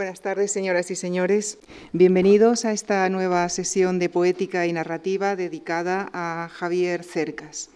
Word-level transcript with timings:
Buenas 0.00 0.22
tardes, 0.22 0.50
señoras 0.50 0.90
y 0.90 0.96
señores. 0.96 1.58
Bienvenidos 1.92 2.64
a 2.64 2.72
esta 2.72 3.06
nueva 3.10 3.46
sesión 3.50 3.98
de 3.98 4.08
poética 4.08 4.66
y 4.66 4.72
narrativa 4.72 5.36
dedicada 5.36 6.08
a 6.14 6.48
Javier 6.50 7.04
Cercas. 7.04 7.68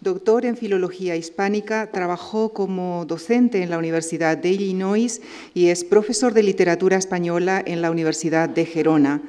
Doctor 0.00 0.46
en 0.46 0.56
Filología 0.56 1.16
Hispánica, 1.16 1.90
trabajó 1.92 2.54
como 2.54 3.04
docente 3.04 3.62
en 3.62 3.68
la 3.68 3.76
Universidad 3.76 4.38
de 4.38 4.52
Illinois 4.52 5.20
y 5.52 5.66
es 5.66 5.84
profesor 5.84 6.32
de 6.32 6.44
literatura 6.44 6.96
española 6.96 7.62
en 7.66 7.82
la 7.82 7.90
Universidad 7.90 8.48
de 8.48 8.64
Gerona, 8.64 9.20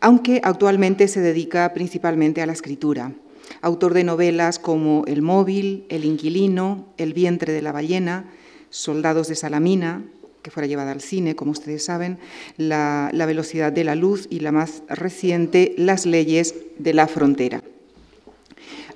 aunque 0.00 0.40
actualmente 0.42 1.06
se 1.06 1.20
dedica 1.20 1.70
principalmente 1.74 2.40
a 2.40 2.46
la 2.46 2.54
escritura. 2.54 3.12
Autor 3.60 3.92
de 3.92 4.04
novelas 4.04 4.58
como 4.58 5.04
El 5.06 5.20
móvil, 5.20 5.84
El 5.90 6.06
inquilino, 6.06 6.86
El 6.96 7.12
vientre 7.12 7.52
de 7.52 7.60
la 7.60 7.72
ballena, 7.72 8.30
Soldados 8.70 9.28
de 9.28 9.34
Salamina, 9.34 10.02
que 10.44 10.50
fuera 10.50 10.66
llevada 10.66 10.92
al 10.92 11.00
cine, 11.00 11.34
como 11.34 11.52
ustedes 11.52 11.86
saben, 11.86 12.18
la, 12.58 13.10
velocidad 13.26 13.72
de 13.72 13.82
la 13.82 13.94
luz 13.94 14.26
y 14.28 14.40
la 14.40 14.52
más 14.52 14.82
reciente, 14.90 15.74
Las 15.78 16.04
leyes 16.04 16.54
de 16.78 16.92
la 16.92 17.08
frontera. 17.08 17.62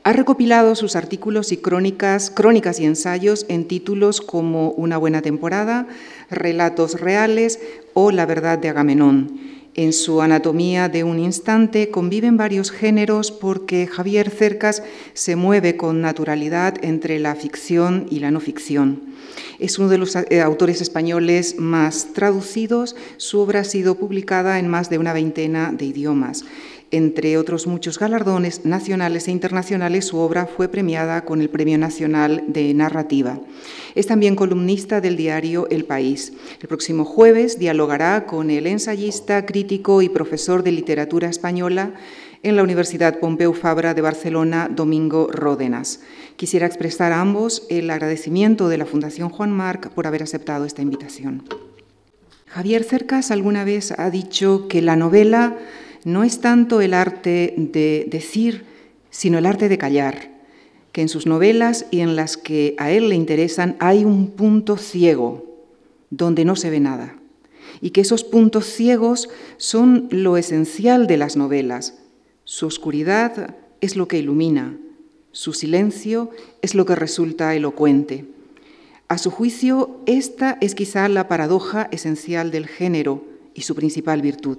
Ha 0.05 0.13
recopilado 0.13 0.75
sus 0.75 0.95
artículos 0.95 1.51
y 1.51 1.57
crónicas, 1.57 2.31
crónicas 2.31 2.79
y 2.81 2.85
ensayos 2.85 3.47
en 3.49 3.67
títulos 3.67 4.21
como 4.21 4.73
Una 4.73 4.99
buena 4.99 5.23
temporada, 5.23 5.87
Relatos 6.31 7.01
reales 7.01 7.61
o 7.95 8.13
La 8.13 8.27
verdad 8.27 8.59
de 8.59 8.69
Agamenón. 8.69 9.58
En 9.79 9.93
su 9.93 10.23
anatomía 10.23 10.89
de 10.89 11.05
un 11.05 11.21
instante 11.21 11.89
conviven 11.89 12.37
varios 12.37 12.73
géneros 12.73 13.31
porque 13.31 13.87
Javier 13.87 14.29
Cercas 14.29 14.83
se 15.15 15.37
mueve 15.37 15.77
con 15.77 16.01
naturalidad 16.01 16.75
entre 16.83 17.21
la 17.21 17.37
ficción 17.37 18.09
y 18.11 18.19
la 18.19 18.33
no 18.33 18.41
ficción. 18.41 19.15
Es 19.61 19.79
uno 19.79 19.89
de 19.89 19.99
los 19.99 20.17
eh, 20.17 20.41
autores 20.41 20.81
españoles 20.81 21.61
más 21.61 22.13
traducidos. 22.13 22.97
Su 23.19 23.39
obra 23.39 23.61
ha 23.61 23.65
sido 23.65 23.95
publicada 23.95 24.59
en 24.59 24.67
más 24.67 24.91
de 24.91 24.99
una 24.99 25.13
veintena 25.13 25.71
de 25.71 25.85
idiomas. 25.85 26.45
Entre 26.91 27.37
otros 27.37 27.67
muchos 27.67 27.99
galardones 27.99 28.65
nacionales 28.65 29.29
e 29.29 29.31
internacionales, 29.31 30.07
su 30.07 30.17
obra 30.17 30.47
fue 30.47 30.69
premiada 30.69 31.27
con 31.27 31.43
el 31.43 31.51
Premio 31.51 31.77
Nacional 31.77 32.45
de 32.47 32.73
Narrativa. 32.73 33.39
Es 33.95 34.07
también 34.07 34.37
columnista 34.37 35.03
del 35.03 35.19
diario 35.19 35.69
El 35.69 35.85
País. 35.85 36.33
El 36.63 36.69
próximo 36.69 37.05
jueves 37.05 37.59
dialogará 37.59 38.25
con 38.25 38.51
el 38.51 38.67
ensayista, 38.67 39.45
crítico 39.45 40.01
y 40.01 40.09
profesor 40.09 40.63
de 40.63 40.73
literatura 40.73 41.29
española 41.29 41.93
en 42.43 42.57
la 42.57 42.63
Universidad 42.63 43.19
Pompeu 43.19 43.53
Fabra 43.53 43.93
de 43.93 44.01
Barcelona, 44.01 44.71
Domingo 44.75 45.29
Ródenas. 45.31 46.01
Quisiera 46.37 46.67
expresar 46.67 47.13
a 47.13 47.21
ambos 47.21 47.67
el 47.69 47.91
agradecimiento 47.91 48.71
de 48.71 48.79
la 48.79 48.87
Fundación 48.87 49.29
Juan 49.29 49.53
Marc 49.53 49.91
por 49.91 50.07
haber 50.07 50.23
aceptado 50.23 50.65
esta 50.65 50.81
invitación. 50.81 51.45
Javier 52.47 52.83
Cercas 52.83 53.31
alguna 53.31 53.65
vez 53.65 53.93
ha 53.93 54.09
dicho 54.09 54.69
que 54.69 54.81
la 54.81 54.97
novela 54.97 55.59
no 56.05 56.25
es 56.25 56.41
tanto 56.41 56.81
el 56.81 56.95
arte 56.95 57.55
de 57.57 58.07
decir, 58.11 58.65
sino 59.11 59.39
el 59.39 59.47
arte 59.47 59.69
de 59.69 59.79
callar, 59.79 60.39
que 60.93 61.03
en 61.03 61.09
sus 61.09 61.27
novelas 61.27 61.87
y 61.91 62.01
en 62.01 62.17
las 62.17 62.37
que 62.37 62.75
a 62.79 62.91
él 62.91 63.09
le 63.09 63.15
interesan 63.15 63.77
hay 63.79 64.05
un 64.05 64.31
punto 64.31 64.77
ciego 64.77 65.45
donde 66.11 66.45
no 66.45 66.57
se 66.57 66.71
ve 66.71 66.81
nada, 66.81 67.19
y 67.81 67.91
que 67.91 68.01
esos 68.01 68.25
puntos 68.25 68.67
ciegos 68.67 69.29
son 69.57 70.09
lo 70.11 70.37
esencial 70.37 71.07
de 71.07 71.17
las 71.17 71.37
novelas. 71.37 71.99
Su 72.45 72.67
oscuridad 72.67 73.57
es 73.81 73.97
lo 73.97 74.09
que 74.09 74.19
ilumina, 74.19 74.77
su 75.33 75.53
silencio 75.53 76.31
es 76.63 76.75
lo 76.75 76.87
que 76.87 76.97
resulta 76.97 77.55
elocuente. 77.55 78.25
A 79.09 79.19
su 79.19 79.31
juicio, 79.31 80.01
esta 80.07 80.59
es 80.61 80.75
quizá 80.75 81.09
la 81.09 81.29
paradoja 81.29 81.89
esencial 81.93 82.51
del 82.51 82.67
género 82.67 83.25
y 83.55 83.63
su 83.63 83.75
principal 83.75 84.21
virtud. 84.21 84.59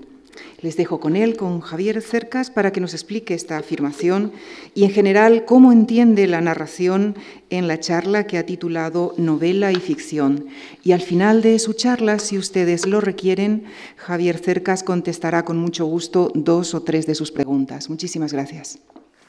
Les 0.61 0.75
dejo 0.75 0.99
con 0.99 1.15
él, 1.15 1.37
con 1.37 1.61
Javier 1.61 2.01
Cercas, 2.01 2.49
para 2.49 2.71
que 2.71 2.81
nos 2.81 2.93
explique 2.93 3.33
esta 3.33 3.57
afirmación 3.57 4.31
y, 4.73 4.83
en 4.83 4.91
general, 4.91 5.45
cómo 5.45 5.71
entiende 5.71 6.27
la 6.27 6.41
narración 6.41 7.15
en 7.49 7.67
la 7.67 7.79
charla 7.79 8.27
que 8.27 8.37
ha 8.37 8.45
titulado 8.45 9.13
Novela 9.17 9.71
y 9.71 9.77
Ficción. 9.77 10.47
Y 10.83 10.91
al 10.91 11.01
final 11.01 11.41
de 11.41 11.59
su 11.59 11.73
charla, 11.73 12.19
si 12.19 12.37
ustedes 12.37 12.85
lo 12.85 13.01
requieren, 13.01 13.65
Javier 13.95 14.37
Cercas 14.37 14.83
contestará 14.83 15.45
con 15.45 15.57
mucho 15.57 15.85
gusto 15.85 16.31
dos 16.33 16.73
o 16.73 16.81
tres 16.81 17.05
de 17.05 17.15
sus 17.15 17.31
preguntas. 17.31 17.89
Muchísimas 17.89 18.33
gracias. 18.33 18.79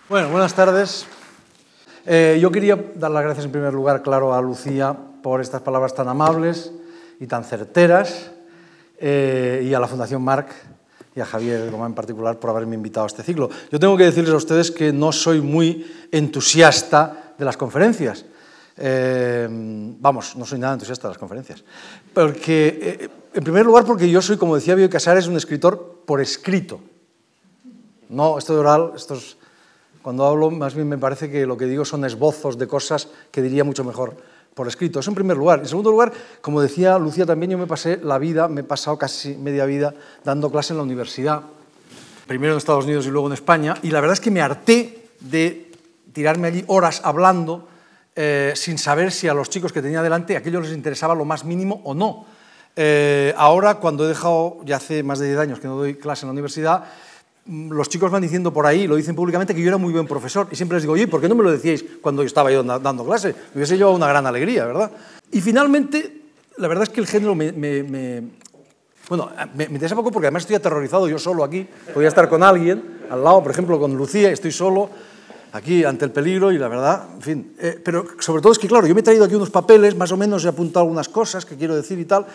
Bueno, 0.09 0.31
buenas 0.31 0.54
tardes. 0.54 1.06
Eh, 2.06 2.38
yo 2.41 2.50
quería 2.50 2.76
dar 2.94 3.10
las 3.10 3.22
gracias 3.22 3.44
en 3.44 3.53
primer 3.53 3.75
lugar, 3.75 4.03
claro, 4.03 4.34
a 4.34 4.41
Lucía 4.41 4.97
por 5.22 5.41
estas 5.41 5.62
palabras 5.62 5.94
tan 5.94 6.09
amables 6.09 6.72
y 7.20 7.26
tan 7.26 7.44
certeras 7.44 8.31
eh, 8.99 9.66
y 9.69 9.75
a 9.75 9.81
la 9.81 9.87
Fundación 9.87 10.22
Marc 10.22 10.49
y 11.15 11.21
a 11.21 11.26
Javier 11.26 11.71
Goma 11.71 11.87
en 11.87 11.94
particular 11.94 12.38
por 12.38 12.50
haberme 12.50 12.76
invitado 12.76 13.04
a 13.04 13.06
este 13.09 13.22
ciclo. 13.22 13.50
Yo 13.71 13.81
tengo 13.81 13.97
que 13.97 14.04
decirles 14.04 14.32
a 14.32 14.37
ustedes 14.37 14.71
que 14.71 14.93
no 14.93 15.12
soy 15.12 15.41
muy 15.41 15.87
entusiasta 16.12 17.34
de 17.37 17.44
las 17.44 17.56
conferencias. 17.56 18.25
Eh, 18.76 19.49
vamos, 19.50 20.37
no 20.37 20.47
soy 20.47 20.59
nada 20.59 20.75
entusiasta 20.75 21.09
de 21.09 21.12
las 21.12 21.19
conferencias. 21.19 21.65
Porque, 22.15 23.10
en 23.34 23.44
primer 23.44 23.66
lugar, 23.66 23.84
porque 23.84 24.09
yo 24.09 24.22
soy, 24.22 24.37
como 24.37 24.54
decía 24.54 24.75
Bioy 24.75 24.88
Casares, 24.88 25.26
un 25.26 25.37
escritor 25.37 26.03
por 26.06 26.20
escrito. 26.20 26.81
No, 28.09 28.38
esto 28.38 28.54
de 28.54 28.60
oral, 28.60 28.93
estos 28.97 29.37
cuando 30.03 30.26
hablo, 30.26 30.50
más 30.50 30.75
bien 30.75 30.88
me 30.88 30.97
parece 30.97 31.31
que 31.31 31.44
lo 31.47 31.56
que 31.56 31.66
digo 31.66 31.84
son 31.84 32.04
esbozos 32.04 32.56
de 32.56 32.66
cosas 32.66 33.09
que 33.31 33.43
diría 33.43 33.65
mucho 33.65 33.84
mejor 33.84 34.16
por 34.55 34.69
escrito. 34.69 35.00
Eso 35.00 35.11
en 35.11 35.15
primer 35.15 35.37
lugar. 35.37 35.61
En 35.61 35.66
segundo 35.66 35.91
lugar, 35.91 36.12
como 36.41 36.61
decía 36.61 36.99
Lucía 36.99 37.27
también, 37.27 37.53
yo 37.53 37.59
me 37.59 37.66
pasé 37.66 37.99
la 38.03 38.19
vida, 38.19 38.49
me 38.49 38.62
he 38.62 38.65
pasado 38.65 38.99
casi 38.99 39.37
media 39.37 39.65
vida 39.65 39.94
dando 40.25 40.50
clase 40.50 40.72
en 40.72 40.78
la 40.78 40.83
universidad, 40.83 41.43
primero 42.27 42.53
en 42.53 42.59
Estados 42.59 42.84
Unidos 42.84 43.06
y 43.06 43.11
luego 43.11 43.27
en 43.28 43.34
España, 43.34 43.75
y 43.83 43.91
la 43.91 44.00
verdad 44.00 44.15
es 44.15 44.21
que 44.21 44.31
me 44.31 44.41
harté 44.41 45.09
de 45.21 45.72
tirarme 46.12 46.49
allí 46.49 46.65
horas 46.66 47.00
hablando 47.05 47.69
eh, 48.16 48.53
sin 48.56 48.77
saber 48.78 49.12
si 49.12 49.28
a 49.28 49.34
los 49.34 49.49
chicos 49.49 49.72
que 49.72 49.81
tenía 49.81 50.03
delante 50.03 50.37
aquello 50.37 50.61
les 50.61 50.72
interesaba 50.72 51.15
lo 51.15 51.25
más 51.25 51.44
mínimo 51.44 51.81
o 51.84 51.94
no. 51.94 52.27
Eh, 52.77 53.32
ahora, 53.37 53.77
cuando 53.77 54.05
he 54.05 54.09
dejado, 54.09 54.59
ya 54.65 54.77
hace 54.77 55.03
más 55.03 55.19
de 55.19 55.27
10 55.28 55.38
años 55.38 55.61
que 55.61 55.69
no 55.69 55.77
doy 55.77 55.94
clase 55.94 56.25
en 56.25 56.28
la 56.28 56.32
universidad, 56.32 56.84
los 57.50 57.88
chicos 57.88 58.11
van 58.11 58.22
diciendo 58.22 58.53
por 58.53 58.65
ahí, 58.66 58.87
lo 58.87 58.94
dicen 58.97 59.16
públicamente, 59.16 59.55
que 59.55 59.61
yo 59.61 59.69
era 59.69 59.77
muy 59.77 59.93
buen 59.93 60.06
profesor. 60.06 60.47
Y 60.50 60.56
siempre 60.56 60.77
les 60.77 60.84
digo, 60.84 60.94
oye, 60.94 61.09
¿por 61.09 61.21
qué 61.21 61.28
no 61.28 61.34
me 61.34 61.43
lo 61.43 61.50
decíais 61.50 61.84
cuando 62.00 62.22
yo 62.22 62.27
estaba 62.27 62.53
yo 62.53 62.62
dando 62.62 63.05
clase? 63.05 63.34
Me 63.55 63.59
hubiese 63.59 63.77
llevado 63.77 63.97
una 63.97 64.06
gran 64.06 64.27
alegría, 64.27 64.66
¿verdad? 64.66 64.91
Y 65.33 65.41
finalmente, 65.41 66.22
la 66.59 66.69
verdad 66.69 66.84
es 66.84 66.91
que 66.91 67.00
el 67.00 67.06
género 67.06 67.34
me, 67.34 67.50
bueno, 69.09 69.31
me, 69.55 69.66
me, 69.66 69.75
interesa 69.75 69.97
poco 69.97 70.12
porque 70.12 70.28
además 70.28 70.44
estoy 70.44 70.56
aterrorizado 70.56 71.09
yo 71.09 71.19
solo 71.19 71.43
aquí. 71.43 71.66
Podría 71.93 72.09
estar 72.09 72.28
con 72.28 72.43
alguien 72.43 73.00
al 73.11 73.25
lado, 73.25 73.43
por 73.43 73.50
ejemplo, 73.50 73.81
con 73.81 73.97
Lucía, 73.97 74.31
estoy 74.31 74.53
solo 74.53 74.88
aquí 75.53 75.82
ante 75.84 76.05
el 76.05 76.12
peligro 76.12 76.53
y 76.53 76.59
la 76.59 76.69
verdad, 76.69 77.09
en 77.17 77.22
fin. 77.22 77.53
Eh, 77.59 77.81
pero 77.82 78.06
sobre 78.21 78.41
todo 78.41 78.53
es 78.53 78.59
que, 78.59 78.69
claro, 78.69 78.87
yo 78.87 78.94
me 78.94 79.00
he 79.00 79.05
traído 79.05 79.25
aquí 79.25 79.34
unos 79.34 79.50
papeles, 79.50 79.97
más 79.97 80.12
o 80.12 80.17
menos 80.17 80.44
he 80.44 80.49
apuntado 80.49 80.84
algunas 80.84 81.09
cosas 81.09 81.44
que 81.44 81.56
quiero 81.56 81.75
decir 81.75 81.99
y 81.99 82.05
tal, 82.05 82.27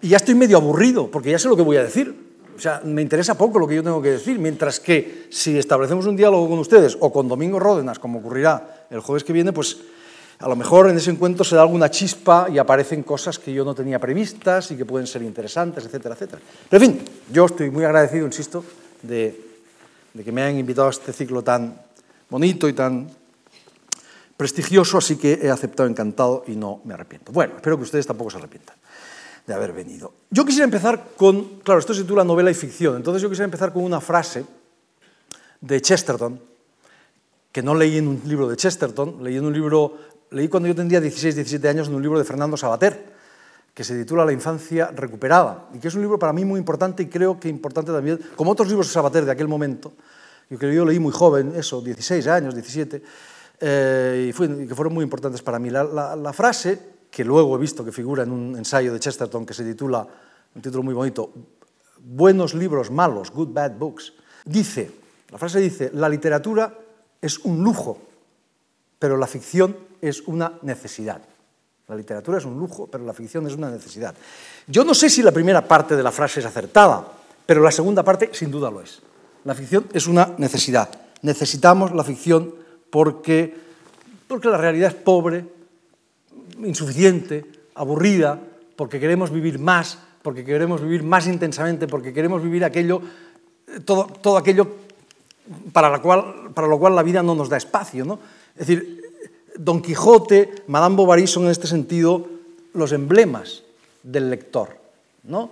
y 0.00 0.08
ya 0.08 0.16
estoy 0.16 0.34
medio 0.34 0.56
aburrido 0.56 1.08
porque 1.08 1.30
ya 1.30 1.38
sé 1.38 1.48
lo 1.48 1.56
que 1.56 1.62
voy 1.62 1.76
a 1.76 1.84
decir. 1.84 2.27
O 2.58 2.60
sea, 2.60 2.82
me 2.84 3.02
interesa 3.02 3.38
poco 3.38 3.60
lo 3.60 3.68
que 3.68 3.76
yo 3.76 3.84
tengo 3.84 4.02
que 4.02 4.10
decir, 4.10 4.36
mientras 4.40 4.80
que 4.80 5.28
si 5.30 5.56
establecemos 5.56 6.06
un 6.06 6.16
diálogo 6.16 6.48
con 6.48 6.58
ustedes 6.58 6.98
o 6.98 7.12
con 7.12 7.28
Domingo 7.28 7.60
Ródenas, 7.60 8.00
como 8.00 8.18
ocurrirá 8.18 8.86
el 8.90 8.98
jueves 8.98 9.22
que 9.22 9.32
viene, 9.32 9.52
pues 9.52 9.78
a 10.40 10.48
lo 10.48 10.56
mejor 10.56 10.90
en 10.90 10.96
ese 10.96 11.12
encuentro 11.12 11.44
se 11.44 11.54
da 11.54 11.62
alguna 11.62 11.88
chispa 11.88 12.48
y 12.52 12.58
aparecen 12.58 13.04
cosas 13.04 13.38
que 13.38 13.52
yo 13.52 13.64
no 13.64 13.76
tenía 13.76 14.00
previstas 14.00 14.72
y 14.72 14.76
que 14.76 14.84
pueden 14.84 15.06
ser 15.06 15.22
interesantes, 15.22 15.84
etcétera, 15.84 16.16
etcétera. 16.16 16.42
Pero 16.68 16.84
en 16.84 16.90
fin, 16.90 17.04
yo 17.32 17.46
estoy 17.46 17.70
muy 17.70 17.84
agradecido, 17.84 18.26
insisto, 18.26 18.64
de, 19.02 19.40
de 20.12 20.24
que 20.24 20.32
me 20.32 20.42
hayan 20.42 20.58
invitado 20.58 20.88
a 20.88 20.90
este 20.90 21.12
ciclo 21.12 21.44
tan 21.44 21.80
bonito 22.28 22.68
y 22.68 22.72
tan 22.72 23.08
prestigioso, 24.36 24.98
así 24.98 25.14
que 25.14 25.38
he 25.42 25.48
aceptado 25.48 25.88
encantado 25.88 26.42
y 26.48 26.56
no 26.56 26.80
me 26.82 26.94
arrepiento. 26.94 27.30
Bueno, 27.30 27.54
espero 27.54 27.76
que 27.76 27.84
ustedes 27.84 28.04
tampoco 28.04 28.30
se 28.30 28.38
arrepientan 28.38 28.77
de 29.48 29.54
haber 29.54 29.72
venido. 29.72 30.12
Yo 30.30 30.44
quisiera 30.44 30.64
empezar 30.66 31.12
con, 31.16 31.60
claro, 31.60 31.80
esto 31.80 31.94
se 31.94 32.02
titula 32.02 32.22
novela 32.22 32.50
y 32.50 32.54
ficción, 32.54 32.96
entonces 32.96 33.22
yo 33.22 33.30
quisiera 33.30 33.46
empezar 33.46 33.72
con 33.72 33.82
una 33.82 33.98
frase 33.98 34.44
de 35.62 35.80
Chesterton, 35.80 36.38
que 37.50 37.62
no 37.62 37.74
leí 37.74 37.96
en 37.96 38.08
un 38.08 38.20
libro 38.26 38.46
de 38.46 38.56
Chesterton, 38.56 39.24
leí 39.24 39.38
en 39.38 39.46
un 39.46 39.54
libro, 39.54 39.96
leí 40.32 40.48
cuando 40.48 40.68
yo 40.68 40.74
tendría 40.74 41.00
16, 41.00 41.34
17 41.34 41.66
años 41.66 41.88
en 41.88 41.94
un 41.94 42.02
libro 42.02 42.18
de 42.18 42.26
Fernando 42.26 42.58
Sabater, 42.58 43.16
que 43.72 43.82
se 43.84 43.98
titula 43.98 44.26
La 44.26 44.34
infancia 44.34 44.90
recuperada, 44.94 45.70
y 45.72 45.78
que 45.78 45.88
es 45.88 45.94
un 45.94 46.02
libro 46.02 46.18
para 46.18 46.34
mí 46.34 46.44
muy 46.44 46.58
importante 46.58 47.04
y 47.04 47.06
creo 47.06 47.40
que 47.40 47.48
importante 47.48 47.90
también, 47.90 48.20
como 48.36 48.50
otros 48.50 48.68
libros 48.68 48.88
de 48.88 48.92
Sabater 48.92 49.24
de 49.24 49.32
aquel 49.32 49.48
momento, 49.48 49.94
yo 50.50 50.58
que 50.58 50.74
yo 50.74 50.84
leí 50.84 50.98
muy 50.98 51.12
joven, 51.12 51.54
eso, 51.56 51.80
16 51.80 52.26
años, 52.26 52.52
17, 52.52 53.02
eh, 53.60 54.26
y, 54.28 54.32
fue, 54.34 54.66
que 54.68 54.74
fueron 54.74 54.92
muy 54.92 55.04
importantes 55.04 55.40
para 55.40 55.58
mí. 55.58 55.70
La, 55.70 55.84
la, 55.84 56.14
la 56.16 56.32
frase 56.34 56.97
que 57.10 57.24
luego 57.24 57.56
he 57.56 57.58
visto 57.58 57.84
que 57.84 57.92
figura 57.92 58.22
en 58.22 58.30
un 58.30 58.56
ensayo 58.56 58.92
de 58.92 59.00
Chesterton 59.00 59.46
que 59.46 59.54
se 59.54 59.64
titula, 59.64 60.06
un 60.54 60.62
título 60.62 60.82
muy 60.82 60.94
bonito, 60.94 61.32
Buenos 62.00 62.54
libros 62.54 62.90
malos, 62.90 63.30
Good 63.30 63.52
Bad 63.52 63.76
Books, 63.76 64.12
dice, 64.44 64.90
la 65.30 65.38
frase 65.38 65.58
dice, 65.60 65.90
la 65.94 66.08
literatura 66.08 66.72
es 67.20 67.38
un 67.40 67.62
lujo, 67.62 67.98
pero 68.98 69.16
la 69.16 69.26
ficción 69.26 69.76
es 70.00 70.22
una 70.22 70.58
necesidad. 70.62 71.20
La 71.88 71.96
literatura 71.96 72.38
es 72.38 72.44
un 72.44 72.58
lujo, 72.58 72.86
pero 72.86 73.04
la 73.04 73.12
ficción 73.12 73.46
es 73.46 73.54
una 73.54 73.70
necesidad. 73.70 74.14
Yo 74.66 74.84
no 74.84 74.94
sé 74.94 75.10
si 75.10 75.22
la 75.22 75.32
primera 75.32 75.66
parte 75.66 75.96
de 75.96 76.02
la 76.02 76.12
frase 76.12 76.40
es 76.40 76.46
acertada, 76.46 77.04
pero 77.46 77.62
la 77.62 77.70
segunda 77.70 78.02
parte 78.02 78.30
sin 78.32 78.50
duda 78.50 78.70
lo 78.70 78.80
es. 78.80 79.00
La 79.44 79.54
ficción 79.54 79.86
es 79.92 80.06
una 80.06 80.34
necesidad. 80.36 80.88
Necesitamos 81.22 81.92
la 81.94 82.04
ficción 82.04 82.54
porque, 82.90 83.56
porque 84.28 84.48
la 84.48 84.58
realidad 84.58 84.90
es 84.90 85.02
pobre, 85.02 85.57
insuficiente, 86.64 87.44
aburrida, 87.74 88.40
porque 88.76 89.00
queremos 89.00 89.30
vivir 89.30 89.58
más, 89.58 89.98
porque 90.22 90.44
queremos 90.44 90.82
vivir 90.82 91.02
más 91.02 91.26
intensamente, 91.26 91.86
porque 91.86 92.12
queremos 92.12 92.42
vivir 92.42 92.64
aquello, 92.64 93.00
todo, 93.84 94.06
todo 94.06 94.36
aquello 94.36 94.68
para, 95.72 95.98
cual, 96.00 96.50
para 96.54 96.68
lo 96.68 96.78
cual 96.78 96.94
la 96.94 97.02
vida 97.02 97.22
no 97.22 97.34
nos 97.34 97.48
da 97.48 97.56
espacio. 97.56 98.04
¿no? 98.04 98.18
Es 98.54 98.66
decir, 98.66 99.02
Don 99.56 99.82
Quijote, 99.82 100.64
Madame 100.66 100.96
Bovary 100.96 101.26
son 101.26 101.44
en 101.44 101.50
este 101.50 101.66
sentido 101.66 102.26
los 102.74 102.92
emblemas 102.92 103.62
del 104.02 104.30
lector. 104.30 104.76
¿no? 105.24 105.50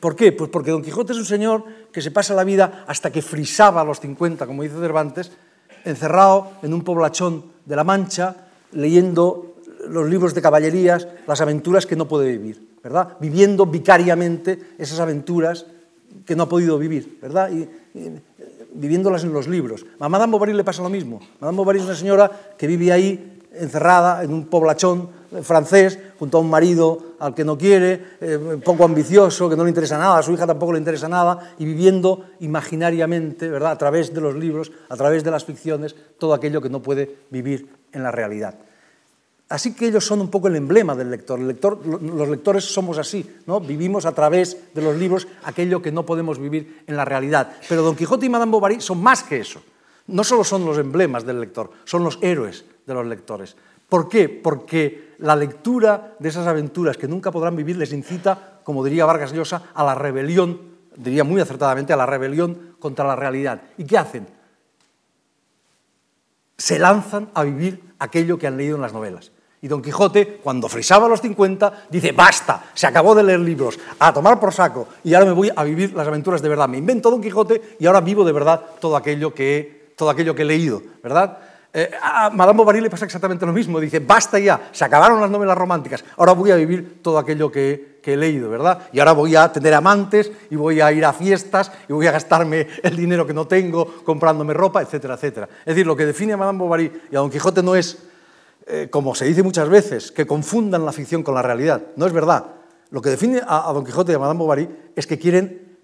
¿Por 0.00 0.14
qué? 0.14 0.32
Pues 0.32 0.50
porque 0.50 0.70
Don 0.70 0.82
Quijote 0.82 1.12
es 1.12 1.18
un 1.18 1.24
señor 1.24 1.64
que 1.92 2.02
se 2.02 2.10
pasa 2.10 2.34
la 2.34 2.44
vida 2.44 2.84
hasta 2.86 3.10
que 3.10 3.22
frisaba 3.22 3.80
a 3.80 3.84
los 3.84 4.00
50, 4.00 4.46
como 4.46 4.62
dice 4.62 4.76
Cervantes, 4.78 5.32
encerrado 5.84 6.52
en 6.62 6.72
un 6.72 6.82
poblachón 6.82 7.44
de 7.64 7.76
La 7.76 7.84
Mancha, 7.84 8.48
leyendo 8.72 9.53
los 9.88 10.08
libros 10.08 10.34
de 10.34 10.42
caballerías, 10.42 11.08
las 11.26 11.40
aventuras 11.40 11.86
que 11.86 11.96
no 11.96 12.08
puede 12.08 12.32
vivir, 12.32 12.76
¿verdad? 12.82 13.16
Viviendo 13.20 13.66
vicariamente 13.66 14.58
esas 14.78 15.00
aventuras 15.00 15.66
que 16.24 16.36
no 16.36 16.44
ha 16.44 16.48
podido 16.48 16.78
vivir, 16.78 17.18
¿verdad? 17.20 17.50
Y, 17.50 17.68
viviéndolas 18.74 19.22
en 19.22 19.32
los 19.32 19.46
libros. 19.46 19.86
A 20.00 20.08
Madame 20.08 20.32
Bovary 20.32 20.52
le 20.52 20.64
pasa 20.64 20.82
lo 20.82 20.88
mismo. 20.90 21.20
Madame 21.40 21.56
Bovary 21.56 21.78
es 21.78 21.84
una 21.84 21.94
señora 21.94 22.30
que 22.58 22.66
vive 22.66 22.90
ahí 22.90 23.40
encerrada 23.52 24.24
en 24.24 24.32
un 24.32 24.46
poblachón 24.46 25.08
francés 25.42 25.98
junto 26.18 26.38
a 26.38 26.40
un 26.40 26.50
marido 26.50 27.14
al 27.18 27.34
que 27.34 27.44
no 27.44 27.56
quiere, 27.56 28.16
eh, 28.20 28.60
poco 28.64 28.84
ambicioso, 28.84 29.48
que 29.48 29.56
no 29.56 29.64
le 29.64 29.70
interesa 29.70 29.98
nada, 29.98 30.18
a 30.18 30.22
su 30.22 30.32
hija 30.32 30.46
tampoco 30.46 30.72
le 30.72 30.78
interesa 30.78 31.08
nada, 31.08 31.54
y 31.58 31.64
viviendo 31.64 32.24
imaginariamente, 32.40 33.48
¿verdad? 33.48 33.72
a 33.72 33.78
través 33.78 34.12
de 34.12 34.20
los 34.20 34.34
libros, 34.34 34.72
a 34.88 34.96
través 34.96 35.24
de 35.24 35.30
las 35.30 35.44
ficciones, 35.44 35.94
todo 36.18 36.34
aquello 36.34 36.60
que 36.60 36.68
no 36.68 36.82
puede 36.82 37.16
vivir 37.30 37.68
en 37.92 38.02
la 38.02 38.10
realidad. 38.10 38.56
Así 39.54 39.72
que 39.72 39.86
ellos 39.86 40.04
son 40.04 40.20
un 40.20 40.30
poco 40.30 40.48
el 40.48 40.56
emblema 40.56 40.96
del 40.96 41.12
lector. 41.12 41.38
los 41.38 42.28
lectores 42.28 42.64
somos 42.64 42.98
así, 42.98 43.38
¿no? 43.46 43.60
vivimos 43.60 44.04
a 44.04 44.10
través 44.10 44.74
de 44.74 44.82
los 44.82 44.96
libros 44.96 45.28
aquello 45.44 45.80
que 45.80 45.92
no 45.92 46.04
podemos 46.04 46.40
vivir 46.40 46.82
en 46.88 46.96
la 46.96 47.04
realidad. 47.04 47.52
Pero 47.68 47.82
Don 47.82 47.94
Quijote 47.94 48.26
y 48.26 48.28
Madame 48.28 48.50
Bovary 48.50 48.80
son 48.80 49.00
más 49.00 49.22
que 49.22 49.38
eso. 49.38 49.62
No 50.08 50.24
solo 50.24 50.42
son 50.42 50.64
los 50.64 50.76
emblemas 50.78 51.24
del 51.24 51.40
lector, 51.40 51.70
son 51.84 52.02
los 52.02 52.18
héroes 52.20 52.64
de 52.84 52.94
los 52.94 53.06
lectores. 53.06 53.54
¿Por 53.88 54.08
qué? 54.08 54.28
Porque 54.28 55.14
la 55.18 55.36
lectura 55.36 56.16
de 56.18 56.30
esas 56.30 56.48
aventuras 56.48 56.96
que 56.96 57.06
nunca 57.06 57.30
podrán 57.30 57.54
vivir 57.54 57.76
les 57.76 57.92
incita, 57.92 58.58
como 58.64 58.84
diría 58.84 59.06
Vargas 59.06 59.32
Llosa, 59.32 59.70
a 59.72 59.84
la 59.84 59.94
rebelión, 59.94 60.58
diría 60.96 61.22
muy 61.22 61.40
acertadamente, 61.40 61.92
a 61.92 61.96
la 61.96 62.06
rebelión 62.06 62.74
contra 62.80 63.06
la 63.06 63.14
realidad. 63.14 63.62
¿Y 63.78 63.84
qué 63.84 63.98
hacen? 63.98 64.26
Se 66.58 66.76
lanzan 66.80 67.30
a 67.34 67.44
vivir 67.44 67.94
aquello 68.00 68.36
que 68.36 68.48
han 68.48 68.56
leído 68.56 68.74
en 68.74 68.82
las 68.82 68.92
novelas. 68.92 69.30
Y 69.64 69.66
Don 69.66 69.80
Quijote, 69.80 70.40
cuando 70.42 70.68
frisaba 70.68 71.08
los 71.08 71.22
50, 71.22 71.86
dice, 71.88 72.12
basta, 72.12 72.64
se 72.74 72.86
acabó 72.86 73.14
de 73.14 73.22
leer 73.22 73.40
libros, 73.40 73.80
a 73.98 74.12
tomar 74.12 74.38
por 74.38 74.52
saco, 74.52 74.86
y 75.02 75.14
ahora 75.14 75.24
me 75.24 75.32
voy 75.32 75.50
a 75.56 75.64
vivir 75.64 75.94
las 75.94 76.06
aventuras 76.06 76.42
de 76.42 76.50
verdad. 76.50 76.68
Me 76.68 76.76
invento 76.76 77.10
Don 77.10 77.22
Quijote 77.22 77.76
y 77.78 77.86
ahora 77.86 78.02
vivo 78.02 78.26
de 78.26 78.32
verdad 78.32 78.60
todo 78.78 78.94
aquello 78.94 79.32
que 79.32 79.56
he, 79.56 79.94
todo 79.96 80.10
aquello 80.10 80.34
que 80.34 80.42
he 80.42 80.44
leído, 80.44 80.82
¿verdad? 81.02 81.38
Eh, 81.72 81.90
a 82.02 82.28
Madame 82.28 82.58
Bovary 82.58 82.82
le 82.82 82.90
pasa 82.90 83.06
exactamente 83.06 83.46
lo 83.46 83.54
mismo, 83.54 83.80
dice, 83.80 84.00
basta 84.00 84.38
ya, 84.38 84.68
se 84.70 84.84
acabaron 84.84 85.18
las 85.18 85.30
novelas 85.30 85.56
románticas, 85.56 86.04
ahora 86.18 86.32
voy 86.32 86.50
a 86.50 86.56
vivir 86.56 87.00
todo 87.00 87.16
aquello 87.16 87.50
que, 87.50 88.00
que 88.02 88.12
he 88.12 88.16
leído, 88.18 88.50
¿verdad? 88.50 88.80
Y 88.92 88.98
ahora 88.98 89.12
voy 89.12 89.34
a 89.34 89.50
tener 89.50 89.72
amantes, 89.72 90.30
y 90.50 90.56
voy 90.56 90.82
a 90.82 90.92
ir 90.92 91.06
a 91.06 91.14
fiestas, 91.14 91.72
y 91.88 91.94
voy 91.94 92.06
a 92.06 92.12
gastarme 92.12 92.66
el 92.82 92.94
dinero 92.94 93.26
que 93.26 93.32
no 93.32 93.46
tengo 93.46 93.86
comprándome 94.04 94.52
ropa, 94.52 94.82
etcétera, 94.82 95.14
etcétera. 95.14 95.48
Es 95.60 95.74
decir, 95.74 95.86
lo 95.86 95.96
que 95.96 96.04
define 96.04 96.34
a 96.34 96.36
Madame 96.36 96.58
Bovary 96.58 96.92
y 97.10 97.16
a 97.16 97.20
Don 97.20 97.30
Quijote 97.30 97.62
no 97.62 97.74
es 97.74 98.10
eh, 98.66 98.88
como 98.90 99.14
se 99.14 99.26
dice 99.26 99.42
muchas 99.42 99.68
veces, 99.68 100.10
que 100.10 100.26
confundan 100.26 100.86
la 100.86 100.92
ficción 100.92 101.22
con 101.22 101.34
la 101.34 101.42
realidad. 101.42 101.82
No 101.96 102.06
es 102.06 102.12
verdad. 102.12 102.46
Lo 102.90 103.02
que 103.02 103.10
define 103.10 103.42
a, 103.46 103.70
Don 103.72 103.84
Quijote 103.84 104.12
y 104.12 104.14
a 104.14 104.18
Madame 104.18 104.38
Bovary 104.38 104.68
es 104.96 105.06
que 105.06 105.18
quieren 105.18 105.76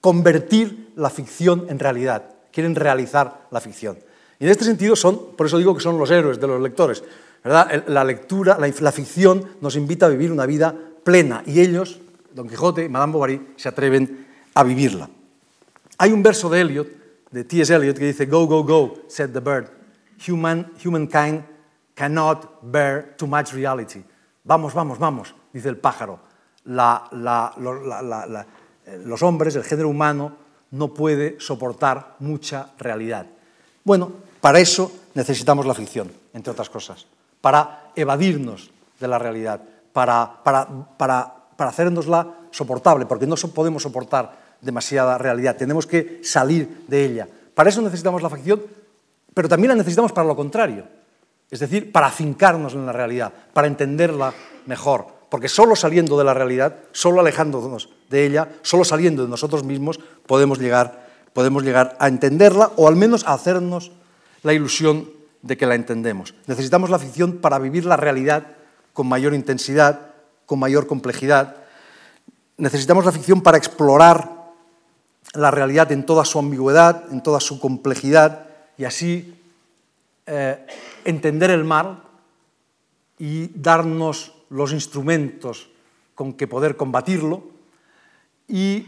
convertir 0.00 0.92
la 0.96 1.10
ficción 1.10 1.66
en 1.68 1.78
realidad, 1.78 2.24
quieren 2.50 2.74
realizar 2.74 3.46
la 3.50 3.60
ficción. 3.60 3.98
Y 4.40 4.46
en 4.46 4.50
este 4.50 4.64
sentido 4.64 4.96
son, 4.96 5.36
por 5.36 5.46
eso 5.46 5.58
digo 5.58 5.76
que 5.76 5.80
son 5.80 5.96
los 5.96 6.10
héroes 6.10 6.40
de 6.40 6.46
los 6.48 6.60
lectores. 6.60 7.04
¿verdad? 7.44 7.84
La 7.86 8.02
lectura, 8.02 8.58
la, 8.58 8.92
ficción 8.92 9.50
nos 9.60 9.76
invita 9.76 10.06
a 10.06 10.08
vivir 10.08 10.32
una 10.32 10.46
vida 10.46 10.74
plena 11.04 11.44
y 11.46 11.60
ellos, 11.60 12.00
Don 12.34 12.48
Quijote 12.48 12.84
y 12.84 12.88
Madame 12.88 13.12
Bovary, 13.12 13.48
se 13.56 13.68
atreven 13.68 14.26
a 14.54 14.64
vivirla. 14.64 15.08
Hay 15.98 16.12
un 16.12 16.22
verso 16.22 16.50
de 16.50 16.62
Eliot, 16.62 16.88
de 17.30 17.44
T.S. 17.44 17.72
Eliot, 17.72 17.96
que 17.96 18.06
dice, 18.06 18.26
Go, 18.26 18.46
go, 18.46 18.64
go, 18.64 19.02
said 19.06 19.30
the 19.30 19.40
bird. 19.40 19.68
Human, 20.26 20.72
humankind 20.84 21.44
cannot 21.94 22.62
bear 22.62 23.14
too 23.16 23.26
much 23.26 23.52
reality. 23.52 24.02
Vamos, 24.44 24.74
vamos, 24.74 24.98
vamos, 24.98 25.34
dice 25.52 25.68
el 25.68 25.76
pájaro. 25.76 26.18
los 29.04 29.22
hombres, 29.22 29.56
el 29.56 29.64
género 29.64 29.88
humano, 29.88 30.36
no 30.72 30.94
puede 30.94 31.38
soportar 31.38 32.16
mucha 32.18 32.70
realidad. 32.78 33.26
Bueno, 33.84 34.12
para 34.40 34.58
eso 34.58 34.90
necesitamos 35.14 35.66
la 35.66 35.74
ficción, 35.74 36.10
entre 36.32 36.50
otras 36.50 36.70
cosas, 36.70 37.06
para 37.40 37.92
evadirnos 37.94 38.70
de 38.98 39.08
la 39.08 39.18
realidad, 39.18 39.60
para, 39.92 40.42
para, 40.42 40.66
para, 40.96 41.34
para 41.56 41.70
hacernosla 41.70 42.34
soportable, 42.50 43.06
porque 43.06 43.26
no 43.26 43.36
podemos 43.36 43.82
soportar 43.82 44.40
demasiada 44.60 45.18
realidad, 45.18 45.56
tenemos 45.56 45.86
que 45.86 46.20
salir 46.22 46.84
de 46.88 47.04
ella. 47.04 47.28
Para 47.54 47.68
eso 47.68 47.82
necesitamos 47.82 48.22
la 48.22 48.30
ficción, 48.30 48.62
pero 49.34 49.48
también 49.48 49.70
la 49.70 49.74
necesitamos 49.74 50.12
para 50.12 50.26
lo 50.26 50.36
contrario 50.36 51.01
es 51.52 51.60
decir, 51.60 51.92
para 51.92 52.06
afincarnos 52.06 52.72
en 52.72 52.86
la 52.86 52.92
realidad, 52.92 53.30
para 53.52 53.66
entenderla 53.66 54.32
mejor, 54.64 55.06
porque 55.28 55.50
solo 55.50 55.76
saliendo 55.76 56.16
de 56.16 56.24
la 56.24 56.32
realidad, 56.32 56.76
solo 56.92 57.20
alejándonos 57.20 57.90
de 58.08 58.24
ella, 58.24 58.48
solo 58.62 58.84
saliendo 58.84 59.22
de 59.22 59.28
nosotros 59.28 59.62
mismos, 59.62 60.00
podemos 60.26 60.58
llegar, 60.58 61.06
podemos 61.34 61.62
llegar 61.62 61.94
a 62.00 62.08
entenderla 62.08 62.72
o 62.76 62.88
al 62.88 62.96
menos 62.96 63.26
a 63.26 63.34
hacernos 63.34 63.92
la 64.42 64.54
ilusión 64.54 65.10
de 65.42 65.58
que 65.58 65.66
la 65.66 65.74
entendemos. 65.74 66.34
Necesitamos 66.46 66.88
la 66.88 66.98
ficción 66.98 67.36
para 67.36 67.58
vivir 67.58 67.84
la 67.84 67.98
realidad 67.98 68.46
con 68.94 69.06
mayor 69.06 69.34
intensidad, 69.34 70.00
con 70.46 70.58
mayor 70.58 70.86
complejidad. 70.86 71.56
Necesitamos 72.56 73.04
la 73.04 73.12
ficción 73.12 73.42
para 73.42 73.58
explorar 73.58 74.30
la 75.34 75.50
realidad 75.50 75.92
en 75.92 76.06
toda 76.06 76.24
su 76.24 76.38
ambigüedad, 76.38 77.04
en 77.10 77.22
toda 77.22 77.40
su 77.40 77.60
complejidad 77.60 78.46
y 78.78 78.84
así 78.84 79.34
eh, 80.26 80.66
entender 81.04 81.50
el 81.50 81.64
mal 81.64 82.02
y 83.18 83.48
darnos 83.48 84.34
los 84.50 84.72
instrumentos 84.72 85.70
con 86.14 86.34
que 86.34 86.46
poder 86.46 86.76
combatirlo 86.76 87.44
y 88.48 88.86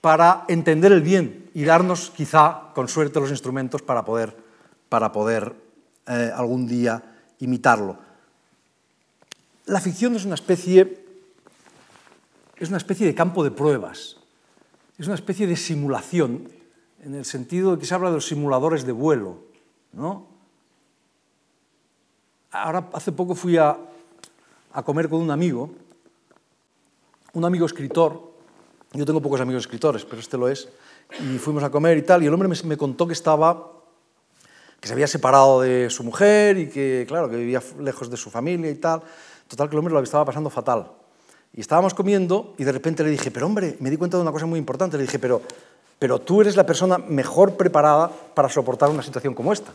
para 0.00 0.44
entender 0.48 0.92
el 0.92 1.02
bien 1.02 1.50
y 1.54 1.64
darnos 1.64 2.10
quizá 2.10 2.72
con 2.74 2.88
suerte 2.88 3.20
los 3.20 3.30
instrumentos 3.30 3.82
para 3.82 4.04
poder, 4.04 4.36
para 4.88 5.12
poder 5.12 5.54
eh, 6.06 6.30
algún 6.34 6.66
día 6.66 7.02
imitarlo. 7.38 7.98
La 9.66 9.80
ficción 9.80 10.14
es 10.14 10.24
una 10.24 10.34
especie 10.34 11.04
es 12.56 12.68
una 12.68 12.78
especie 12.78 13.06
de 13.06 13.14
campo 13.14 13.42
de 13.42 13.50
pruebas, 13.50 14.16
es 14.98 15.06
una 15.06 15.16
especie 15.16 15.46
de 15.46 15.56
simulación, 15.56 16.48
en 17.02 17.14
el 17.14 17.24
sentido 17.24 17.72
de 17.72 17.78
que 17.78 17.86
se 17.86 17.94
habla 17.94 18.08
de 18.08 18.14
los 18.14 18.26
simuladores 18.26 18.86
de 18.86 18.92
vuelo, 18.92 19.44
¿no? 19.92 20.33
Ahora, 22.54 22.86
hace 22.92 23.10
poco 23.10 23.34
fui 23.34 23.56
a, 23.56 23.76
comer 24.84 25.08
con 25.08 25.20
un 25.20 25.32
amigo, 25.32 25.70
un 27.32 27.44
amigo 27.44 27.66
escritor. 27.66 28.30
Yo 28.92 29.04
tengo 29.04 29.20
pocos 29.20 29.40
amigos 29.40 29.64
escritores, 29.64 30.04
pero 30.04 30.20
este 30.20 30.38
lo 30.38 30.48
es. 30.48 30.68
Y 31.18 31.38
fuimos 31.38 31.64
a 31.64 31.70
comer 31.70 31.98
y 31.98 32.02
tal, 32.02 32.22
y 32.22 32.26
el 32.26 32.32
hombre 32.32 32.48
me, 32.48 32.76
contó 32.76 33.08
que 33.08 33.12
estaba 33.12 33.72
que 34.78 34.86
se 34.86 34.94
había 34.94 35.08
separado 35.08 35.62
de 35.62 35.90
su 35.90 36.04
mujer 36.04 36.56
y 36.58 36.68
que, 36.68 37.04
claro, 37.08 37.28
que 37.28 37.36
vivía 37.36 37.60
lejos 37.80 38.08
de 38.08 38.16
su 38.16 38.30
familia 38.30 38.70
y 38.70 38.76
tal. 38.76 39.02
Total, 39.48 39.68
que 39.68 39.74
el 39.74 39.78
hombre 39.80 39.92
lo 39.92 40.00
estaba 40.00 40.24
pasando 40.24 40.48
fatal. 40.48 40.92
Y 41.54 41.60
estábamos 41.60 41.92
comiendo 41.92 42.54
y 42.56 42.62
de 42.62 42.70
repente 42.70 43.02
le 43.02 43.10
dije, 43.10 43.32
pero 43.32 43.46
hombre, 43.46 43.76
me 43.80 43.90
di 43.90 43.96
cuenta 43.96 44.16
de 44.16 44.22
una 44.22 44.30
cosa 44.30 44.46
muy 44.46 44.60
importante. 44.60 44.96
Le 44.96 45.02
dije, 45.02 45.18
pero, 45.18 45.42
pero 45.98 46.20
tú 46.20 46.40
eres 46.40 46.54
la 46.54 46.64
persona 46.64 46.98
mejor 46.98 47.56
preparada 47.56 48.12
para 48.32 48.48
soportar 48.48 48.90
una 48.90 49.02
situación 49.02 49.34
como 49.34 49.52
esta. 49.52 49.72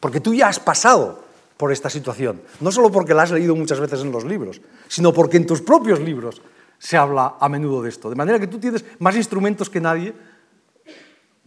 Porque 0.00 0.20
tú 0.20 0.34
ya 0.34 0.48
has 0.48 0.60
pasado 0.60 1.29
por 1.60 1.72
esta 1.72 1.90
situación. 1.90 2.40
No 2.60 2.72
solo 2.72 2.90
porque 2.90 3.12
la 3.12 3.24
has 3.24 3.30
leído 3.32 3.54
muchas 3.54 3.78
veces 3.78 4.00
en 4.00 4.10
los 4.10 4.24
libros, 4.24 4.62
sino 4.88 5.12
porque 5.12 5.36
en 5.36 5.44
tus 5.44 5.60
propios 5.60 6.00
libros 6.00 6.40
se 6.78 6.96
habla 6.96 7.34
a 7.38 7.50
menudo 7.50 7.82
de 7.82 7.90
esto. 7.90 8.08
De 8.08 8.16
manera 8.16 8.40
que 8.40 8.46
tú 8.46 8.58
tienes 8.58 8.82
más 8.98 9.14
instrumentos 9.14 9.68
que 9.68 9.78
nadie 9.78 10.14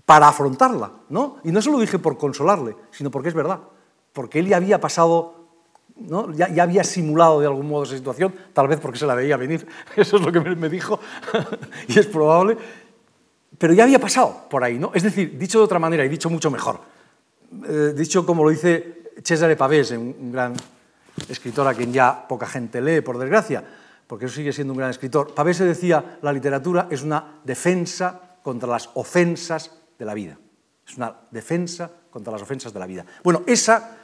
para 0.05 0.27
afrontarla. 0.27 0.91
¿no? 1.09 1.37
Y 1.43 1.51
no 1.51 1.63
se 1.63 1.71
lo 1.71 1.79
dije 1.79 1.97
por 1.97 2.19
consolarle, 2.19 2.75
sino 2.91 3.09
porque 3.09 3.29
es 3.29 3.33
verdad. 3.33 3.61
Porque 4.13 4.37
él 4.37 4.47
ya 4.47 4.57
había 4.57 4.79
pasado 4.79 5.41
¿no? 5.95 6.31
Ya, 6.33 6.47
ya, 6.49 6.61
había 6.61 6.83
simulado 6.83 7.39
de 7.39 7.47
algún 7.47 7.67
modo 7.67 7.83
esa 7.83 7.95
situación, 7.95 8.33
tal 8.53 8.67
vez 8.67 8.79
porque 8.79 8.97
se 8.97 9.05
la 9.05 9.13
veía 9.13 9.37
venir, 9.37 9.67
eso 9.95 10.17
es 10.17 10.23
lo 10.23 10.31
que 10.31 10.39
me, 10.39 10.67
dijo, 10.67 10.99
y 11.87 11.99
es 11.99 12.07
probable, 12.07 12.57
pero 13.59 13.73
ya 13.73 13.83
había 13.83 13.99
pasado 13.99 14.47
por 14.49 14.63
ahí, 14.63 14.79
¿no? 14.79 14.89
Es 14.95 15.03
decir, 15.03 15.37
dicho 15.37 15.59
de 15.59 15.65
otra 15.65 15.77
manera 15.77 16.03
y 16.03 16.09
dicho 16.09 16.31
mucho 16.31 16.49
mejor, 16.49 16.79
eh, 17.67 17.93
dicho 17.95 18.25
como 18.25 18.43
lo 18.43 18.49
dice 18.49 19.02
Cesare 19.21 19.55
Pavese, 19.55 19.97
un 19.97 20.31
gran 20.31 20.53
escritor 21.29 21.67
a 21.67 21.73
quien 21.73 21.93
ya 21.93 22.27
poca 22.27 22.47
gente 22.47 22.81
lee, 22.81 23.01
por 23.01 23.17
desgracia, 23.17 23.63
porque 24.07 24.25
eso 24.25 24.35
sigue 24.35 24.53
siendo 24.53 24.73
un 24.73 24.79
gran 24.79 24.89
escritor. 24.89 25.33
Pavese 25.33 25.65
decía, 25.65 26.17
la 26.21 26.33
literatura 26.33 26.87
es 26.89 27.03
una 27.03 27.41
defensa 27.43 28.37
contra 28.41 28.69
las 28.69 28.89
ofensas 28.95 29.71
de 29.97 30.05
la 30.05 30.13
vida. 30.13 30.37
Es 30.87 30.97
una 30.97 31.15
defensa 31.31 31.89
contra 32.09 32.33
las 32.33 32.41
ofensas 32.41 32.73
de 32.73 32.79
la 32.79 32.85
vida. 32.85 33.05
Bueno, 33.23 33.43
esa, 33.47 33.97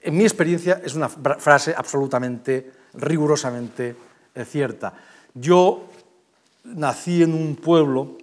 en 0.00 0.16
mi 0.16 0.24
experiencia, 0.24 0.80
es 0.84 0.94
una 0.94 1.08
frase 1.08 1.74
absolutamente, 1.76 2.70
rigurosamente 2.94 3.96
eh, 4.34 4.44
cierta. 4.44 4.92
Yo 5.34 5.88
nací 6.64 7.22
en 7.22 7.34
un 7.34 7.56
pueblo 7.56 8.18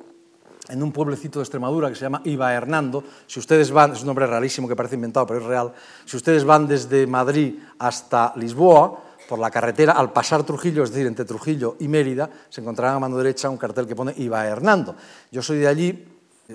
en 0.69 0.83
un 0.83 0.91
pueblecito 0.91 1.39
de 1.39 1.43
Extremadura 1.43 1.89
que 1.89 1.95
se 1.95 2.01
llama 2.01 2.21
Iba 2.23 2.53
Hernando. 2.53 3.03
Si 3.27 3.39
ustedes 3.39 3.71
van, 3.71 3.93
es 3.93 4.01
un 4.01 4.07
nombre 4.07 4.27
rarísimo 4.27 4.67
que 4.67 4.75
parece 4.75 4.95
inventado, 4.95 5.27
pero 5.27 5.39
es 5.39 5.45
real. 5.45 5.73
Si 6.05 6.17
ustedes 6.17 6.43
van 6.43 6.67
desde 6.67 7.07
Madrid 7.07 7.55
hasta 7.79 8.33
Lisboa, 8.35 9.01
por 9.27 9.39
la 9.39 9.51
carretera, 9.51 9.93
al 9.93 10.11
pasar 10.13 10.43
Trujillo, 10.43 10.83
es 10.83 10.91
decir, 10.91 11.07
entre 11.07 11.25
Trujillo 11.25 11.75
y 11.79 11.87
Mérida, 11.87 12.29
se 12.49 12.61
encontrarán 12.61 12.97
a 12.97 12.99
mano 12.99 13.17
derecha 13.17 13.49
un 13.49 13.57
cartel 13.57 13.87
que 13.87 13.95
pone 13.95 14.13
Iba 14.17 14.45
Hernando. 14.45 14.95
Yo 15.31 15.41
soy 15.41 15.57
de 15.57 15.67
allí, 15.67 16.07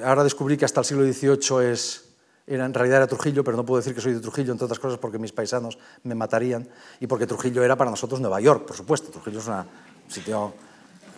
ahora 0.05 0.25
descubrí 0.25 0.57
que 0.57 0.65
hasta 0.65 0.81
el 0.81 0.87
siglo 0.87 1.05
XVIII 1.05 1.71
es, 1.71 2.05
era, 2.47 2.65
en 2.65 2.75
realidad 2.75 2.99
era 2.99 3.07
Trujillo, 3.07 3.45
pero 3.45 3.57
no 3.57 3.65
puedo 3.65 3.81
decir 3.81 3.95
que 3.95 4.01
soy 4.01 4.15
de 4.15 4.21
Trujillo, 4.21 4.53
entre 4.53 4.65
otras 4.65 4.79
cosas 4.79 4.99
porque 4.99 5.19
mis 5.19 5.33
paisanos 5.33 5.79
me 6.05 6.15
matarían 6.15 6.69
y 7.01 7.07
porque 7.07 7.27
Trujillo 7.27 7.63
era 7.63 7.77
para 7.77 7.91
nosotros 7.91 8.21
Nueva 8.21 8.41
York, 8.41 8.67
por 8.67 8.77
supuesto. 8.77 9.11
Trujillo 9.11 9.41
es 9.41 9.49
un 9.49 9.65
sitio 10.09 10.53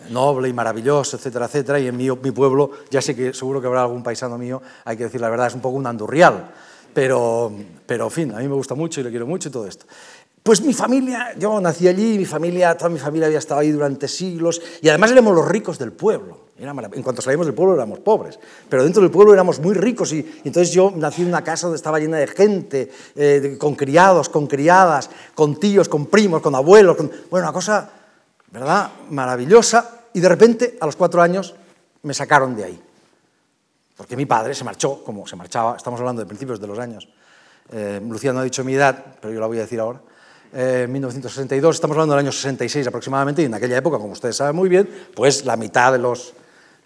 noble 0.09 0.49
y 0.49 0.53
maravilloso, 0.53 1.17
etcétera, 1.17 1.45
etcétera, 1.45 1.79
y 1.79 1.87
en 1.87 1.97
mi, 1.97 2.09
pueblo, 2.31 2.71
ya 2.89 3.01
sé 3.01 3.15
que 3.15 3.33
seguro 3.33 3.61
que 3.61 3.67
habrá 3.67 3.83
algún 3.83 4.03
paisano 4.03 4.37
mío, 4.37 4.61
hay 4.85 4.97
que 4.97 5.05
decir 5.05 5.21
la 5.21 5.29
verdad, 5.29 5.47
es 5.47 5.55
un 5.55 5.61
poco 5.61 5.77
un 5.77 5.87
andurrial, 5.87 6.51
pero, 6.93 7.51
pero 7.85 8.05
en 8.05 8.11
fin, 8.11 8.31
a 8.31 8.39
mí 8.39 8.47
me 8.47 8.55
gusta 8.55 8.75
mucho 8.75 9.01
y 9.01 9.03
le 9.03 9.09
quiero 9.09 9.25
mucho 9.25 9.49
y 9.49 9.51
todo 9.51 9.67
esto. 9.67 9.85
Pues 10.43 10.61
mi 10.61 10.73
familia, 10.73 11.33
yo 11.39 11.61
nací 11.61 11.87
allí, 11.87 12.17
mi 12.17 12.25
familia, 12.25 12.75
toda 12.75 12.89
mi 12.89 12.99
familia 12.99 13.27
había 13.27 13.39
estado 13.39 13.61
ahí 13.61 13.71
durante 13.71 14.09
siglos, 14.09 14.61
y 14.81 14.89
además 14.89 15.11
éramos 15.11 15.33
los 15.33 15.47
ricos 15.47 15.79
del 15.79 15.93
pueblo. 15.93 16.37
en 16.57 17.01
cuanto 17.01 17.21
salíamos 17.21 17.47
del 17.47 17.55
pueblo 17.55 17.75
éramos 17.75 17.99
pobres, 17.99 18.37
pero 18.67 18.83
dentro 18.83 19.01
del 19.01 19.09
pueblo 19.09 19.33
éramos 19.33 19.59
muy 19.59 19.73
ricos, 19.73 20.11
y, 20.11 20.41
entonces 20.43 20.73
yo 20.73 20.91
nací 20.93 21.21
en 21.21 21.29
una 21.29 21.45
casa 21.45 21.67
donde 21.67 21.77
estaba 21.77 21.97
llena 21.97 22.17
de 22.17 22.27
gente, 22.27 22.91
eh, 23.15 23.55
con 23.57 23.75
criados, 23.75 24.27
con 24.27 24.47
criadas, 24.47 25.09
con 25.33 25.57
tíos, 25.61 25.87
con 25.87 26.07
primos, 26.07 26.41
con 26.41 26.55
abuelos, 26.55 26.97
bueno, 27.29 27.45
una 27.47 27.53
cosa 27.53 27.89
¿verdad? 28.53 28.91
Maravillosa. 29.09 30.01
Y 30.13 30.19
de 30.19 30.29
repente, 30.29 30.77
a 30.79 30.85
los 30.85 30.95
cuatro 30.95 31.21
años, 31.21 31.55
me 32.03 32.13
sacaron 32.13 32.55
de 32.55 32.63
ahí. 32.63 32.81
Porque 33.97 34.15
mi 34.15 34.27
padre 34.27 34.53
se 34.53 34.63
marchó, 34.63 35.03
como 35.03 35.25
se 35.25 35.35
marchaba, 35.35 35.75
estamos 35.75 35.99
hablando 35.99 36.21
de 36.21 36.27
principios 36.27 36.61
de 36.61 36.67
los 36.67 36.77
años. 36.77 37.09
Eh, 37.71 37.99
no 38.01 38.39
ha 38.39 38.43
dicho 38.43 38.63
mi 38.63 38.75
edad, 38.75 39.15
pero 39.19 39.33
yo 39.33 39.39
la 39.39 39.47
voy 39.47 39.57
a 39.57 39.61
decir 39.61 39.79
ahora. 39.79 39.99
Eh, 40.53 40.83
en 40.85 40.91
1962, 40.91 41.75
estamos 41.75 41.95
hablando 41.95 42.13
del 42.13 42.25
año 42.25 42.31
66 42.31 42.87
aproximadamente, 42.87 43.41
y 43.41 43.45
en 43.45 43.55
aquella 43.55 43.77
época, 43.77 43.97
como 43.97 44.13
ustedes 44.13 44.35
saben 44.35 44.55
muy 44.55 44.69
bien, 44.69 44.87
pues 45.15 45.45
la 45.45 45.57
mitad 45.57 45.91
de, 45.91 45.97
los, 45.97 46.33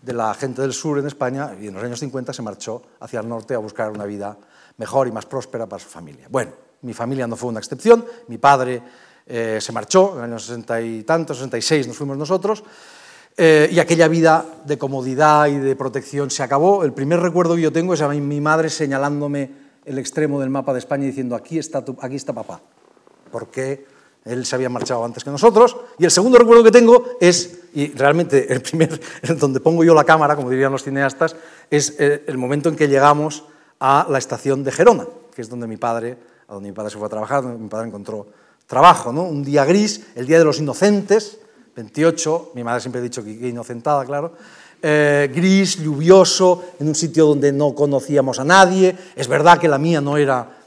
de 0.01 0.13
la 0.13 0.33
gente 0.36 0.62
del 0.62 0.71
sur 0.71 1.00
en 1.00 1.07
España, 1.07 1.51
y 1.59 1.67
en 1.67 1.74
los 1.74 1.83
años 1.83 2.00
50 2.00 2.31
se 2.31 2.41
marchó 2.41 2.81
hacia 3.01 3.19
el 3.19 3.27
norte 3.27 3.55
a 3.55 3.57
buscar 3.57 3.91
una 3.91 4.05
vida 4.05 4.38
mejor 4.77 5.07
y 5.07 5.12
más 5.12 5.25
próspera 5.25 5.65
para 5.65 5.83
su 5.83 5.89
familia. 5.89 6.27
Bueno, 6.29 6.51
mi 6.83 6.93
familia 6.93 7.27
no 7.27 7.36
fue 7.36 7.50
una 7.50 7.59
excepción, 7.59 8.05
mi 8.27 8.38
padre 8.38 8.81
eh, 9.27 9.60
se 9.60 9.72
marchó, 9.72 10.13
en 10.13 10.19
el 10.19 10.24
año 10.25 10.39
60 10.39 10.81
y 10.81 11.03
tanto, 11.03 11.34
66 11.34 11.88
nos 11.88 11.98
fuimos 11.98 12.17
nosotros, 12.17 12.63
eh, 13.36 13.69
y 13.72 13.79
aquella 13.79 14.07
vida 14.07 14.46
de 14.65 14.77
comodidad 14.77 15.48
y 15.48 15.60
de 15.60 15.75
protección 15.75 16.31
se 16.31 16.41
acabó. 16.41 16.84
El 16.84 16.93
primer 16.93 17.19
recuerdo 17.19 17.55
que 17.55 17.62
yo 17.62 17.72
tengo 17.72 17.93
es 17.93 18.01
a 18.01 18.10
mi 18.10 18.41
madre 18.41 18.69
señalándome 18.69 19.51
el 19.86 20.00
extremo 20.00 20.39
del 20.39 20.50
mapa 20.50 20.74
de 20.74 20.79
España 20.79 21.03
y 21.03 21.07
diciendo, 21.07 21.36
aquí 21.36 21.60
está, 21.60 21.84
aquí 22.01 22.15
está 22.15 22.34
papá, 22.34 22.62
porque 23.31 23.86
él 24.25 24.46
se 24.46 24.55
había 24.55 24.69
marchado 24.69 25.05
antes 25.05 25.24
que 25.24 25.29
nosotros. 25.29 25.77
Y 25.98 26.05
el 26.05 26.12
segundo 26.12 26.38
recuerdo 26.38 26.63
que 26.63 26.72
tengo 26.72 27.05
es, 27.22 27.60
y 27.74 27.93
realmente 27.93 28.51
el 28.51 28.62
primer, 28.62 29.00
donde 29.39 29.60
pongo 29.60 29.84
yo 29.84 29.93
la 29.93 30.03
cámara, 30.03 30.36
como 30.36 30.50
dirían 30.50 30.72
los 30.72 30.84
cineastas, 30.84 31.36
es 31.69 31.96
eh, 32.00 32.24
el 32.27 32.38
momento 32.38 32.69
en 32.69 32.75
que 32.75 32.88
llegamos 32.88 33.46
a 33.79 34.07
la 34.10 34.17
estación 34.17 34.63
de 34.63 34.72
Gerona, 34.72 35.05
que 35.34 35.41
es 35.41 35.50
donde 35.50 35.67
mi 35.67 35.77
padre, 35.77 36.17
a 36.48 36.55
donde 36.55 36.69
mi 36.69 36.75
padre 36.75 36.91
se 36.91 36.98
fue 36.98 37.07
a 37.07 37.10
trabajar, 37.10 37.43
donde 37.43 37.60
mi 37.60 37.69
padre 37.69 37.88
encontró 37.88 38.27
trabajo, 38.67 39.12
¿no? 39.12 39.24
Un 39.24 39.43
día 39.43 39.65
gris, 39.65 40.07
el 40.15 40.27
Día 40.27 40.38
de 40.38 40.45
los 40.45 40.59
Inocentes, 40.59 41.39
28, 41.75 42.51
mi 42.53 42.63
madre 42.63 42.81
siempre 42.81 43.00
ha 43.00 43.03
dicho 43.03 43.24
que, 43.24 43.31
inocentada, 43.31 44.05
claro, 44.05 44.33
eh, 44.81 45.31
gris, 45.33 45.77
lluvioso, 45.77 46.63
en 46.79 46.89
un 46.89 46.95
sitio 46.95 47.25
donde 47.25 47.51
no 47.51 47.74
conocíamos 47.74 48.39
a 48.39 48.43
nadie. 48.43 48.95
Es 49.15 49.27
verdad 49.27 49.57
que 49.57 49.67
la 49.67 49.77
mía 49.77 50.01
no 50.01 50.17
era 50.17 50.57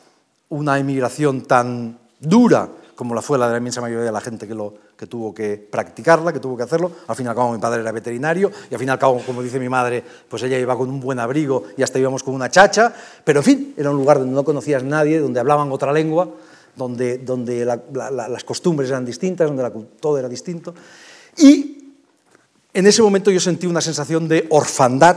una 0.49 0.79
emigración 0.79 1.43
tan 1.43 1.99
dura 2.19 2.69
como 3.01 3.15
la 3.15 3.23
fue 3.23 3.39
la 3.39 3.47
de 3.47 3.53
la 3.53 3.59
inmensa 3.59 3.81
mayoría 3.81 4.05
de 4.05 4.13
la 4.13 4.21
gente 4.21 4.47
que, 4.47 5.07
tuvo 5.07 5.33
que 5.33 5.57
practicarla, 5.57 6.35
que 6.35 6.39
tuvo 6.39 6.55
que 6.55 6.65
hacerlo. 6.65 6.93
Al 7.07 7.17
fin 7.17 7.25
y 7.25 7.29
al 7.31 7.35
cabo 7.35 7.51
mi 7.51 7.59
padre 7.59 7.81
era 7.81 7.93
veterinario 7.93 8.51
y 8.71 8.75
al 8.75 8.79
fin 8.79 8.91
y 8.91 9.25
como 9.25 9.43
dice 9.43 9.59
mi 9.59 9.71
madre, 9.71 10.05
pues 10.29 10.43
ella 10.43 10.59
iba 10.59 10.77
con 10.77 10.91
un 10.91 11.01
buen 11.01 11.19
abrigo 11.19 11.65
y 11.79 11.83
hasta 11.83 11.99
íbamos 11.99 12.23
con 12.23 12.35
una 12.35 12.51
chacha, 12.51 12.93
pero 13.25 13.41
en 13.41 13.45
fin, 13.45 13.75
era 13.79 13.91
un 13.91 13.97
lugar 13.97 14.19
donde 14.19 14.35
no 14.35 14.45
conocías 14.45 14.83
a 14.83 14.85
nadie, 14.85 15.19
donde 15.19 15.41
hablaban 15.41 15.73
otra 15.73 15.95
lengua 15.95 16.29
donde, 16.81 17.19
donde 17.19 17.65
las 17.65 18.45
costumbres 18.45 18.89
eran 18.89 19.05
distintas, 19.05 19.47
donde 19.47 19.63
la, 19.63 19.71
todo 19.71 20.19
era 20.19 20.29
distinto. 20.29 20.75
Y 21.37 21.95
en 22.73 22.87
ese 22.87 23.03
momento 23.03 23.31
yo 23.31 23.41
sentí 23.41 23.67
una 23.67 23.81
sensación 23.81 24.29
de 24.29 24.47
orfandad 24.51 25.17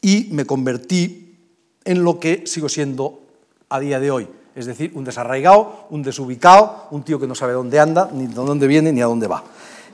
y 0.00 0.28
me 0.32 0.44
convertí 0.44 1.36
en 1.84 2.02
lo 2.02 2.18
que 2.18 2.44
sigo 2.46 2.68
siendo 2.68 3.20
a 3.68 3.78
día 3.78 4.00
de 4.00 4.10
hoy. 4.10 4.28
Es 4.54 4.66
decir, 4.66 4.92
un 4.94 5.04
desarraigado, 5.04 5.86
un 5.90 6.02
desubicado, 6.02 6.88
un 6.90 7.02
tío 7.04 7.18
que 7.18 7.26
no 7.26 7.34
sabe 7.34 7.52
dónde 7.52 7.78
anda, 7.78 8.10
ni 8.12 8.26
de 8.26 8.34
dónde 8.34 8.66
viene, 8.66 8.92
ni 8.92 9.00
a 9.00 9.06
dónde 9.06 9.26
va, 9.26 9.44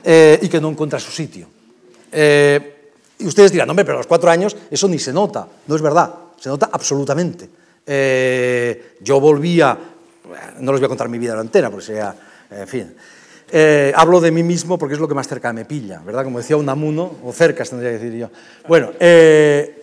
eh, 0.03 0.39
y 0.41 0.49
que 0.49 0.59
no 0.59 0.69
encuentra 0.69 0.99
su 0.99 1.11
sitio. 1.11 1.47
Eh, 2.11 2.91
y 3.19 3.27
ustedes 3.27 3.51
dirán, 3.51 3.69
hombre, 3.69 3.85
pero 3.85 3.97
a 3.97 3.99
los 3.99 4.07
cuatro 4.07 4.29
años 4.29 4.55
eso 4.71 4.87
ni 4.87 4.99
se 4.99 5.13
nota. 5.13 5.47
No 5.67 5.75
es 5.75 5.81
verdad, 5.81 6.13
se 6.37 6.49
nota 6.49 6.69
absolutamente. 6.71 7.49
Eh, 7.85 8.97
yo 9.01 9.19
volvía 9.19 9.77
no 10.59 10.71
les 10.71 10.81
voy 10.81 10.85
a 10.85 10.89
contar 10.89 11.09
mi 11.09 11.17
vida 11.17 11.39
entera, 11.39 11.69
porque 11.69 11.85
sería, 11.85 12.15
en 12.51 12.67
fin. 12.67 12.93
Eh, 13.51 13.91
hablo 13.95 14.21
de 14.21 14.31
mí 14.31 14.43
mismo 14.43 14.77
porque 14.77 14.93
es 14.93 14.99
lo 14.99 15.07
que 15.07 15.15
más 15.15 15.27
cerca 15.27 15.51
me 15.51 15.65
pilla, 15.65 16.01
¿verdad? 16.05 16.23
Como 16.23 16.37
decía 16.37 16.55
Unamuno, 16.55 17.15
o 17.23 17.33
cerca 17.33 17.63
tendría 17.63 17.91
que 17.91 17.97
decir 17.97 18.19
yo. 18.19 18.29
Bueno, 18.67 18.91
eh, 18.99 19.79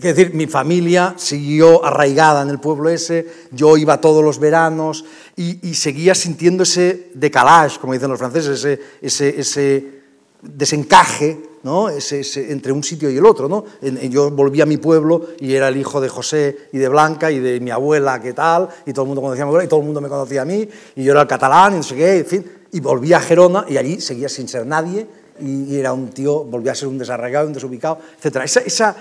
Quiero 0.00 0.14
decir, 0.14 0.32
mi 0.32 0.46
familia 0.46 1.14
siguió 1.16 1.84
arraigada 1.84 2.42
en 2.42 2.50
el 2.50 2.60
pueblo 2.60 2.88
ese, 2.88 3.26
yo 3.50 3.76
iba 3.76 4.00
todos 4.00 4.22
los 4.22 4.38
veranos 4.38 5.04
y, 5.34 5.74
seguía 5.74 6.14
sintiendo 6.14 6.62
ese 6.62 7.10
decalage, 7.14 7.80
como 7.80 7.94
dicen 7.94 8.08
los 8.08 8.18
franceses, 8.20 8.64
ese, 8.64 8.80
ese, 9.02 9.40
ese 9.40 10.02
desencaje 10.40 11.40
¿no? 11.62 11.88
Entre 11.90 12.72
un 12.72 12.82
sitio 12.82 13.10
y 13.10 13.16
el 13.16 13.26
otro. 13.26 13.48
¿no? 13.48 13.64
yo 13.82 14.30
volví 14.30 14.60
a 14.60 14.66
mi 14.66 14.76
pueblo 14.76 15.28
y 15.40 15.54
era 15.54 15.68
el 15.68 15.76
hijo 15.76 16.00
de 16.00 16.08
José 16.08 16.68
y 16.72 16.78
de 16.78 16.88
Blanca 16.88 17.30
y 17.30 17.38
de 17.38 17.60
mi 17.60 17.70
abuela, 17.70 18.20
¿qué 18.20 18.32
tal? 18.32 18.68
Y 18.86 18.92
todo 18.92 19.02
el 19.02 19.08
mundo 19.08 19.22
conocía 19.22 19.46
y 19.64 19.68
todo 19.68 19.80
el 19.80 19.86
mundo 19.86 20.00
me 20.00 20.08
conocía 20.08 20.42
a 20.42 20.44
mí 20.44 20.68
y 20.96 21.04
yo 21.04 21.12
era 21.12 21.22
el 21.22 21.28
catalán 21.28 21.74
y 21.74 21.76
no 21.76 21.82
sé 21.82 21.96
qué, 21.96 22.18
en 22.18 22.26
fin. 22.26 22.52
Y 22.72 22.80
volví 22.80 23.12
a 23.12 23.20
Gerona 23.20 23.64
y 23.68 23.76
allí 23.76 24.00
seguía 24.00 24.28
sin 24.28 24.48
ser 24.48 24.66
nadie 24.66 25.06
y, 25.40 25.76
era 25.76 25.92
un 25.92 26.08
tío, 26.08 26.44
volvía 26.44 26.72
a 26.72 26.74
ser 26.74 26.88
un 26.88 26.98
desarraigado, 26.98 27.46
un 27.46 27.52
desubicado, 27.52 27.98
etc. 28.22 28.42
Esa, 28.44 28.96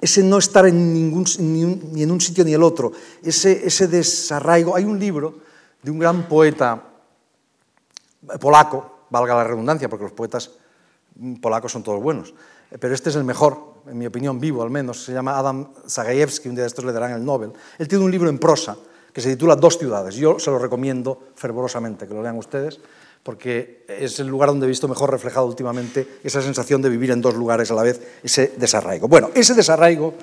ese 0.00 0.22
no 0.22 0.38
estar 0.38 0.66
en 0.66 0.94
ningún, 0.94 1.24
ni, 1.38 1.64
ni, 1.64 2.02
en 2.02 2.10
un 2.10 2.20
sitio 2.20 2.44
ni 2.44 2.54
el 2.54 2.62
otro, 2.62 2.92
ese, 3.22 3.66
ese 3.66 3.88
desarraigo. 3.88 4.74
Hay 4.74 4.84
un 4.84 4.98
libro 4.98 5.34
de 5.82 5.90
un 5.90 5.98
gran 5.98 6.28
poeta 6.28 6.82
polaco, 8.40 9.06
valga 9.10 9.34
la 9.34 9.44
redundancia, 9.44 9.88
porque 9.88 10.04
los 10.04 10.12
poetas 10.12 10.50
polacos 11.40 11.72
son 11.72 11.82
todos 11.82 12.02
buenos, 12.02 12.34
pero 12.78 12.94
este 12.94 13.10
es 13.10 13.16
el 13.16 13.24
mejor, 13.24 13.82
en 13.86 13.98
mi 13.98 14.06
opinión, 14.06 14.38
vivo 14.38 14.62
al 14.62 14.70
menos, 14.70 15.04
se 15.04 15.12
llama 15.12 15.38
Adam 15.38 15.68
Zagajewski, 15.88 16.48
un 16.48 16.54
día 16.54 16.62
de 16.62 16.68
estos 16.68 16.84
le 16.84 16.92
darán 16.92 17.12
el 17.12 17.24
Nobel. 17.24 17.52
Él 17.78 17.88
tiene 17.88 18.04
un 18.04 18.10
libro 18.10 18.28
en 18.28 18.38
prosa 18.38 18.76
que 19.12 19.20
se 19.20 19.30
titula 19.30 19.56
Dos 19.56 19.78
ciudades. 19.78 20.14
Yo 20.14 20.38
se 20.38 20.50
lo 20.50 20.58
recomiendo 20.58 21.18
fervorosamente 21.34 22.06
que 22.06 22.14
lo 22.14 22.22
lean 22.22 22.38
ustedes, 22.38 22.80
porque 23.22 23.84
es 23.88 24.18
el 24.20 24.28
lugar 24.28 24.48
donde 24.48 24.66
he 24.66 24.68
visto 24.68 24.88
mejor 24.88 25.10
reflejado 25.10 25.46
últimamente 25.46 26.06
esa 26.24 26.40
sensación 26.40 26.80
de 26.80 26.88
vivir 26.88 27.10
en 27.10 27.20
dos 27.20 27.34
lugares 27.34 27.70
a 27.70 27.74
la 27.74 27.82
vez, 27.82 28.00
ese 28.22 28.52
desarraigo. 28.56 29.08
Bueno, 29.08 29.30
ese 29.34 29.54
desarraigo 29.54 30.14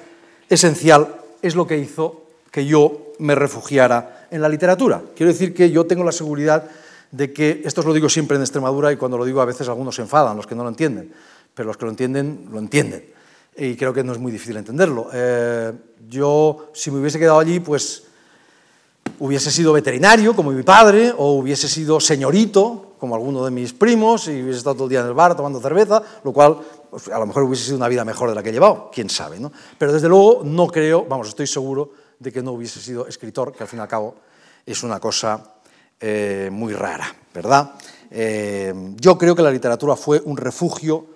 esencial 0.50 1.16
es 1.42 1.56
lo 1.56 1.68
que 1.68 1.78
hizo 1.78 2.24
que 2.52 2.66
yo 2.66 3.14
me 3.20 3.36
refugiara 3.36 4.28
en 4.32 4.42
la 4.42 4.50
literatura. 4.50 5.02
Quiero 5.16 5.32
decir 5.32 5.54
que 5.54 5.70
yo 5.70 5.86
tengo 5.86 6.04
la 6.04 6.12
seguridad 6.12 6.70
de 7.12 7.32
que, 7.34 7.62
esto 7.66 7.82
lo 7.84 7.94
digo 7.94 8.10
siempre 8.10 8.36
en 8.36 8.44
Extremadura 8.44 8.92
y 8.92 8.98
cuando 8.98 9.18
lo 9.18 9.26
digo 9.26 9.42
a 9.42 9.46
veces 9.46 9.68
algunos 9.68 9.96
se 9.96 10.02
enfadan, 10.02 10.36
los 10.36 10.48
que 10.48 10.56
no 10.56 10.64
lo 10.64 10.70
entienden, 10.70 11.14
pero 11.54 11.68
los 11.68 11.78
que 11.78 11.86
lo 11.86 11.92
entienden, 11.92 12.48
lo 12.52 12.60
entienden. 12.60 13.14
Y 13.56 13.76
creo 13.76 13.94
que 13.94 14.04
no 14.04 14.12
es 14.12 14.20
muy 14.20 14.32
difícil 14.32 14.58
entenderlo. 14.58 15.10
Eh, 15.12 15.74
yo, 16.08 16.70
si 16.74 16.92
me 16.92 17.00
hubiese 17.00 17.18
quedado 17.18 17.40
allí, 17.40 17.60
pues 17.60 18.04
hubiese 19.20 19.52
sido 19.52 19.74
veterinario, 19.74 20.36
como 20.36 20.52
mi 20.52 20.64
padre, 20.64 21.14
o 21.18 21.34
hubiese 21.34 21.68
sido 21.68 22.00
señorito, 22.00 22.96
como 23.00 23.16
alguno 23.16 23.44
de 23.46 23.52
mis 23.52 23.74
primos, 23.74 24.28
y 24.28 24.44
hubiese 24.44 24.60
estado 24.60 24.76
todo 24.76 24.84
el 24.86 24.90
día 24.92 25.00
en 25.00 25.08
el 25.08 25.14
bar 25.14 25.36
tomando 25.36 25.60
cerveza, 25.60 26.04
lo 26.24 26.34
cual 26.34 26.58
pues, 26.90 27.08
a 27.08 27.18
lo 27.18 27.26
mejor 27.26 27.44
hubiese 27.44 27.66
sido 27.66 27.78
una 27.78 27.88
vida 27.88 28.06
mejor 28.06 28.30
de 28.30 28.36
la 28.36 28.44
que 28.44 28.50
he 28.50 28.54
llevado, 28.54 28.92
quién 28.94 29.10
sabe, 29.10 29.40
¿no? 29.40 29.52
Pero 29.78 29.94
desde 29.94 30.08
luego 30.08 30.42
no 30.44 30.68
creo, 30.68 31.06
vamos, 31.06 31.30
estoy 31.30 31.48
seguro 31.48 31.92
de 32.20 32.32
que 32.32 32.42
no 32.42 32.52
hubiese 32.52 32.80
sido 32.80 33.08
escritor, 33.08 33.54
que 33.54 33.64
al 33.64 33.70
fin 33.70 33.80
y 33.80 33.82
al 33.82 33.88
cabo 33.88 34.16
es 34.66 34.84
una 34.84 35.00
cosa 35.00 35.56
eh, 36.00 36.50
muy 36.52 36.76
rara, 36.76 37.12
¿verdad? 37.34 37.74
Eh, 38.12 38.72
yo 38.98 39.18
creo 39.18 39.36
que 39.36 39.42
la 39.42 39.50
literatura 39.50 39.96
fue 39.96 40.22
un 40.24 40.38
refugio, 40.38 41.08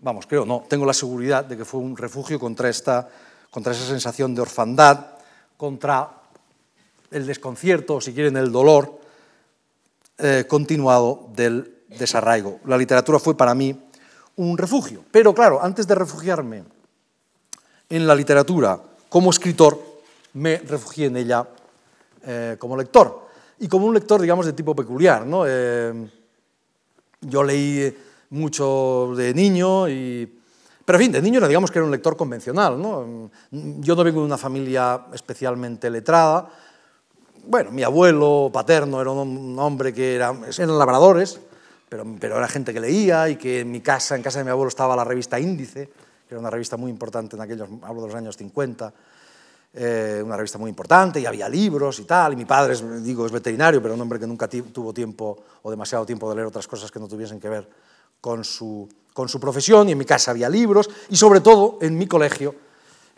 vamos, 0.00 0.26
creo, 0.26 0.46
no, 0.46 0.64
tengo 0.66 0.86
la 0.86 0.94
seguridad 0.94 1.44
de 1.44 1.54
que 1.54 1.66
fue 1.66 1.80
un 1.80 1.94
refugio 1.94 2.40
contra, 2.40 2.70
esta, 2.70 3.10
contra 3.50 3.72
esa 3.72 3.84
sensación 3.84 4.34
de 4.34 4.40
orfandad, 4.40 5.18
contra 5.58 6.08
el 7.10 7.26
desconcierto, 7.26 7.96
o 7.96 8.00
si 8.00 8.14
quieren, 8.14 8.38
el 8.38 8.50
dolor 8.50 9.00
eh, 10.16 10.46
continuado 10.48 11.28
del 11.36 11.82
desarraigo. 11.98 12.60
La 12.64 12.78
literatura 12.78 13.18
fue 13.18 13.36
para 13.36 13.54
mí 13.54 13.78
un 14.36 14.56
refugio. 14.56 15.04
Pero 15.10 15.34
claro, 15.34 15.62
antes 15.62 15.86
de 15.86 15.94
refugiarme 15.94 16.64
en 17.90 18.06
la 18.06 18.14
literatura 18.14 18.80
como 19.10 19.28
escritor, 19.28 19.78
me 20.32 20.56
refugié 20.56 21.06
en 21.06 21.18
ella 21.18 21.46
como 22.58 22.78
lector. 22.78 23.31
Y 23.62 23.68
como 23.68 23.86
un 23.86 23.94
lector, 23.94 24.20
digamos, 24.20 24.44
de 24.44 24.52
tipo 24.52 24.74
peculiar. 24.74 25.24
¿no? 25.24 25.44
Eh, 25.46 25.92
yo 27.20 27.42
leí 27.42 27.96
mucho 28.30 29.14
de 29.16 29.32
niño 29.32 29.88
y... 29.88 30.38
Pero 30.84 30.98
en 30.98 31.04
fin, 31.04 31.12
de 31.12 31.22
niño 31.22 31.40
no 31.40 31.46
digamos 31.46 31.70
que 31.70 31.78
era 31.78 31.86
un 31.86 31.92
lector 31.92 32.16
convencional. 32.16 32.80
¿no? 32.80 33.30
Yo 33.50 33.94
no 33.94 34.04
vengo 34.04 34.20
de 34.20 34.26
una 34.26 34.36
familia 34.36 35.06
especialmente 35.12 35.88
letrada, 35.88 36.50
bueno, 37.44 37.72
mi 37.72 37.82
abuelo 37.82 38.50
paterno 38.52 39.00
era 39.00 39.10
un 39.10 39.58
hombre 39.58 39.92
que 39.92 40.14
era, 40.14 40.32
eran 40.56 40.78
labradores, 40.78 41.40
pero, 41.88 42.06
pero, 42.20 42.38
era 42.38 42.46
gente 42.46 42.72
que 42.72 42.80
leía 42.80 43.28
y 43.28 43.36
que 43.36 43.60
en 43.60 43.70
mi 43.70 43.80
casa, 43.80 44.14
en 44.14 44.22
casa 44.22 44.38
de 44.38 44.44
mi 44.44 44.50
abuelo 44.50 44.68
estaba 44.68 44.94
la 44.94 45.04
revista 45.04 45.40
Índice, 45.40 45.86
que 46.28 46.34
era 46.34 46.38
una 46.38 46.50
revista 46.50 46.76
muy 46.76 46.90
importante 46.90 47.36
en 47.36 47.42
aquellos, 47.42 47.68
hablo 47.82 48.02
de 48.02 48.06
los 48.08 48.16
años 48.16 48.36
50, 48.36 48.94
eh, 49.74 50.22
una 50.24 50.36
revista 50.36 50.58
muy 50.58 50.68
importante 50.68 51.20
y 51.20 51.26
había 51.26 51.48
libros 51.48 51.98
y 52.00 52.04
tal, 52.04 52.34
y 52.34 52.36
mi 52.36 52.44
padre, 52.44 52.74
es, 52.74 53.02
digo, 53.02 53.24
es 53.24 53.32
veterinario, 53.32 53.80
pero 53.80 53.94
un 53.94 54.00
hombre 54.00 54.18
que 54.18 54.26
nunca 54.26 54.48
tuvo 54.48 54.92
tiempo 54.92 55.42
o 55.62 55.70
demasiado 55.70 56.04
tiempo 56.04 56.28
de 56.28 56.36
leer 56.36 56.48
otras 56.48 56.66
cosas 56.66 56.90
que 56.90 57.00
no 57.00 57.08
tuviesen 57.08 57.40
que 57.40 57.48
ver 57.48 57.68
con 58.20 58.44
su, 58.44 58.88
con 59.12 59.28
su 59.28 59.40
profesión, 59.40 59.88
y 59.88 59.92
en 59.92 59.98
mi 59.98 60.04
casa 60.04 60.30
había 60.30 60.48
libros, 60.48 60.90
y 61.08 61.16
sobre 61.16 61.40
todo 61.40 61.78
en 61.80 61.96
mi 61.96 62.06
colegio 62.06 62.54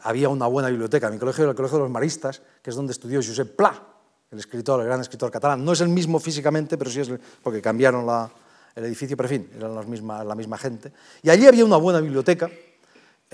había 0.02 0.28
una 0.28 0.46
buena 0.46 0.68
biblioteca, 0.68 1.10
mi 1.10 1.18
colegio 1.18 1.44
era 1.44 1.50
el 1.50 1.56
Colegio 1.56 1.78
de 1.78 1.84
los 1.84 1.90
Maristas, 1.90 2.42
que 2.62 2.70
es 2.70 2.76
donde 2.76 2.92
estudió 2.92 3.20
Josep 3.20 3.56
Pla, 3.56 3.82
el 4.30 4.38
escritor, 4.38 4.80
el 4.80 4.86
gran 4.86 5.00
escritor 5.00 5.30
catalán. 5.30 5.64
No 5.64 5.72
es 5.72 5.80
el 5.80 5.88
mismo 5.88 6.18
físicamente, 6.18 6.76
pero 6.76 6.90
sí 6.90 7.00
es 7.00 7.10
porque 7.42 7.62
cambiaron 7.62 8.06
el 8.74 8.84
edificio, 8.84 9.16
pero 9.16 9.28
en 9.28 9.42
fin, 9.42 9.50
eran 9.56 9.74
la 10.28 10.34
misma 10.34 10.58
gente. 10.58 10.92
Y 11.22 11.30
allí 11.30 11.46
había 11.46 11.64
una 11.64 11.76
buena 11.76 12.00
biblioteca, 12.00 12.50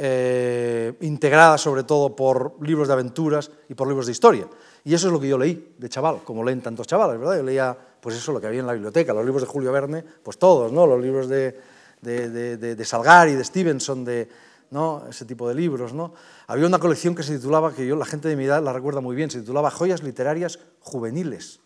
eh, 0.02 0.94
integrada 1.02 1.58
sobre 1.58 1.82
todo 1.82 2.16
por 2.16 2.56
libros 2.66 2.88
de 2.88 2.94
aventuras 2.94 3.50
y 3.68 3.74
por 3.74 3.86
libros 3.86 4.06
de 4.06 4.12
historia. 4.12 4.48
Y 4.82 4.94
eso 4.94 5.08
es 5.08 5.12
lo 5.12 5.20
que 5.20 5.28
yo 5.28 5.36
leí 5.36 5.74
de 5.76 5.88
chaval, 5.90 6.20
como 6.24 6.42
leen 6.42 6.62
tantos 6.62 6.86
chavales, 6.86 7.20
¿verdad? 7.20 7.36
Yo 7.36 7.42
leía, 7.42 7.76
pues 8.00 8.16
eso, 8.16 8.32
lo 8.32 8.40
que 8.40 8.46
había 8.46 8.60
en 8.60 8.66
la 8.66 8.72
biblioteca, 8.72 9.12
los 9.12 9.26
libros 9.26 9.42
de 9.42 9.48
Julio 9.48 9.70
Verne, 9.72 10.02
pues 10.22 10.38
todos, 10.38 10.72
¿no? 10.72 10.86
Los 10.86 11.02
libros 11.02 11.28
de, 11.28 11.60
de, 12.00 12.30
de, 12.30 12.56
de 12.56 12.84
Salgari, 12.86 13.34
de 13.34 13.44
Stevenson, 13.44 14.02
de, 14.02 14.26
¿no? 14.70 15.04
ese 15.10 15.26
tipo 15.26 15.46
de 15.46 15.54
libros. 15.54 15.92
¿no? 15.92 16.14
Había 16.46 16.66
una 16.66 16.78
colección 16.78 17.14
que 17.14 17.22
se 17.22 17.36
titulaba, 17.36 17.74
que 17.74 17.86
yo 17.86 17.94
la 17.94 18.06
gente 18.06 18.28
de 18.28 18.36
mi 18.36 18.44
edad 18.44 18.62
la 18.62 18.72
recuerda 18.72 19.02
muy 19.02 19.14
bien, 19.14 19.30
se 19.30 19.40
titulaba 19.40 19.70
Joyas 19.70 20.02
Literarias 20.02 20.60
Juveniles, 20.80 21.60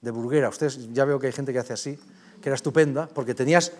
de 0.00 0.10
Burguera. 0.10 0.48
Ustedes 0.48 0.92
ya 0.92 1.04
veo 1.04 1.20
que 1.20 1.28
hay 1.28 1.32
gente 1.32 1.52
que 1.52 1.60
hace 1.60 1.74
así, 1.74 1.96
que 2.42 2.48
era 2.48 2.56
estupenda, 2.56 3.06
porque 3.06 3.34
tenías 3.34 3.70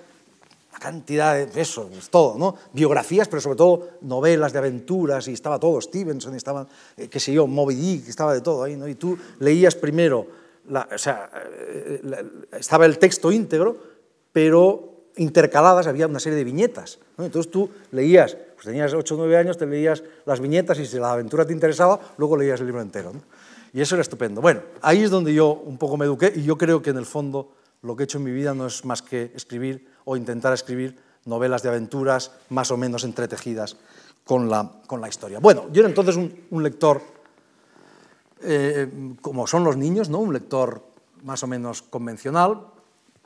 una 0.71 0.79
cantidad 0.79 1.47
de 1.47 1.61
eso, 1.61 1.91
todo, 2.11 2.39
¿no? 2.39 2.55
Biografías, 2.73 3.29
pero 3.29 3.41
sobre 3.41 3.57
todo 3.57 3.89
novelas 4.03 4.53
de 4.53 4.59
aventuras, 4.59 5.27
y 5.29 5.33
estaba 5.33 5.59
todo, 5.59 5.81
Stevenson, 5.81 6.35
y 6.35 6.37
estaba, 6.37 6.67
eh, 6.97 7.09
qué 7.09 7.21
sé 7.21 7.33
yo, 7.33 7.47
Moby 7.47 7.75
Dick, 7.75 8.09
estaba 8.09 8.35
de 8.35 8.41
todo 8.41 8.63
ahí, 8.63 8.77
¿no? 8.77 8.87
Y 8.87 8.95
tú 8.95 9.17
leías 9.41 9.75
primero, 9.75 10.27
o 10.71 10.99
sea, 10.99 11.31
eh, 11.35 12.23
estaba 12.59 12.87
el 12.87 12.99
texto 12.99 13.33
íntegro, 13.33 13.77
pero 14.33 14.89
intercaladas 15.17 15.87
había 15.87 16.07
una 16.07 16.21
serie 16.21 16.39
de 16.39 16.45
viñetas. 16.45 16.99
Entonces 17.19 17.51
tú 17.51 17.71
leías, 17.91 18.37
pues 18.55 18.67
tenías 18.67 18.95
8 18.95 19.15
o 19.15 19.19
9 19.19 19.37
años, 19.37 19.59
te 19.59 19.67
leías 19.67 20.03
las 20.25 20.41
viñetas 20.41 20.79
y 20.79 20.87
si 20.87 20.99
la 20.99 21.13
aventura 21.13 21.45
te 21.45 21.53
interesaba, 21.53 21.99
luego 22.17 22.37
leías 22.37 22.61
el 22.61 22.67
libro 22.67 22.81
entero. 22.81 23.13
Y 23.73 23.81
eso 23.81 23.97
era 23.97 24.03
estupendo. 24.03 24.41
Bueno, 24.41 24.63
ahí 24.81 25.03
es 25.03 25.11
donde 25.11 25.35
yo 25.35 25.53
un 25.53 25.77
poco 25.77 25.97
me 25.97 26.05
eduqué 26.05 26.33
y 26.35 26.43
yo 26.43 26.57
creo 26.57 26.81
que 26.81 26.91
en 26.91 26.97
el 26.97 27.07
fondo 27.07 27.51
lo 27.83 27.97
que 27.97 28.03
he 28.03 28.05
hecho 28.05 28.19
en 28.19 28.25
mi 28.25 28.33
vida 28.33 28.55
no 28.55 28.67
es 28.67 28.85
más 28.85 29.03
que 29.03 29.33
escribir 29.35 29.89
o 30.05 30.17
intentar 30.17 30.53
escribir 30.53 30.99
novelas 31.25 31.63
de 31.63 31.69
aventuras 31.69 32.33
más 32.49 32.71
o 32.71 32.77
menos 32.77 33.05
entretejidas 33.05 33.77
con 34.25 34.49
la, 34.49 34.71
con 34.87 35.01
la 35.01 35.09
historia. 35.09 35.39
Bueno, 35.39 35.67
yo 35.73 35.81
era 35.81 35.89
entonces 35.89 36.17
un, 36.17 36.63
lector, 36.63 37.01
eh, 38.43 38.89
como 39.21 39.47
son 39.47 39.65
los 39.65 39.77
niños, 39.77 40.09
¿no? 40.09 40.19
un 40.19 40.33
lector 40.33 40.83
más 41.23 41.43
o 41.43 41.47
menos 41.47 41.83
convencional, 41.83 42.67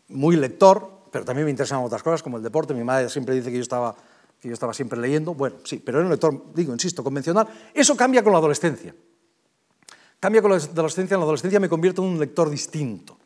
muy 0.09 0.37
lector, 0.37 1.03
pero 1.11 1.25
también 1.25 1.45
me 1.45 1.51
interesaban 1.51 1.85
otras 1.85 2.03
cosas, 2.03 2.23
como 2.23 2.37
el 2.39 2.43
deporte. 2.43 2.75
Mi 2.75 2.85
madre 2.85 3.09
siempre 3.09 3.35
dice 3.35 3.51
que 3.51 3.57
yo 3.57 3.63
estaba, 3.63 3.95
que 4.41 4.49
yo 4.49 4.55
estaba 4.55 4.73
siempre 4.73 4.99
leyendo. 4.99 5.35
Bueno, 5.35 5.57
sí, 5.65 5.83
pero 5.85 5.99
era 5.99 6.07
un 6.07 6.11
lector, 6.11 6.55
digo, 6.55 6.73
insisto, 6.73 7.05
convencional. 7.05 7.47
Eso 7.75 7.97
cambia 7.97 8.23
con 8.23 8.33
la 8.33 8.39
adolescencia. 8.39 8.95
Cambia 10.19 10.41
con 10.41 10.53
la 10.53 10.57
adolescencia. 10.57 11.15
En 11.15 11.21
la 11.21 11.25
adolescencia 11.25 11.61
me 11.61 11.69
convierto 11.69 12.03
en 12.03 12.09
un 12.09 12.19
lector 12.19 12.49
distinto. 12.49 13.19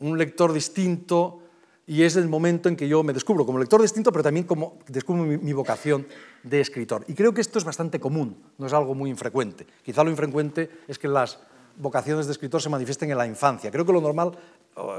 Un 0.00 0.18
lector 0.18 0.52
distinto 0.52 1.40
y 1.86 2.02
es 2.02 2.16
el 2.16 2.28
momento 2.28 2.68
en 2.68 2.76
que 2.76 2.88
yo 2.88 3.02
me 3.02 3.12
descubro 3.12 3.44
como 3.44 3.58
lector 3.58 3.80
distinto, 3.82 4.10
pero 4.10 4.22
también 4.22 4.46
como 4.46 4.78
descubro 4.88 5.24
mi, 5.24 5.36
mi, 5.36 5.52
vocación 5.52 6.06
de 6.42 6.60
escritor. 6.60 7.04
Y 7.08 7.14
creo 7.14 7.34
que 7.34 7.42
esto 7.42 7.58
es 7.58 7.64
bastante 7.64 8.00
común, 8.00 8.36
no 8.56 8.66
es 8.66 8.72
algo 8.72 8.94
muy 8.94 9.10
infrecuente. 9.10 9.66
Quizá 9.82 10.02
lo 10.02 10.10
infrecuente 10.10 10.70
es 10.88 10.98
que 10.98 11.08
las 11.08 11.38
vocaciones 11.76 12.26
de 12.26 12.32
escritor 12.32 12.62
se 12.62 12.70
manifiesten 12.70 13.10
en 13.10 13.18
la 13.18 13.26
infancia. 13.26 13.70
Creo 13.70 13.84
que 13.84 13.92
lo 13.92 14.00
normal 14.00 14.32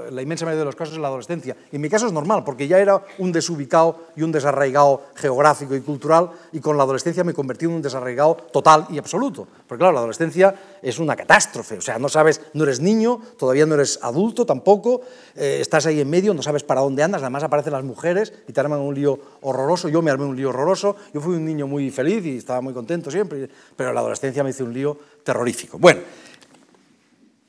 la 0.10 0.22
inmensa 0.22 0.46
mayoría 0.46 0.60
de 0.60 0.66
los 0.66 0.76
casos 0.76 0.96
en 0.96 1.02
la 1.02 1.10
adolescencia. 1.10 1.56
Y 1.72 1.76
en 1.76 1.82
mi 1.82 1.90
caso 1.90 2.08
es 2.08 2.14
normal, 2.14 2.44
porque 2.46 2.68
ya 2.68 2.80
era 2.80 3.02
un 3.18 3.32
desubicado 3.32 4.06
y 4.16 4.24
un 4.24 4.32
desarraigado 4.32 5.04
geográfico 5.16 5.76
y 5.76 5.82
cultural, 5.82 6.30
y 6.54 6.60
con 6.60 6.78
la 6.78 6.84
adolescencia 6.84 7.24
me 7.24 7.34
convertí 7.34 7.66
en 7.66 7.72
un 7.72 7.82
desarraigado 7.82 8.36
total 8.54 8.88
y 8.90 8.98
absoluto. 8.98 9.48
Porque 9.68 9.80
claro, 9.80 9.94
la 9.94 10.00
adolescencia 10.00 10.56
es 10.82 11.00
una 11.00 11.16
catástrofe, 11.16 11.78
o 11.78 11.82
sea, 11.82 12.00
no 12.00 12.08
sabes, 12.08 12.42
no 12.54 12.64
eres 12.64 12.80
niño, 12.80 13.20
todavía 13.38 13.66
no 13.66 13.76
eres 13.76 14.00
adulto 14.02 14.46
tampoco, 14.46 15.02
eh, 15.36 15.58
estás 15.60 15.86
ahí 15.88 16.00
en 16.00 16.10
medio, 16.10 16.34
no 16.34 16.42
sabes 16.42 16.64
para 16.64 16.82
dónde 16.82 17.04
andas, 17.04 17.22
además 17.22 17.44
aparecen 17.44 17.74
las 17.74 17.84
mujeres 17.84 18.34
y 18.48 18.54
te 18.54 18.60
arman 18.60 18.80
un 18.80 18.96
lío 18.96 19.20
horroroso, 19.42 19.90
yo 19.90 20.02
me 20.02 20.12
armé 20.12 20.26
un 20.26 20.36
lío 20.36 20.50
horroroso, 20.50 20.96
yo 21.14 21.20
fui 21.20 21.36
un 21.36 21.44
niño 21.44 21.68
muy 21.68 21.92
feliz 21.92 22.26
y 22.26 22.38
estaba 22.38 22.62
muy 22.62 22.74
contento 22.74 23.12
siempre, 23.12 23.50
pero 23.76 23.92
la 23.92 24.00
adolescencia 24.00 24.44
me 24.44 24.52
hizo 24.52 24.64
un 24.64 24.74
lío 24.74 24.98
terrorífico. 25.24 25.78
Bueno, 25.80 26.02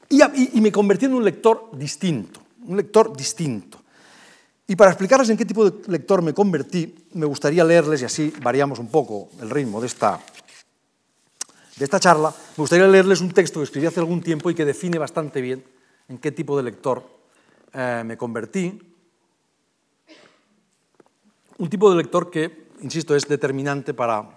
y, 0.08 0.60
me 0.60 0.70
convertí 0.70 1.06
en 1.06 1.14
un 1.14 1.24
lector 1.24 1.70
distinto, 1.72 2.40
un 2.66 2.76
lector 2.76 3.16
distinto. 3.16 3.82
Y 4.68 4.74
para 4.76 4.90
explicarles 4.90 5.28
en 5.30 5.36
qué 5.36 5.44
tipo 5.44 5.68
de 5.68 5.88
lector 5.88 6.22
me 6.22 6.32
convertí, 6.32 6.94
me 7.14 7.26
gustaría 7.26 7.64
leerles, 7.64 8.02
y 8.02 8.04
así 8.04 8.32
variamos 8.42 8.78
un 8.78 8.88
poco 8.88 9.28
el 9.40 9.50
ritmo 9.50 9.80
de 9.80 9.86
esta, 9.86 10.20
de 11.76 11.84
esta 11.84 12.00
charla, 12.00 12.30
me 12.30 12.62
gustaría 12.62 12.86
leerles 12.88 13.20
un 13.20 13.30
texto 13.30 13.60
que 13.60 13.64
escribí 13.64 13.86
hace 13.86 14.00
algún 14.00 14.22
tiempo 14.22 14.50
y 14.50 14.54
que 14.54 14.64
define 14.64 14.98
bastante 14.98 15.40
bien 15.40 15.64
en 16.08 16.18
qué 16.18 16.32
tipo 16.32 16.56
de 16.56 16.62
lector 16.62 17.04
eh, 17.72 18.02
me 18.04 18.16
convertí. 18.16 18.78
Un 21.58 21.70
tipo 21.70 21.90
de 21.90 21.96
lector 21.96 22.30
que, 22.30 22.68
insisto, 22.80 23.14
es 23.14 23.26
determinante 23.26 23.94
para, 23.94 24.28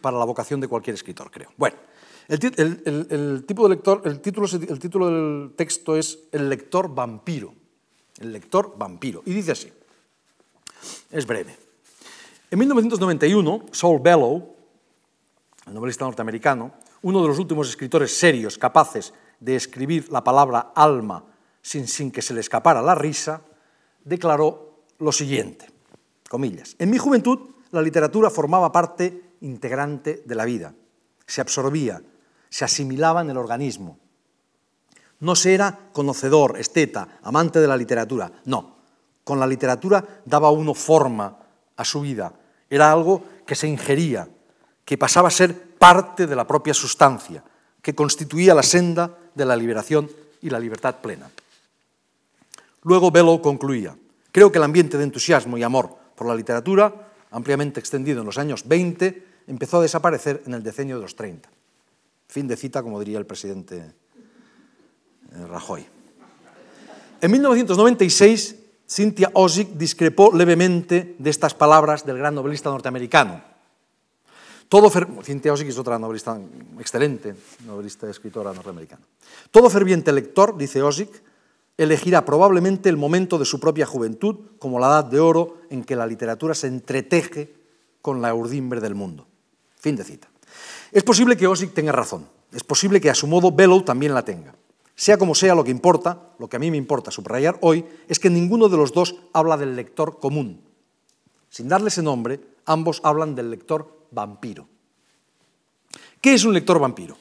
para 0.00 0.18
la 0.18 0.24
vocación 0.24 0.60
de 0.60 0.68
cualquier 0.68 0.94
escritor, 0.94 1.30
creo. 1.30 1.50
Bueno, 1.56 1.76
el, 2.30 3.44
tipo 3.44 3.64
de 3.64 3.74
lector, 3.74 4.02
el, 4.04 4.20
título, 4.20 4.46
el 4.46 4.78
título 4.78 5.06
del 5.06 5.52
texto 5.56 5.96
es 5.96 6.18
El 6.30 6.48
lector 6.48 6.94
vampiro. 6.94 7.52
El 8.18 8.32
lector 8.32 8.74
vampiro. 8.78 9.22
Y 9.26 9.32
dice 9.32 9.52
así. 9.52 9.72
Es 11.10 11.26
breve. 11.26 11.56
En 12.50 12.58
1991, 12.58 13.66
Saul 13.72 14.00
Bellow, 14.00 14.54
el 15.66 15.74
novelista 15.74 16.04
norteamericano, 16.04 16.72
uno 17.02 17.22
de 17.22 17.28
los 17.28 17.38
últimos 17.38 17.68
escritores 17.68 18.16
serios 18.16 18.58
capaces 18.58 19.12
de 19.40 19.56
escribir 19.56 20.10
la 20.10 20.22
palabra 20.22 20.72
alma 20.74 21.24
sin, 21.62 21.88
sin 21.88 22.10
que 22.10 22.22
se 22.22 22.34
le 22.34 22.40
escapara 22.40 22.82
la 22.82 22.94
risa, 22.94 23.42
declaró 24.04 24.84
lo 24.98 25.12
siguiente, 25.12 25.66
comillas, 26.28 26.76
en 26.78 26.90
mi 26.90 26.98
juventud 26.98 27.50
la 27.70 27.82
literatura 27.82 28.30
formaba 28.30 28.72
parte 28.72 29.34
integrante 29.40 30.22
de 30.24 30.34
la 30.34 30.44
vida, 30.44 30.74
se 31.26 31.40
absorbía, 31.40 32.02
se 32.50 32.64
asimilaba 32.64 33.22
en 33.22 33.30
el 33.30 33.38
organismo. 33.38 33.98
No 35.20 35.36
se 35.36 35.54
era 35.54 35.78
conocedor, 35.92 36.58
esteta, 36.58 37.20
amante 37.22 37.60
de 37.60 37.68
la 37.68 37.76
literatura, 37.76 38.30
no. 38.46 38.76
Con 39.24 39.38
la 39.38 39.46
literatura 39.46 40.22
daba 40.24 40.50
uno 40.50 40.74
forma 40.74 41.38
a 41.76 41.84
su 41.84 42.00
vida. 42.00 42.32
Era 42.68 42.90
algo 42.90 43.22
que 43.46 43.54
se 43.54 43.68
ingería, 43.68 44.28
que 44.84 44.98
pasaba 44.98 45.28
a 45.28 45.30
ser 45.30 45.76
parte 45.78 46.26
de 46.26 46.36
la 46.36 46.46
propia 46.46 46.74
sustancia, 46.74 47.44
que 47.80 47.94
constituía 47.94 48.54
la 48.54 48.62
senda 48.62 49.16
de 49.34 49.44
la 49.44 49.56
liberación 49.56 50.10
y 50.42 50.50
la 50.50 50.58
libertad 50.58 50.96
plena. 50.96 51.30
Luego 52.82 53.10
Bellow 53.10 53.40
concluía, 53.42 53.96
creo 54.32 54.50
que 54.50 54.58
el 54.58 54.64
ambiente 54.64 54.96
de 54.96 55.04
entusiasmo 55.04 55.58
y 55.58 55.62
amor 55.62 55.94
por 56.16 56.26
la 56.26 56.34
literatura, 56.34 57.12
ampliamente 57.30 57.78
extendido 57.78 58.20
en 58.20 58.26
los 58.26 58.38
años 58.38 58.66
20, 58.66 59.26
empezó 59.46 59.78
a 59.78 59.82
desaparecer 59.82 60.42
en 60.46 60.54
el 60.54 60.62
decenio 60.62 60.96
de 60.96 61.02
los 61.02 61.14
30. 61.14 61.48
Fin 62.30 62.46
de 62.46 62.56
cita, 62.56 62.80
como 62.80 63.00
diría 63.00 63.18
el 63.18 63.26
presidente 63.26 63.76
eh, 63.76 65.46
Rajoy. 65.48 65.84
En 67.20 67.30
1996, 67.32 68.54
Cynthia 68.86 69.30
Ozick 69.34 69.70
discrepó 69.70 70.30
levemente 70.32 71.16
de 71.18 71.28
estas 71.28 71.54
palabras 71.54 72.06
del 72.06 72.18
gran 72.18 72.36
novelista 72.36 72.70
norteamericano. 72.70 73.42
Todo 74.68 74.88
Cynthia 75.24 75.52
Ozick 75.52 75.70
es 75.70 75.78
otra 75.78 75.98
novelista 75.98 76.40
excelente, 76.78 77.34
novelista 77.66 78.06
y 78.06 78.10
escritora 78.10 78.52
norteamericana. 78.52 79.02
Todo 79.50 79.68
ferviente 79.68 80.12
lector, 80.12 80.56
dice 80.56 80.82
Ozick, 80.82 81.10
elegirá 81.76 82.24
probablemente 82.24 82.88
el 82.88 82.96
momento 82.96 83.38
de 83.38 83.44
su 83.44 83.58
propia 83.58 83.86
juventud 83.86 84.36
como 84.60 84.78
la 84.78 84.86
edad 84.86 85.04
de 85.04 85.18
oro 85.18 85.56
en 85.68 85.82
que 85.82 85.96
la 85.96 86.06
literatura 86.06 86.54
se 86.54 86.68
entreteje 86.68 87.52
con 88.00 88.22
la 88.22 88.32
urdimbre 88.32 88.80
del 88.80 88.94
mundo. 88.94 89.26
Fin 89.74 89.96
de 89.96 90.04
cita. 90.04 90.29
Es 90.92 91.02
posible 91.02 91.36
que 91.36 91.46
Ozick 91.46 91.72
tenga 91.72 91.92
razón. 91.92 92.28
Es 92.52 92.64
posible 92.64 93.00
que 93.00 93.10
a 93.10 93.14
su 93.14 93.26
modo 93.26 93.52
Bellow 93.52 93.82
también 93.82 94.14
la 94.14 94.24
tenga. 94.24 94.54
Sea 94.94 95.16
como 95.16 95.34
sea, 95.34 95.54
lo 95.54 95.64
que 95.64 95.70
importa, 95.70 96.32
lo 96.38 96.48
que 96.48 96.56
a 96.56 96.58
mí 96.58 96.70
me 96.70 96.76
importa 96.76 97.10
subrayar 97.10 97.58
hoy, 97.62 97.86
es 98.08 98.18
que 98.18 98.28
ninguno 98.28 98.68
de 98.68 98.76
los 98.76 98.92
dos 98.92 99.16
habla 99.32 99.56
del 99.56 99.76
lector 99.76 100.18
común. 100.18 100.60
Sin 101.48 101.68
darle 101.68 101.88
ese 101.88 102.02
nombre, 102.02 102.40
ambos 102.66 103.00
hablan 103.02 103.34
del 103.34 103.50
lector 103.50 104.06
vampiro. 104.10 104.68
¿Qué 106.20 106.34
es 106.34 106.44
un 106.44 106.52
lector 106.52 106.78
vampiro? 106.78 107.16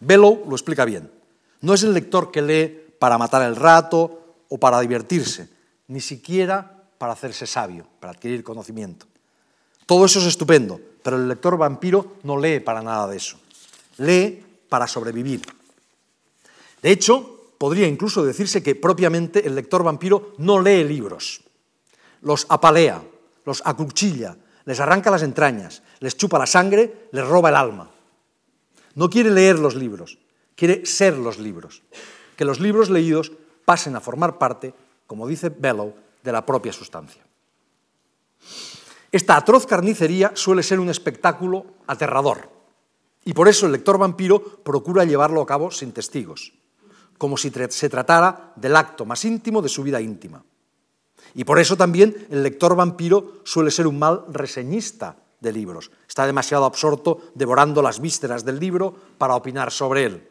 Bellow 0.00 0.44
lo 0.48 0.54
explica 0.54 0.84
bien. 0.84 1.10
No 1.60 1.74
es 1.74 1.82
el 1.82 1.92
lector 1.92 2.30
que 2.30 2.40
lee 2.40 2.94
para 2.98 3.18
matar 3.18 3.42
el 3.42 3.56
rato 3.56 4.36
o 4.48 4.58
para 4.58 4.80
divertirse, 4.80 5.48
ni 5.88 6.00
siquiera 6.00 6.84
para 6.96 7.12
hacerse 7.12 7.46
sabio, 7.46 7.86
para 8.00 8.12
adquirir 8.12 8.42
conocimiento. 8.42 9.06
Todo 9.84 10.06
eso 10.06 10.20
es 10.20 10.26
estupendo, 10.26 10.80
pero 11.02 11.16
el 11.16 11.28
lector 11.28 11.56
vampiro 11.56 12.16
no 12.22 12.36
lee 12.36 12.60
para 12.60 12.82
nada 12.82 13.08
de 13.08 13.16
eso. 13.16 13.38
Lee 13.98 14.44
para 14.68 14.86
sobrevivir. 14.86 15.42
De 16.82 16.90
hecho, 16.90 17.52
podría 17.58 17.86
incluso 17.86 18.24
decirse 18.24 18.62
que 18.62 18.74
propiamente 18.74 19.46
el 19.46 19.54
lector 19.54 19.82
vampiro 19.82 20.32
no 20.38 20.60
lee 20.60 20.84
libros. 20.84 21.42
Los 22.22 22.46
apalea, 22.48 23.02
los 23.44 23.62
acuchilla, 23.64 24.36
les 24.64 24.80
arranca 24.80 25.10
las 25.10 25.22
entrañas, 25.22 25.82
les 26.00 26.16
chupa 26.16 26.38
la 26.38 26.46
sangre, 26.46 27.08
les 27.12 27.26
roba 27.26 27.48
el 27.48 27.56
alma. 27.56 27.90
No 28.94 29.08
quiere 29.08 29.30
leer 29.30 29.58
los 29.58 29.74
libros, 29.74 30.18
quiere 30.54 30.86
ser 30.86 31.16
los 31.16 31.38
libros. 31.38 31.82
Que 32.36 32.44
los 32.44 32.60
libros 32.60 32.90
leídos 32.90 33.32
pasen 33.64 33.96
a 33.96 34.00
formar 34.00 34.38
parte, 34.38 34.74
como 35.06 35.26
dice 35.26 35.50
Bellow, 35.50 35.94
de 36.22 36.32
la 36.32 36.44
propia 36.44 36.72
sustancia. 36.72 37.22
Esta 39.12 39.36
atroz 39.36 39.66
carnicería 39.66 40.32
suele 40.34 40.62
ser 40.62 40.78
un 40.78 40.88
espectáculo 40.88 41.66
aterrador, 41.86 42.48
y 43.24 43.32
por 43.32 43.48
eso 43.48 43.66
el 43.66 43.72
lector 43.72 43.98
vampiro 43.98 44.40
procura 44.62 45.04
llevarlo 45.04 45.42
a 45.42 45.46
cabo 45.46 45.70
sin 45.70 45.92
testigos, 45.92 46.52
como 47.18 47.36
si 47.36 47.50
se 47.50 47.88
tratara 47.88 48.52
del 48.56 48.76
acto 48.76 49.04
más 49.04 49.24
íntimo 49.24 49.62
de 49.62 49.68
su 49.68 49.82
vida 49.82 50.00
íntima. 50.00 50.44
Y 51.34 51.44
por 51.44 51.58
eso 51.58 51.76
también 51.76 52.26
el 52.30 52.42
lector 52.42 52.74
vampiro 52.74 53.42
suele 53.44 53.70
ser 53.70 53.86
un 53.86 53.98
mal 53.98 54.24
reseñista 54.28 55.16
de 55.40 55.52
libros. 55.52 55.90
Está 56.08 56.26
demasiado 56.26 56.64
absorto 56.64 57.20
devorando 57.34 57.82
las 57.82 58.00
vísceras 58.00 58.44
del 58.44 58.58
libro 58.58 58.94
para 59.18 59.34
opinar 59.34 59.70
sobre 59.70 60.04
él. 60.04 60.28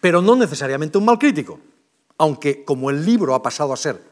Pero 0.00 0.22
no 0.22 0.36
necesariamente 0.36 0.98
un 0.98 1.04
mal 1.04 1.18
crítico, 1.18 1.58
aunque 2.16 2.64
como 2.64 2.90
el 2.90 3.04
libro 3.04 3.34
ha 3.34 3.42
pasado 3.42 3.72
a 3.72 3.76
ser 3.76 4.02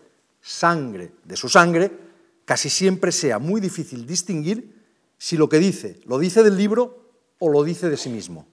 sangre 0.41 1.13
de 1.25 1.37
su 1.37 1.49
sangre, 1.49 2.06
casi 2.47 2.71
siempre 2.71 3.13
sea 3.13 3.39
muy 3.39 3.61
difícil 3.61 4.07
distinguir 4.07 4.75
si 5.19 5.37
lo 5.37 5.51
que 5.51 5.59
dice 5.59 6.01
lo 6.07 6.19
dice 6.19 6.43
del 6.43 6.57
libro 6.57 7.07
o 7.39 7.51
lo 7.51 7.63
dice 7.63 7.91
de 7.91 7.99
sí 7.99 8.09
mismo. 8.09 8.47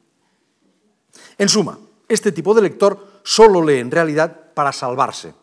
En 1.37 1.47
suma, 1.47 1.79
este 2.09 2.33
tipo 2.33 2.53
de 2.53 2.63
lector 2.63 3.21
solo 3.23 3.63
lee 3.63 3.79
en 3.79 3.91
realidad 3.91 4.53
para 4.53 4.73
salvarse. 4.73 5.33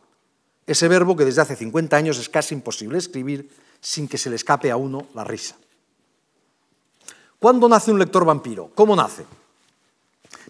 Ese 0.66 0.88
verbo 0.88 1.16
que 1.16 1.24
desde 1.24 1.40
hace 1.40 1.56
50 1.56 1.96
años 1.96 2.18
es 2.18 2.28
casi 2.28 2.54
imposible 2.54 2.98
escribir 2.98 3.50
sin 3.80 4.06
que 4.06 4.18
se 4.18 4.28
le 4.28 4.36
escape 4.36 4.70
a 4.70 4.76
uno 4.76 5.06
la 5.14 5.24
risa. 5.24 5.56
¿Cuándo 7.38 7.68
nace 7.68 7.90
un 7.90 7.98
lector 7.98 8.24
vampiro? 8.24 8.70
¿Cómo 8.74 8.94
nace? 8.94 9.24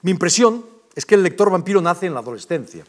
Mi 0.03 0.11
impresión 0.11 0.65
es 0.95 1.07
que 1.07 1.15
el 1.15 1.23
lector 1.23 1.51
vampiro 1.51 1.81
nace 1.81 2.07
en 2.07 2.15
la 2.15 2.21
adolescencia, 2.21 2.85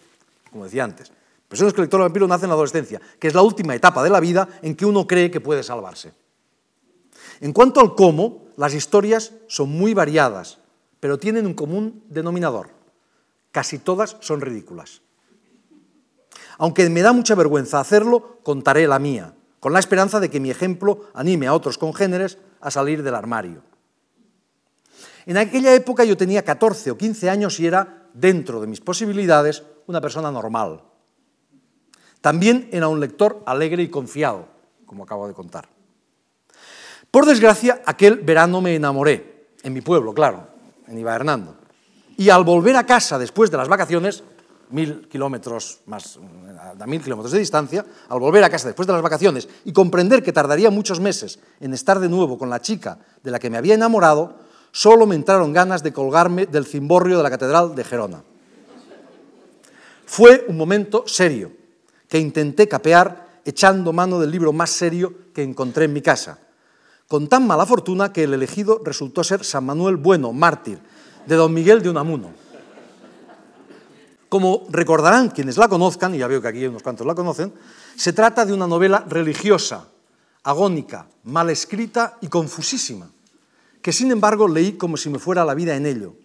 como 0.52 0.63
decía 0.63 0.84
antes. 0.84 1.12
Es 1.52 1.74
que 1.74 1.82
el 1.82 1.88
vampiro 1.88 2.28
nace 2.28 2.46
en 2.46 2.50
la 2.50 2.56
adolescencia, 2.56 3.02
que 3.20 3.28
es 3.28 3.34
la 3.34 3.42
última 3.42 3.76
etapa 3.76 4.02
de 4.04 4.10
la 4.10 4.22
vida 4.22 4.48
en 4.62 4.76
que 4.76 4.86
uno 4.86 5.06
cree 5.06 5.30
que 5.30 5.42
puede 5.42 5.64
salvarse. 5.64 6.14
En 7.42 7.52
cuanto 7.52 7.82
al 7.82 7.94
cómo, 7.96 8.46
las 8.56 8.74
historias 8.74 9.34
son 9.48 9.70
muy 9.70 9.94
variadas, 9.94 10.60
pero 11.00 11.18
tienen 11.18 11.46
un 11.46 11.54
común 11.54 12.04
denominador. 12.08 12.70
Casi 13.52 13.80
todas 13.80 14.16
son 14.22 14.40
ridículas. 14.40 15.02
Aunque 16.58 16.90
me 16.90 17.02
da 17.02 17.12
mucha 17.12 17.36
vergüenza 17.36 17.80
hacerlo, 17.80 18.40
contaré 18.44 18.88
la 18.88 19.00
mía, 19.00 19.34
con 19.60 19.74
la 19.74 19.80
esperanza 19.80 20.20
de 20.20 20.30
que 20.30 20.40
mi 20.40 20.52
ejemplo 20.52 21.08
anime 21.14 21.48
a 21.48 21.54
otros 21.54 21.78
congéneres 21.78 22.38
a 22.62 22.72
salir 22.72 23.04
del 23.04 23.16
armario. 23.16 23.62
En 25.26 25.38
aquella 25.38 25.74
época 25.74 26.04
yo 26.04 26.16
tenía 26.16 26.44
14 26.44 26.92
o 26.92 26.98
15 26.98 27.30
años 27.30 27.60
y 27.60 27.68
era, 27.68 28.08
dentro 28.14 28.62
de 28.62 28.68
mis 28.68 28.80
posibilidades, 28.80 29.64
una 29.88 30.00
persona 30.00 30.32
normal. 30.32 30.84
También 32.22 32.70
era 32.72 32.88
un 32.88 33.00
lector 33.00 33.42
alegre 33.46 33.84
y 33.84 33.90
confiado, 33.90 34.48
como 34.86 35.04
acabo 35.04 35.28
de 35.28 35.34
contar. 35.34 35.68
Por 37.10 37.26
desgracia, 37.26 37.82
aquel 37.86 38.18
verano 38.20 38.62
me 38.62 38.76
enamoré, 38.76 39.50
en 39.64 39.74
mi 39.74 39.82
pueblo, 39.82 40.14
claro, 40.14 40.48
en 40.88 40.98
Iba 40.98 41.16
Hernando. 41.16 41.56
Y 42.18 42.30
al 42.30 42.44
volver 42.44 42.76
a 42.76 42.86
casa 42.86 43.20
después 43.20 43.52
de 43.52 43.58
las 43.58 43.68
vacaciones, 43.68 44.24
mil 44.70 45.08
kilómetros 45.10 45.82
más, 45.88 46.20
a 46.80 46.86
mil 46.88 47.02
kilómetros 47.02 47.32
de 47.32 47.40
distancia, 47.40 47.86
al 48.08 48.20
volver 48.20 48.44
a 48.44 48.50
casa 48.50 48.68
después 48.68 48.88
de 48.88 48.94
las 48.94 49.02
vacaciones 49.02 49.50
y 49.66 49.74
comprender 49.74 50.24
que 50.24 50.32
tardaría 50.32 50.70
muchos 50.70 51.00
meses 51.00 51.40
en 51.60 51.74
estar 51.74 52.00
de 52.00 52.08
nuevo 52.08 52.38
con 52.38 52.50
la 52.50 52.62
chica 52.62 53.00
de 53.24 53.32
la 53.32 53.40
que 53.40 53.50
me 53.50 53.58
había 53.58 53.74
enamorado, 53.74 54.38
solo 54.72 55.06
me 55.06 55.16
entraron 55.16 55.52
ganas 55.52 55.84
de 55.84 55.92
colgarme 55.92 56.46
del 56.46 56.66
cimborrio 56.66 57.18
de 57.18 57.24
la 57.24 57.30
Catedral 57.30 57.76
de 57.76 57.84
Gerona. 57.84 58.24
Fue 60.06 60.46
un 60.48 60.58
momento 60.58 61.04
serio, 61.08 61.52
que 62.12 62.19
intenté 62.19 62.67
capear 62.67 63.39
echando 63.45 63.93
mano 63.93 64.19
del 64.19 64.32
libro 64.32 64.52
más 64.52 64.69
serio 64.69 65.32
que 65.34 65.43
encontré 65.43 65.86
en 65.86 65.93
mi 65.93 66.02
casa, 66.02 66.39
con 67.08 67.30
tan 67.30 67.47
mala 67.47 67.65
fortuna 67.65 68.12
que 68.12 68.24
el 68.24 68.34
elegido 68.34 68.82
resultó 68.84 69.24
ser 69.24 69.45
San 69.45 69.63
Manuel 69.63 69.95
Bueno, 69.95 70.34
mártir, 70.34 70.78
de 71.26 71.36
don 71.36 71.54
Miguel 71.54 71.82
de 71.82 71.89
Unamuno. 71.89 72.34
Como 74.28 74.67
recordarán 74.69 75.30
quienes 75.30 75.56
la 75.56 75.69
conozcan, 75.69 76.13
y 76.13 76.17
ya 76.17 76.28
veo 76.28 76.41
que 76.41 76.50
aquí 76.50 76.65
unos 76.65 76.84
cuantos 76.84 77.08
la 77.08 77.15
conocen, 77.15 77.54
se 77.95 78.12
trata 78.12 78.45
de 78.45 78.52
una 78.52 78.67
novela 78.67 79.06
religiosa, 79.08 79.88
agónica, 80.43 81.08
mal 81.24 81.50
escrita 81.50 82.17
y 82.19 82.28
confusísima, 82.28 83.10
que 83.82 83.93
sin 83.93 84.12
embargo 84.12 84.50
leí 84.50 84.74
como 84.74 84.97
si 84.97 85.10
me 85.10 85.17
fuera 85.17 85.45
la 85.45 85.54
vida 85.54 85.78
en 85.78 85.86
ello, 85.86 86.15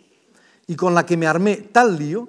y 0.67 0.75
con 0.75 0.97
la 0.97 1.07
que 1.07 1.17
me 1.17 1.29
armé 1.29 1.59
tal 1.59 1.97
lío 1.97 2.29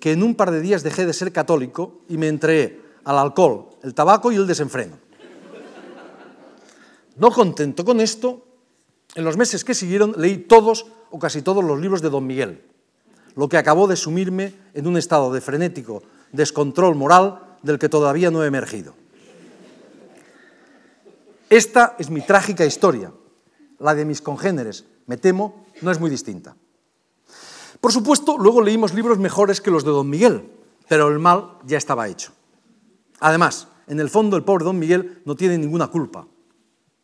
que 0.00 0.12
en 0.12 0.22
un 0.22 0.34
par 0.34 0.50
de 0.50 0.62
días 0.62 0.82
dejé 0.82 1.04
de 1.04 1.12
ser 1.12 1.32
católico 1.32 2.00
y 2.08 2.16
me 2.16 2.28
entregué 2.28 2.83
al 3.04 3.18
alcohol, 3.18 3.70
el 3.82 3.94
tabaco 3.94 4.32
y 4.32 4.36
el 4.36 4.46
desenfreno. 4.46 4.98
No 7.16 7.30
contento 7.30 7.84
con 7.84 8.00
esto, 8.00 8.44
en 9.14 9.24
los 9.24 9.36
meses 9.36 9.64
que 9.64 9.74
siguieron 9.74 10.14
leí 10.16 10.38
todos 10.38 10.86
o 11.10 11.18
casi 11.18 11.42
todos 11.42 11.62
los 11.62 11.80
libros 11.80 12.02
de 12.02 12.10
Don 12.10 12.26
Miguel, 12.26 12.64
lo 13.36 13.48
que 13.48 13.56
acabó 13.56 13.86
de 13.86 13.96
sumirme 13.96 14.54
en 14.74 14.86
un 14.86 14.96
estado 14.96 15.32
de 15.32 15.40
frenético 15.40 16.02
descontrol 16.32 16.96
moral 16.96 17.58
del 17.62 17.78
que 17.78 17.88
todavía 17.88 18.30
no 18.30 18.42
he 18.42 18.48
emergido. 18.48 18.94
Esta 21.48 21.94
es 21.98 22.10
mi 22.10 22.20
trágica 22.20 22.64
historia. 22.64 23.12
La 23.78 23.94
de 23.94 24.04
mis 24.04 24.20
congéneres, 24.20 24.84
me 25.06 25.16
temo, 25.16 25.66
no 25.82 25.90
es 25.90 26.00
muy 26.00 26.10
distinta. 26.10 26.56
Por 27.80 27.92
supuesto, 27.92 28.38
luego 28.38 28.62
leímos 28.62 28.94
libros 28.94 29.18
mejores 29.18 29.60
que 29.60 29.70
los 29.70 29.84
de 29.84 29.90
Don 29.90 30.08
Miguel, 30.08 30.50
pero 30.88 31.08
el 31.08 31.18
mal 31.18 31.58
ya 31.64 31.78
estaba 31.78 32.08
hecho. 32.08 32.32
Además, 33.24 33.68
en 33.86 34.00
el 34.00 34.10
fondo 34.10 34.36
el 34.36 34.44
pobre 34.44 34.66
Don 34.66 34.78
Miguel 34.78 35.22
no 35.24 35.34
tiene 35.34 35.56
ninguna 35.56 35.86
culpa. 35.86 36.26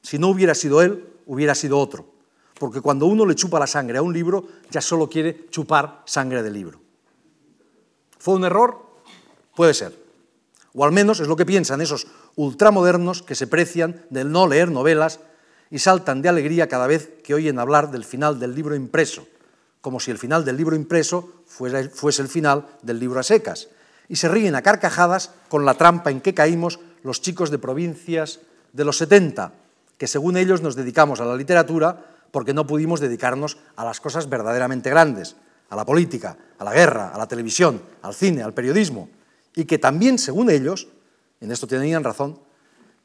Si 0.02 0.18
no 0.18 0.28
hubiera 0.28 0.54
sido 0.54 0.82
él, 0.82 1.14
hubiera 1.24 1.54
sido 1.54 1.78
otro. 1.78 2.12
Porque 2.58 2.82
cuando 2.82 3.06
uno 3.06 3.24
le 3.24 3.34
chupa 3.34 3.58
la 3.58 3.66
sangre 3.66 3.96
a 3.96 4.02
un 4.02 4.12
libro, 4.12 4.44
ya 4.70 4.82
solo 4.82 5.08
quiere 5.08 5.46
chupar 5.48 6.02
sangre 6.04 6.42
del 6.42 6.52
libro. 6.52 6.78
¿Fue 8.18 8.34
un 8.34 8.44
error? 8.44 8.84
Puede 9.56 9.72
ser. 9.72 9.98
O 10.74 10.84
al 10.84 10.92
menos 10.92 11.20
es 11.20 11.26
lo 11.26 11.36
que 11.36 11.46
piensan 11.46 11.80
esos 11.80 12.06
ultramodernos 12.36 13.22
que 13.22 13.34
se 13.34 13.46
precian 13.46 14.04
del 14.10 14.30
no 14.30 14.46
leer 14.46 14.70
novelas 14.70 15.20
y 15.70 15.78
saltan 15.78 16.20
de 16.20 16.28
alegría 16.28 16.68
cada 16.68 16.86
vez 16.86 17.08
que 17.24 17.32
oyen 17.32 17.58
hablar 17.58 17.90
del 17.90 18.04
final 18.04 18.38
del 18.38 18.54
libro 18.54 18.74
impreso, 18.74 19.26
como 19.80 20.00
si 20.00 20.10
el 20.10 20.18
final 20.18 20.44
del 20.44 20.58
libro 20.58 20.76
impreso 20.76 21.32
fuese 21.46 22.20
el 22.20 22.28
final 22.28 22.66
del 22.82 22.98
libro 22.98 23.20
a 23.20 23.22
secas, 23.22 23.70
y 24.10 24.16
se 24.16 24.28
ríen 24.28 24.56
a 24.56 24.62
carcajadas 24.62 25.30
con 25.48 25.64
la 25.64 25.74
trampa 25.74 26.10
en 26.10 26.20
que 26.20 26.34
caímos 26.34 26.80
los 27.04 27.22
chicos 27.22 27.48
de 27.48 27.60
provincias 27.60 28.40
de 28.72 28.84
los 28.84 28.98
70, 28.98 29.52
que 29.96 30.08
según 30.08 30.36
ellos 30.36 30.62
nos 30.62 30.74
dedicamos 30.74 31.20
a 31.20 31.24
la 31.24 31.36
literatura 31.36 32.04
porque 32.32 32.52
no 32.52 32.66
pudimos 32.66 32.98
dedicarnos 32.98 33.58
a 33.76 33.84
las 33.84 34.00
cosas 34.00 34.28
verdaderamente 34.28 34.90
grandes, 34.90 35.36
a 35.68 35.76
la 35.76 35.86
política, 35.86 36.36
a 36.58 36.64
la 36.64 36.74
guerra, 36.74 37.10
a 37.14 37.18
la 37.18 37.28
televisión, 37.28 37.82
al 38.02 38.14
cine, 38.14 38.42
al 38.42 38.52
periodismo, 38.52 39.08
y 39.54 39.64
que 39.64 39.78
también, 39.78 40.18
según 40.18 40.50
ellos, 40.50 40.88
en 41.40 41.52
esto 41.52 41.68
tenían 41.68 42.02
razón, 42.02 42.40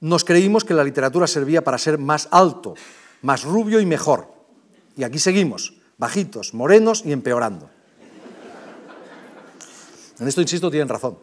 nos 0.02 0.26
creímos 0.26 0.65
que 0.65 0.74
la 0.74 0.84
literatura 0.84 1.28
servía 1.28 1.63
para 1.63 1.78
ser 1.78 2.00
más 2.00 2.28
alto, 2.32 2.74
más 3.22 3.44
rubio 3.44 3.80
y 3.80 3.86
mejor. 3.86 4.34
Y 4.98 5.04
aquí 5.04 5.20
seguimos, 5.20 5.76
bajitos, 6.00 6.56
morenos 6.56 7.06
y 7.06 7.12
empeorando. 7.12 7.70
En 10.19 10.28
esto, 10.28 10.41
insisto, 10.41 10.71
tienen 10.71 10.89
razón. 10.89 11.17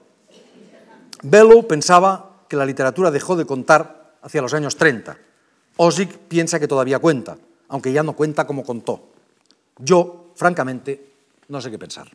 Bellow 1.22 1.66
pensaba 1.66 2.44
que 2.48 2.56
la 2.56 2.66
literatura 2.66 3.10
dejó 3.10 3.36
de 3.36 3.46
contar 3.46 4.16
hacia 4.22 4.42
los 4.42 4.54
años 4.54 4.76
30. 4.76 5.16
Ozick 5.76 6.18
piensa 6.18 6.60
que 6.60 6.68
todavía 6.68 6.98
cuenta, 6.98 7.38
aunque 7.68 7.92
ya 7.92 8.02
no 8.02 8.14
cuenta 8.14 8.46
como 8.46 8.64
contó. 8.64 9.08
Yo, 9.78 10.32
francamente, 10.34 11.12
no 11.48 11.60
sé 11.60 11.70
qué 11.70 11.78
pensar. 11.78 12.10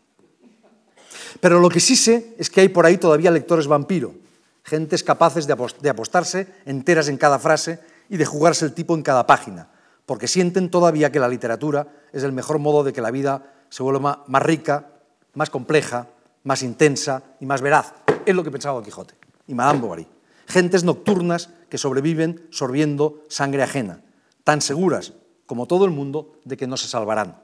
Pero 1.39 1.59
lo 1.59 1.69
que 1.69 1.79
sí 1.79 1.95
sé 1.95 2.35
es 2.37 2.49
que 2.49 2.61
hay 2.61 2.69
por 2.69 2.85
ahí 2.85 2.97
todavía 2.97 3.31
lectores 3.31 3.67
vampiro, 3.67 4.13
gentes 4.63 5.03
capaces 5.03 5.47
de 5.47 5.89
apostarse 5.89 6.47
enteras 6.65 7.07
en 7.07 7.17
cada 7.17 7.39
frase 7.39 7.79
y 8.09 8.17
de 8.17 8.25
jugarse 8.25 8.65
el 8.65 8.73
tipo 8.73 8.95
en 8.95 9.03
cada 9.03 9.25
página, 9.25 9.69
porque 10.05 10.27
sienten 10.27 10.69
todavía 10.69 11.11
que 11.11 11.19
la 11.19 11.27
literatura 11.27 11.87
es 12.13 12.23
el 12.23 12.31
mejor 12.31 12.59
modo 12.59 12.83
de 12.83 12.93
que 12.93 13.01
la 13.01 13.11
vida 13.11 13.53
se 13.69 13.83
vuelva 13.83 14.23
más 14.27 14.43
rica, 14.43 14.87
más 15.33 15.49
compleja, 15.49 16.07
más 16.47 16.63
intensa 16.63 17.23
y 17.41 17.45
más 17.45 17.61
veraz. 17.61 17.93
Es 18.25 18.33
lo 18.33 18.41
que 18.41 18.51
pensaba 18.51 18.75
Don 18.75 18.85
Quijote 18.85 19.15
y 19.47 19.53
Madame 19.53 19.81
Bovary. 19.81 20.07
Gentes 20.47 20.85
nocturnas 20.85 21.49
que 21.67 21.77
sobreviven 21.77 22.47
sorbiendo 22.51 23.25
sangre 23.27 23.63
ajena, 23.63 23.99
tan 24.45 24.61
seguras 24.61 25.11
como 25.45 25.67
todo 25.67 25.83
el 25.83 25.91
mundo 25.91 26.39
de 26.45 26.55
que 26.55 26.65
no 26.65 26.77
se 26.77 26.87
salvarán, 26.87 27.35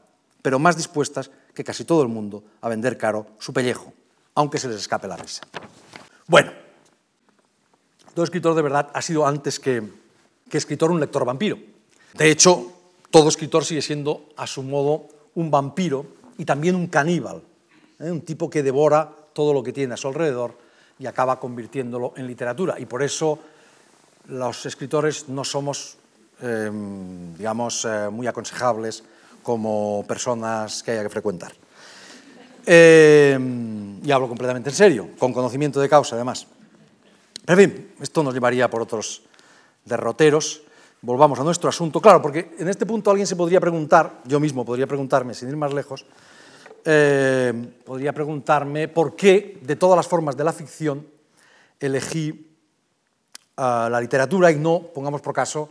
pero 0.42 0.58
más 0.58 0.78
dispuestas 0.78 1.32
que 1.54 1.66
casi 1.66 1.84
todo 1.84 2.02
el 2.02 2.08
mundo 2.08 2.46
a 2.62 2.70
vender 2.70 2.98
caro 2.98 3.28
su 3.40 3.52
pellejo, 3.52 3.92
aunque 4.36 4.58
se 4.58 4.70
les 4.70 4.78
escape 4.78 5.10
la 5.10 5.18
risa. 5.18 5.42
Bueno, 6.28 6.54
todo 8.14 8.24
escritor 8.24 8.56
de 8.56 8.62
verdad 8.62 8.90
ha 8.94 9.02
sido 9.02 9.28
antes 9.28 9.60
que, 9.60 9.84
que 10.50 10.58
escritor 10.58 10.92
un 10.92 11.02
lector 11.02 11.26
vampiro. 11.26 11.58
De 12.14 12.32
hecho, 12.32 12.72
todo 13.12 13.28
escritor 13.28 13.66
sigue 13.66 13.82
siendo 13.82 14.30
a 14.38 14.48
su 14.48 14.64
modo 14.64 15.10
un 15.36 15.52
vampiro 15.52 16.06
y 16.38 16.46
también 16.46 16.76
un 16.76 16.88
caníbal, 16.88 17.44
¿eh? 18.04 18.12
un 18.12 18.22
tipo 18.22 18.50
que 18.50 18.62
devora 18.62 19.10
todo 19.34 19.54
lo 19.54 19.64
que 19.64 19.74
tiene 19.74 19.94
a 19.94 19.98
su 19.98 20.08
alrededor 20.08 20.58
y 21.00 21.06
acaba 21.06 21.40
convirtiéndolo 21.40 22.14
en 22.18 22.28
literatura. 22.28 22.80
Y 22.80 22.86
por 22.86 23.02
eso 23.02 23.40
los 24.28 24.66
escritores 24.66 25.30
no 25.30 25.44
somos, 25.44 25.98
eh, 26.42 26.70
digamos, 27.38 27.86
eh, 27.86 28.10
muy 28.12 28.28
aconsejables 28.28 29.04
como 29.42 30.06
personas 30.08 30.84
que 30.84 30.92
haya 30.92 31.04
que 31.04 31.10
frecuentar. 31.10 31.54
y 32.66 34.12
hablo 34.12 34.28
completamente 34.30 34.70
en 34.70 34.76
serio, 34.76 35.10
con 35.20 35.34
conocimiento 35.34 35.82
de 35.82 35.90
causa 35.90 36.16
además. 36.16 36.48
En 37.46 37.58
fin, 37.58 37.92
esto 38.00 38.24
nos 38.24 38.34
llevaría 38.34 38.70
por 38.70 38.82
otros 38.82 39.24
derroteros. 39.84 40.62
Volvamos 41.02 41.38
a 41.40 41.44
nuestro 41.44 41.68
asunto. 41.68 42.00
Claro, 42.00 42.22
porque 42.22 42.56
en 42.58 42.70
este 42.70 42.86
punto 42.86 43.12
alguien 43.12 43.28
se 43.28 43.36
podría 43.36 43.60
preguntar, 43.60 44.22
yo 44.24 44.40
mismo 44.40 44.64
podría 44.64 44.88
preguntarme, 44.88 45.34
sin 45.34 45.50
ir 45.50 45.58
más 45.58 45.74
lejos, 45.74 46.06
eh, 46.86 47.54
podría 47.86 48.14
preguntarme 48.14 48.88
por 48.88 49.16
qué, 49.16 49.60
de 49.62 49.76
todas 49.76 49.96
las 49.96 50.08
formas 50.08 50.36
de 50.36 50.44
la 50.44 50.54
ficción, 50.54 51.06
elegí 51.80 52.56
ah, 53.58 53.88
la 53.92 54.02
literatura 54.02 54.52
y 54.52 54.56
no, 54.56 54.82
pongamos 54.94 55.22
por 55.22 55.34
caso, 55.34 55.70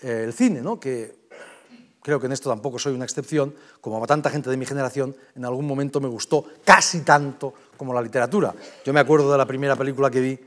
eh, 0.00 0.22
el 0.24 0.32
cine, 0.32 0.60
¿no? 0.60 0.78
que 0.78 1.22
creo 2.02 2.18
que 2.18 2.26
en 2.26 2.32
esto 2.32 2.50
tampoco 2.50 2.78
soy 2.78 2.94
una 2.94 3.04
excepción, 3.04 3.54
como 3.80 4.02
a 4.02 4.06
tanta 4.06 4.30
gente 4.30 4.50
de 4.50 4.56
mi 4.56 4.66
generación, 4.66 5.14
en 5.34 5.44
algún 5.44 5.66
momento 5.66 6.00
me 6.00 6.08
gustó 6.08 6.44
casi 6.64 7.00
tanto 7.00 7.54
como 7.76 7.94
la 7.94 8.02
literatura. 8.02 8.54
Yo 8.84 8.92
me 8.92 9.00
acuerdo 9.00 9.30
de 9.30 9.38
la 9.38 9.46
primera 9.46 9.76
película 9.76 10.10
que 10.10 10.20
vi 10.20 10.38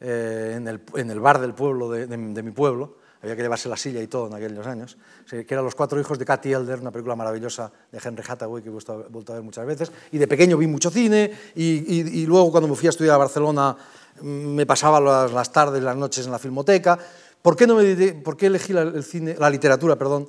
eh, 0.00 0.54
en, 0.56 1.10
el, 1.10 1.20
bar 1.20 1.40
del 1.40 1.54
pueblo, 1.54 1.90
de, 1.90 2.06
mi 2.16 2.50
pueblo, 2.50 2.96
había 3.22 3.36
que 3.36 3.42
llevarse 3.42 3.68
la 3.68 3.76
silla 3.76 4.02
y 4.02 4.06
todo 4.06 4.26
en 4.26 4.34
aquellos 4.34 4.66
años, 4.66 4.96
que 5.28 5.46
eran 5.48 5.64
Los 5.64 5.74
cuatro 5.74 6.00
hijos 6.00 6.18
de 6.18 6.24
Cathy 6.24 6.52
Elder, 6.52 6.80
una 6.80 6.90
película 6.90 7.16
maravillosa 7.16 7.70
de 7.90 8.00
Henry 8.02 8.22
Hathaway 8.26 8.62
que 8.62 8.68
he 8.68 8.72
vuelto 8.72 9.32
a 9.32 9.34
ver 9.34 9.42
muchas 9.42 9.66
veces, 9.66 9.92
y 10.12 10.18
de 10.18 10.28
pequeño 10.28 10.56
vi 10.56 10.66
mucho 10.66 10.90
cine, 10.90 11.30
y, 11.54 12.26
luego 12.26 12.50
cuando 12.50 12.68
me 12.68 12.76
fui 12.76 12.86
a 12.86 12.90
estudiar 12.90 13.14
a 13.14 13.18
Barcelona 13.18 13.76
mm, 14.20 14.26
me 14.26 14.66
pasaba 14.66 15.00
las, 15.00 15.32
las 15.32 15.50
tardes, 15.52 15.82
las 15.82 15.96
noches 15.96 16.26
en 16.26 16.32
la 16.32 16.38
filmoteca. 16.38 16.98
¿Por 17.42 17.56
qué, 17.56 17.66
no 17.66 17.76
me, 17.76 17.94
por 18.14 18.36
qué 18.36 18.46
elegí 18.46 18.72
la, 18.72 18.82
el 18.82 19.04
cine, 19.04 19.36
la 19.38 19.50
literatura 19.50 19.96
perdón, 19.96 20.28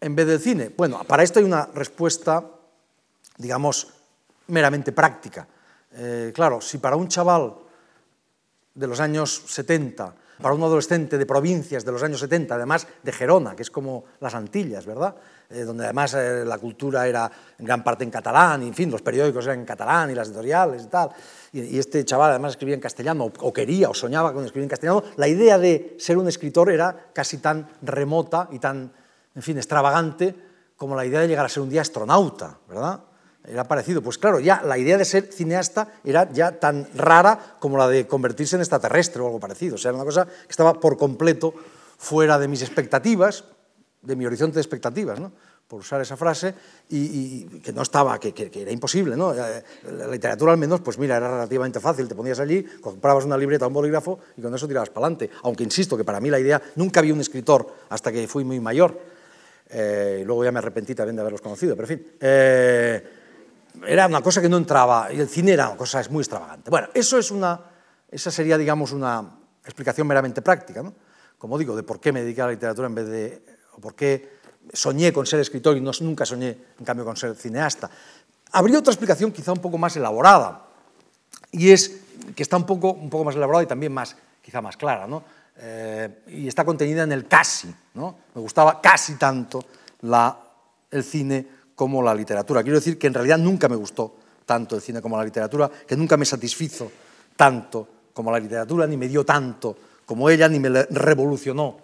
en 0.00 0.14
vez 0.14 0.26
del 0.26 0.40
cine? 0.40 0.72
Bueno, 0.76 1.02
para 1.06 1.22
esto 1.22 1.38
hay 1.38 1.44
una 1.44 1.66
respuesta, 1.66 2.44
digamos, 3.36 3.88
meramente 4.48 4.92
práctica. 4.92 5.46
Eh, 5.96 6.32
claro, 6.34 6.60
si 6.60 6.78
para 6.78 6.96
un 6.96 7.08
chaval 7.08 7.54
de 8.74 8.86
los 8.86 8.98
años 9.00 9.44
70, 9.46 10.14
para 10.40 10.54
un 10.54 10.62
adolescente 10.62 11.18
de 11.18 11.26
provincias 11.26 11.84
de 11.84 11.92
los 11.92 12.02
años 12.02 12.20
70, 12.20 12.54
además 12.54 12.86
de 13.02 13.12
Gerona, 13.12 13.54
que 13.54 13.62
es 13.62 13.70
como 13.70 14.04
las 14.20 14.34
Antillas, 14.34 14.86
¿verdad? 14.86 15.14
Eh, 15.50 15.62
donde 15.62 15.84
además 15.84 16.14
eh, 16.14 16.44
la 16.44 16.58
cultura 16.58 17.06
era 17.06 17.30
en 17.58 17.64
gran 17.64 17.84
parte 17.84 18.04
en 18.04 18.10
catalán, 18.10 18.62
y 18.62 18.68
en 18.68 18.74
fin, 18.74 18.90
los 18.90 19.02
periódicos 19.02 19.44
eran 19.46 19.60
en 19.60 19.64
catalán 19.64 20.10
y 20.10 20.14
las 20.14 20.28
editoriales 20.28 20.84
y 20.84 20.86
tal. 20.86 21.10
Y, 21.52 21.60
y 21.62 21.78
este 21.78 22.04
chaval 22.04 22.30
además 22.30 22.52
escribía 22.52 22.74
en 22.74 22.80
castellano, 22.80 23.24
o, 23.24 23.32
o, 23.40 23.52
quería 23.52 23.90
o 23.90 23.94
soñaba 23.94 24.32
con 24.32 24.44
escribir 24.44 24.64
en 24.64 24.70
castellano. 24.70 25.04
La 25.16 25.28
idea 25.28 25.58
de 25.58 25.96
ser 25.98 26.18
un 26.18 26.28
escritor 26.28 26.70
era 26.70 27.10
casi 27.12 27.38
tan 27.38 27.68
remota 27.82 28.48
y 28.50 28.58
tan, 28.58 28.92
en 29.34 29.42
fin, 29.42 29.56
extravagante 29.56 30.34
como 30.76 30.96
la 30.96 31.04
idea 31.04 31.20
de 31.20 31.28
llegar 31.28 31.46
a 31.46 31.48
ser 31.48 31.62
un 31.62 31.70
día 31.70 31.82
astronauta, 31.82 32.58
¿verdad? 32.68 33.00
Era 33.46 33.64
parecido. 33.64 34.02
Pues 34.02 34.18
claro, 34.18 34.40
ya 34.40 34.62
la 34.62 34.78
idea 34.78 34.96
de 34.96 35.04
ser 35.04 35.30
cineasta 35.32 35.88
era 36.02 36.30
ya 36.32 36.52
tan 36.52 36.88
rara 36.94 37.56
como 37.58 37.76
la 37.76 37.88
de 37.88 38.06
convertirse 38.06 38.56
en 38.56 38.62
extraterrestre 38.62 39.20
o 39.20 39.26
algo 39.26 39.40
parecido. 39.40 39.74
O 39.74 39.78
sea, 39.78 39.90
era 39.90 39.96
una 39.96 40.04
cosa 40.04 40.26
que 40.26 40.50
estaba 40.50 40.80
por 40.80 40.96
completo 40.96 41.54
fuera 41.98 42.38
de 42.38 42.48
mis 42.48 42.62
expectativas, 42.62 43.44
de 44.02 44.16
mi 44.16 44.26
horizonte 44.26 44.54
de 44.54 44.60
expectativas, 44.60 45.20
¿no? 45.20 45.32
por 45.68 45.80
usar 45.80 46.00
esa 46.00 46.16
frase, 46.16 46.54
y, 46.90 46.98
y 47.56 47.60
que 47.60 47.72
no 47.72 47.82
estaba, 47.82 48.20
que, 48.20 48.32
que, 48.32 48.50
que, 48.50 48.62
era 48.62 48.70
imposible. 48.70 49.16
¿no? 49.16 49.32
La 49.32 50.06
literatura 50.10 50.52
al 50.52 50.58
menos, 50.58 50.80
pues 50.80 50.98
mira, 50.98 51.16
era 51.16 51.28
relativamente 51.28 51.80
fácil, 51.80 52.06
te 52.06 52.14
ponías 52.14 52.38
allí, 52.38 52.62
comprabas 52.80 53.24
una 53.24 53.36
libreta, 53.36 53.66
un 53.66 53.72
bolígrafo, 53.72 54.20
y 54.36 54.42
con 54.42 54.54
eso 54.54 54.68
tirabas 54.68 54.90
para 54.90 55.06
adelante. 55.06 55.30
Aunque 55.42 55.64
insisto 55.64 55.96
que 55.96 56.04
para 56.04 56.20
mí 56.20 56.28
la 56.28 56.38
idea, 56.38 56.60
nunca 56.76 57.00
vi 57.00 57.12
un 57.12 57.20
escritor 57.20 57.66
hasta 57.88 58.12
que 58.12 58.28
fui 58.28 58.44
muy 58.44 58.60
mayor, 58.60 59.00
eh, 59.70 60.20
y 60.20 60.24
luego 60.24 60.44
ya 60.44 60.52
me 60.52 60.58
arrepentí 60.58 60.94
también 60.94 61.16
de 61.16 61.22
haberlos 61.22 61.40
conocido, 61.40 61.74
pero 61.74 61.88
en 61.88 61.98
fin. 61.98 62.08
Eh, 62.20 63.04
era 63.86 64.06
una 64.06 64.20
cosa 64.20 64.40
que 64.40 64.48
no 64.48 64.56
entraba, 64.56 65.12
y 65.12 65.20
el 65.20 65.28
cine 65.28 65.52
era 65.52 65.68
una 65.68 65.76
cosa 65.76 66.02
muy 66.10 66.20
extravagante. 66.20 66.70
Bueno, 66.70 66.88
eso 66.94 67.18
es 67.18 67.30
una, 67.30 67.60
esa 68.10 68.30
sería, 68.30 68.56
digamos, 68.56 68.92
una 68.92 69.24
explicación 69.64 70.06
meramente 70.06 70.42
práctica. 70.42 70.84
Como 71.38 71.58
digo, 71.58 71.76
de 71.76 71.82
por 71.82 72.00
qué 72.00 72.12
me 72.12 72.22
dediqué 72.22 72.42
a 72.42 72.46
la 72.46 72.52
literatura 72.52 72.86
en 72.86 72.94
vez 72.94 73.08
de, 73.08 73.44
o 73.72 73.80
por 73.80 73.94
qué 73.94 74.38
soñé 74.72 75.12
con 75.12 75.26
ser 75.26 75.40
escritor 75.40 75.76
y 75.76 75.80
no, 75.80 75.90
nunca 76.00 76.24
soñé, 76.24 76.56
en 76.78 76.84
cambio, 76.84 77.04
con 77.04 77.16
ser 77.16 77.34
cineasta. 77.34 77.90
Habría 78.52 78.78
otra 78.78 78.92
explicación 78.92 79.32
quizá 79.32 79.52
un 79.52 79.58
poco 79.58 79.76
más 79.76 79.96
elaborada, 79.96 80.62
y 81.50 81.70
es 81.70 82.00
que 82.34 82.42
está 82.42 82.56
un 82.56 82.66
poco, 82.66 82.92
un 82.92 83.10
poco 83.10 83.24
más 83.24 83.34
elaborada 83.34 83.64
y 83.64 83.66
también 83.66 83.92
más, 83.92 84.16
quizá 84.40 84.62
más 84.62 84.76
clara, 84.76 85.06
¿no? 85.06 85.24
Eh, 85.56 86.22
y 86.28 86.48
está 86.48 86.64
contenida 86.64 87.02
en 87.02 87.12
el 87.12 87.26
casi, 87.26 87.72
¿no? 87.94 88.16
Me 88.34 88.40
gustaba 88.40 88.80
casi 88.80 89.16
tanto 89.16 89.64
la, 90.02 90.36
el 90.90 91.04
cine 91.04 91.46
como 91.74 92.02
la 92.02 92.14
literatura. 92.14 92.62
Quiero 92.62 92.78
decir 92.78 92.98
que 92.98 93.06
en 93.06 93.14
realidad 93.14 93.38
nunca 93.38 93.68
me 93.68 93.76
gustó 93.76 94.14
tanto 94.46 94.76
el 94.76 94.82
cine 94.82 95.00
como 95.00 95.16
la 95.16 95.24
literatura, 95.24 95.70
que 95.86 95.96
nunca 95.96 96.16
me 96.16 96.24
satisfizo 96.24 96.90
tanto 97.36 97.88
como 98.12 98.30
la 98.30 98.38
literatura, 98.38 98.86
ni 98.86 98.96
me 98.96 99.08
dio 99.08 99.24
tanto 99.24 99.76
como 100.06 100.28
ella, 100.28 100.48
ni 100.48 100.60
me 100.60 100.84
revolucionó 100.84 101.78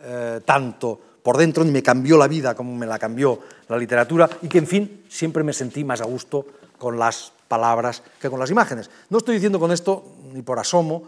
eh, 0.00 0.40
tanto 0.44 1.00
por 1.22 1.36
dentro, 1.36 1.64
ni 1.64 1.70
me 1.70 1.82
cambió 1.82 2.16
la 2.16 2.28
vida 2.28 2.54
como 2.54 2.74
me 2.76 2.86
la 2.86 2.98
cambió 2.98 3.38
la 3.68 3.78
literatura, 3.78 4.28
y 4.42 4.48
que, 4.48 4.58
en 4.58 4.66
fin, 4.66 5.04
siempre 5.08 5.42
me 5.42 5.52
sentí 5.52 5.84
más 5.84 6.00
a 6.00 6.04
gusto 6.04 6.46
con 6.78 6.98
las 6.98 7.32
palabras 7.48 8.02
que 8.20 8.28
con 8.28 8.40
las 8.40 8.50
imágenes. 8.50 8.90
No 9.08 9.18
estoy 9.18 9.34
diciendo 9.34 9.60
con 9.60 9.72
esto, 9.72 10.16
ni 10.32 10.42
por 10.42 10.58
asomo, 10.58 11.04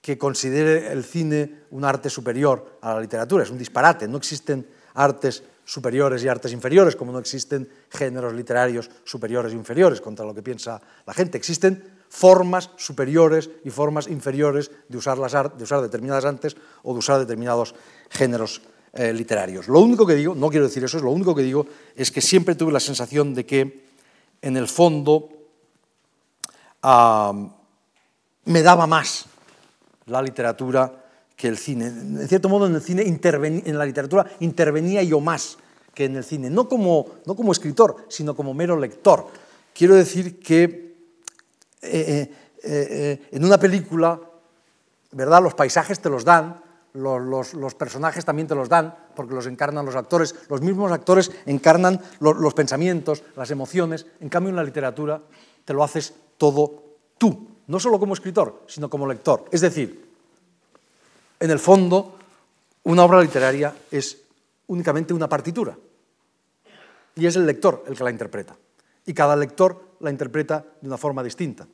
que 0.00 0.18
considere 0.18 0.92
el 0.92 1.04
cine 1.04 1.62
un 1.70 1.84
arte 1.84 2.10
superior 2.10 2.78
a 2.80 2.94
la 2.94 3.00
literatura. 3.00 3.42
Es 3.42 3.50
un 3.50 3.58
disparate. 3.58 4.06
No 4.06 4.18
existen 4.18 4.66
artes 4.94 5.42
superiores 5.66 6.22
y 6.22 6.28
artes 6.28 6.52
inferiores, 6.52 6.94
como 6.94 7.12
no 7.12 7.18
existen 7.18 7.68
géneros 7.90 8.32
literarios 8.32 8.88
superiores 9.04 9.52
e 9.52 9.56
inferiores, 9.56 10.00
contra 10.00 10.24
lo 10.24 10.32
que 10.32 10.40
piensa 10.42 10.80
la 11.04 11.12
gente. 11.12 11.36
Existen 11.36 11.82
formas 12.08 12.70
superiores 12.76 13.50
y 13.64 13.70
formas 13.70 14.06
inferiores 14.06 14.70
de 14.88 14.96
usar, 14.96 15.18
las 15.18 15.32
de 15.32 15.64
usar 15.64 15.82
determinadas 15.82 16.24
artes 16.24 16.56
o 16.84 16.92
de 16.94 17.00
usar 17.00 17.18
determinados 17.18 17.74
géneros 18.08 18.62
eh, 18.94 19.12
literarios. 19.12 19.66
Lo 19.66 19.80
único 19.80 20.06
que 20.06 20.14
digo, 20.14 20.34
no 20.34 20.48
quiero 20.48 20.66
decir 20.66 20.84
eso, 20.84 20.98
es 20.98 21.02
lo 21.02 21.10
único 21.10 21.34
que 21.34 21.42
digo 21.42 21.66
es 21.96 22.12
que 22.12 22.22
siempre 22.22 22.54
tuve 22.54 22.72
la 22.72 22.80
sensación 22.80 23.34
de 23.34 23.44
que 23.44 23.86
en 24.40 24.56
el 24.56 24.68
fondo, 24.68 25.28
me 28.44 28.62
daba 28.62 28.86
más 28.86 29.24
la 30.06 30.22
literatura 30.22 31.05
que 31.36 31.48
el 31.48 31.58
cine. 31.58 31.86
En 31.86 32.26
cierto 32.28 32.48
modo, 32.48 32.66
en 32.66 32.74
el 32.74 32.80
cine 32.80 33.02
en 33.06 33.78
la 33.78 33.84
literatura 33.84 34.26
intervenía 34.40 35.02
yo 35.02 35.20
más 35.20 35.58
que 35.94 36.06
en 36.06 36.16
el 36.16 36.24
cine, 36.24 36.50
no 36.50 36.68
como, 36.68 37.06
no 37.24 37.36
como 37.36 37.52
escritor, 37.52 38.04
sino 38.08 38.34
como 38.34 38.52
mero 38.52 38.78
lector. 38.78 39.28
Quiero 39.74 39.94
decir 39.94 40.38
que 40.40 40.64
eh, 41.82 41.82
eh, 41.82 42.30
eh, 42.64 43.28
en 43.30 43.44
una 43.44 43.58
película, 43.58 44.20
¿verdad? 45.12 45.42
Los 45.42 45.54
paisajes 45.54 46.00
te 46.00 46.10
los 46.10 46.24
dan, 46.24 46.62
los, 46.92 47.74
personajes 47.74 48.24
también 48.24 48.48
te 48.48 48.54
los 48.54 48.68
dan, 48.68 48.94
porque 49.14 49.34
los 49.34 49.46
encarnan 49.46 49.86
los 49.86 49.96
actores. 49.96 50.34
Los 50.48 50.60
mismos 50.62 50.92
actores 50.92 51.30
encarnan 51.44 52.00
los 52.20 52.54
pensamientos, 52.54 53.22
las 53.36 53.50
emociones. 53.50 54.06
En 54.20 54.28
cambio, 54.28 54.50
en 54.50 54.56
la 54.56 54.64
literatura 54.64 55.22
te 55.64 55.74
lo 55.74 55.82
haces 55.82 56.14
todo 56.36 56.82
tú, 57.18 57.48
no 57.66 57.80
solo 57.80 57.98
como 57.98 58.14
escritor, 58.14 58.64
sino 58.66 58.90
como 58.90 59.06
lector. 59.06 59.44
Es 59.50 59.60
decir, 59.60 60.05
en 61.40 61.50
el 61.50 61.58
fondo, 61.58 62.16
una 62.84 63.04
obra 63.04 63.20
literaria 63.20 63.74
es 63.90 64.22
únicamente 64.68 65.12
una 65.12 65.28
partitura. 65.28 65.76
Y 67.14 67.26
es 67.26 67.36
el 67.36 67.46
lector 67.46 67.84
el 67.86 67.96
que 67.96 68.04
la 68.04 68.10
interpreta. 68.10 68.56
Y 69.06 69.14
cada 69.14 69.36
lector 69.36 69.96
la 70.00 70.10
interpreta 70.10 70.64
de 70.80 70.88
una 70.88 70.98
forma 70.98 71.22
distinta. 71.22 71.66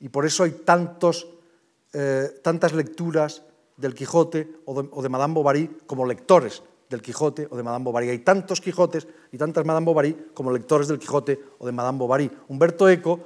Y 0.00 0.08
por 0.08 0.26
eso 0.26 0.44
hay 0.44 0.52
tantos, 0.64 1.26
eh, 1.92 2.40
tantas 2.42 2.72
lecturas 2.72 3.42
del 3.76 3.94
Quijote 3.94 4.60
o 4.64 5.02
de, 5.02 5.08
Madame 5.08 5.34
Bovary 5.34 5.78
como 5.86 6.06
lectores 6.06 6.62
del 6.88 7.02
Quijote 7.02 7.48
o 7.50 7.56
de 7.56 7.62
Madame 7.62 7.84
Bovary. 7.84 8.10
Hay 8.10 8.18
tantos 8.20 8.60
Quijotes 8.60 9.06
y 9.32 9.38
tantas 9.38 9.64
Madame 9.64 9.86
Bovary 9.86 10.28
como 10.34 10.52
lectores 10.52 10.88
del 10.88 10.98
Quijote 10.98 11.40
o 11.58 11.66
de 11.66 11.72
Madame 11.72 11.98
Bovary. 11.98 12.30
Humberto 12.48 12.88
Eco, 12.88 13.20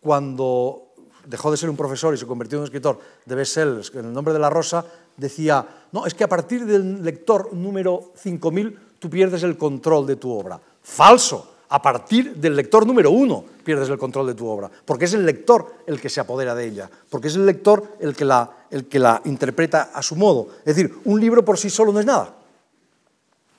cuando 0.00 0.83
dejó 1.26 1.50
de 1.50 1.56
ser 1.56 1.70
un 1.70 1.76
profesor 1.76 2.14
y 2.14 2.18
se 2.18 2.26
convirtió 2.26 2.56
en 2.56 2.60
un 2.60 2.64
escritor 2.64 2.98
de 3.24 3.34
bestsellers 3.34 3.92
en 3.94 4.06
el 4.06 4.12
nombre 4.12 4.32
de 4.32 4.40
la 4.40 4.50
rosa, 4.50 4.84
decía, 5.16 5.66
no, 5.92 6.06
es 6.06 6.14
que 6.14 6.24
a 6.24 6.28
partir 6.28 6.64
del 6.64 7.02
lector 7.04 7.52
número 7.52 8.12
5000 8.16 8.78
tú 8.98 9.10
pierdes 9.10 9.42
el 9.42 9.56
control 9.56 10.06
de 10.06 10.16
tu 10.16 10.30
obra. 10.30 10.60
Falso. 10.82 11.50
A 11.66 11.82
partir 11.82 12.36
del 12.36 12.54
lector 12.54 12.86
número 12.86 13.10
uno 13.10 13.42
pierdes 13.64 13.88
el 13.88 13.98
control 13.98 14.28
de 14.28 14.34
tu 14.34 14.46
obra, 14.46 14.70
porque 14.84 15.06
es 15.06 15.14
el 15.14 15.26
lector 15.26 15.74
el 15.86 16.00
que 16.00 16.08
se 16.08 16.20
apodera 16.20 16.54
de 16.54 16.66
ella, 16.66 16.88
porque 17.10 17.28
es 17.28 17.34
el 17.34 17.46
lector 17.46 17.96
el 17.98 18.14
que 18.14 18.24
la 18.24 18.64
el 18.74 18.86
que 18.86 18.98
la 18.98 19.22
interpreta 19.24 19.90
a 19.94 20.02
su 20.02 20.16
modo. 20.16 20.48
Es 20.64 20.74
decir, 20.74 20.92
un 21.04 21.20
libro 21.20 21.44
por 21.44 21.56
sí 21.56 21.70
solo 21.70 21.92
no 21.92 22.00
es 22.00 22.06
nada. 22.06 22.34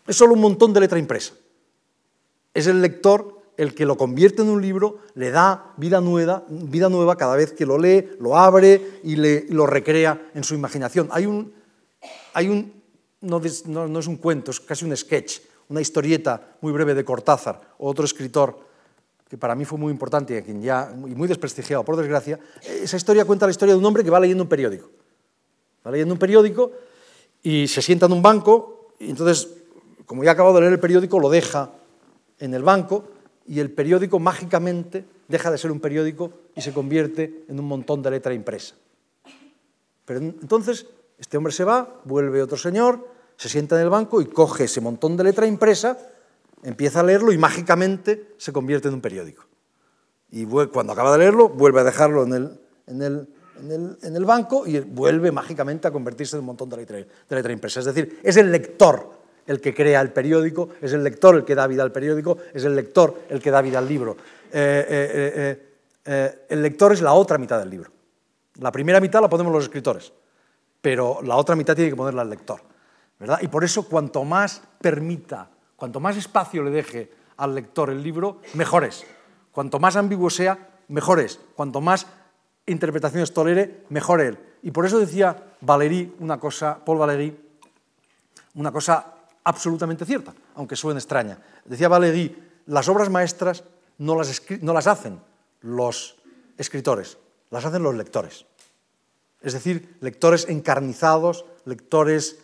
Es 0.06 0.17
solo 0.17 0.34
un 0.34 0.41
montón 0.41 0.73
de 0.73 0.82
letra 0.82 0.99
impresa. 0.99 1.34
Es 2.54 2.67
el 2.67 2.82
lector 2.82 3.34
el 3.57 3.73
que 3.73 3.85
lo 3.85 3.97
convierte 3.97 4.41
en 4.41 4.49
un 4.49 4.61
libro, 4.61 4.99
le 5.15 5.31
da 5.31 5.73
vida 5.77 6.01
nueva, 6.01 7.15
cada 7.17 7.35
vez 7.35 7.53
que 7.53 7.65
lo 7.65 7.77
lee, 7.77 8.09
lo 8.19 8.37
abre 8.37 8.99
y 9.03 9.15
lo 9.51 9.65
recrea 9.65 10.29
en 10.33 10.43
su 10.43 10.55
imaginación. 10.55 11.07
Hay 11.11 11.25
un, 11.25 11.53
hay 12.33 12.49
un 12.49 12.73
no, 13.21 13.39
es 13.43 14.07
un 14.07 14.17
cuento, 14.17 14.51
es 14.51 14.59
casi 14.59 14.85
un 14.85 14.95
sketch, 14.95 15.39
una 15.69 15.81
historieta 15.81 16.55
muy 16.61 16.71
breve 16.71 16.93
de 16.93 17.03
Cortázar, 17.03 17.59
otro 17.79 18.05
escritor 18.05 18.59
que 19.27 19.37
para 19.37 19.55
mí 19.55 19.65
fue 19.65 19.79
muy 19.79 19.91
importante 19.91 20.43
y, 20.47 20.51
muy 21.15 21.27
desprestigiado, 21.27 21.83
por 21.83 21.95
desgracia. 21.95 22.39
Esa 22.63 22.97
historia 22.97 23.25
cuenta 23.25 23.47
la 23.47 23.51
historia 23.51 23.73
de 23.73 23.79
un 23.79 23.85
hombre 23.85 24.03
que 24.03 24.11
va 24.11 24.19
leyendo 24.19 24.43
un 24.43 24.49
periódico. 24.49 24.89
Está 25.77 25.89
leyendo 25.89 26.13
un 26.13 26.19
periódico 26.19 26.71
y 27.41 27.67
se 27.67 27.81
sienta 27.81 28.05
en 28.05 28.11
un 28.11 28.21
banco 28.21 28.93
y 28.99 29.09
entonces, 29.09 29.49
como 30.05 30.23
ya 30.23 30.31
ha 30.31 30.33
acabado 30.33 30.55
de 30.55 30.61
leer 30.61 30.73
el 30.73 30.79
periódico, 30.79 31.19
lo 31.19 31.29
deja 31.29 31.71
en 32.37 32.53
el 32.53 32.61
banco 32.61 33.05
y 33.47 33.60
el 33.60 33.71
periódico 33.71 34.19
mágicamente 34.19 35.05
deja 35.27 35.51
de 35.51 35.58
ser 35.58 35.71
un 35.71 35.79
periódico 35.79 36.31
y 36.55 36.62
se 36.62 36.73
convierte 36.73 37.45
en 37.47 37.60
un 37.60 37.67
montón 37.67 38.01
de 38.01 38.12
letra 38.12 38.34
impresa. 38.34 38.75
Pero 40.05 40.19
entonces 40.19 40.88
este 41.17 41.38
hombre 41.38 41.53
se 41.53 41.63
va, 41.63 42.01
vuelve 42.05 42.41
otro 42.41 42.58
señor, 42.58 43.08
se 43.38 43.49
sienta 43.49 43.75
en 43.75 43.84
el 43.84 43.89
banco 43.89 44.21
y 44.21 44.25
coge 44.25 44.65
ese 44.65 44.81
montón 44.81 45.17
de 45.17 45.23
letra 45.23 45.45
impresa, 45.45 45.97
empieza 46.63 47.01
a 47.01 47.03
leerlo 47.03 47.31
y 47.31 47.38
mágicamente 47.38 48.34
se 48.38 48.51
convierte 48.51 48.88
en 48.88 48.95
un 48.95 49.01
periódico. 49.01 49.45
Y 50.31 50.45
cuando 50.45 50.93
acaba 50.93 51.12
de 51.13 51.19
leerlo, 51.19 51.49
vuelve 51.49 51.81
a 51.81 51.84
dejarlo 51.84 52.23
en 52.23 52.34
el, 52.34 52.60
en 52.88 53.01
el, 53.01 53.27
en 54.01 54.15
el, 54.15 54.25
banco 54.25 54.67
y 54.67 54.79
vuelve 54.79 55.31
mágicamente 55.31 55.88
a 55.88 55.91
convertirse 55.91 56.36
en 56.36 56.41
un 56.41 56.47
montón 56.47 56.69
de 56.69 56.77
letra, 56.77 56.97
de 56.97 57.36
letra 57.36 57.53
impresa. 57.53 57.79
Es 57.79 57.86
decir, 57.86 58.19
es 58.23 58.36
el 58.38 58.51
lector 58.51 59.24
el 59.47 59.62
que 59.62 59.73
crea 59.73 60.01
el 60.01 60.12
periódico, 60.12 60.69
es 60.81 60.93
el 60.93 61.03
lector 61.03 61.36
el 61.36 61.45
que 61.45 61.55
da 61.55 61.67
vida 61.67 61.84
al 61.84 61.91
periódico, 61.91 62.38
es 62.53 62.63
el 62.63 62.75
lector 62.75 63.23
el 63.29 63.41
que 63.41 63.51
da 63.51 63.62
vida 63.62 63.79
al 63.79 63.88
libro. 63.88 64.17
Eh, 64.51 64.86
eh, 64.89 65.69
eh, 66.05 66.45
el 66.49 66.62
lector 66.62 66.93
es 66.93 67.01
la 67.01 67.13
otra 67.13 67.38
mitad 67.38 67.60
del 67.60 67.69
libro. 67.69 67.91
La 68.55 68.71
primera 68.71 68.99
mitad 68.99 69.21
la 69.21 69.29
ponemos 69.29 69.51
los 69.53 69.65
escritores, 69.65 70.13
pero 70.81 71.19
la 71.23 71.36
otra 71.36 71.55
mitad 71.55 71.75
tiene 71.75 71.91
que 71.91 71.95
ponerla 71.95 72.23
el 72.23 72.29
lector. 72.29 72.62
¿verdad? 73.19 73.39
Y 73.41 73.47
por 73.47 73.63
eso 73.63 73.88
cuanto 73.88 74.23
más 74.23 74.62
permita, 74.81 75.49
cuanto 75.75 75.99
más 75.99 76.17
espacio 76.17 76.63
le 76.63 76.71
deje 76.71 77.12
al 77.38 77.53
lector 77.53 77.89
el 77.89 78.01
libro, 78.01 78.39
mejor 78.53 78.84
es. 78.84 79.05
Cuanto 79.51 79.79
más 79.79 79.95
ambiguo 79.95 80.29
sea, 80.29 80.58
mejor 80.88 81.19
es. 81.19 81.39
Cuanto 81.55 81.81
más 81.81 82.08
interpretaciones 82.65 83.34
tolere, 83.34 83.86
mejor 83.89 84.21
él. 84.21 84.38
Y 84.63 84.71
por 84.71 84.86
eso 84.86 84.99
decía 84.99 85.36
Valéry 85.62 86.15
una 86.19 86.39
cosa, 86.39 86.84
Paul 86.84 86.97
Valéry, 86.97 87.38
una 88.55 88.71
cosa 88.71 89.14
absolutamente 89.45 90.05
cierta, 90.05 90.34
aunque 90.55 90.75
suene 90.75 90.99
extraña. 90.99 91.39
Decía 91.63 91.88
Valéry, 91.88 92.36
las 92.65 92.89
obras 92.89 93.10
maestras 93.10 93.63
no 93.99 94.15
las, 94.15 94.41
no 94.62 94.73
las 94.73 94.88
hacen 94.88 95.19
los 95.62 96.17
escritores, 96.58 97.17
las 97.51 97.63
hacen 97.63 97.84
los 97.84 97.95
lectores. 97.95 98.45
Es 99.41 99.53
decir, 99.53 99.95
lectores 100.01 100.47
encarnizados, 100.49 101.45
lectores 101.65 102.39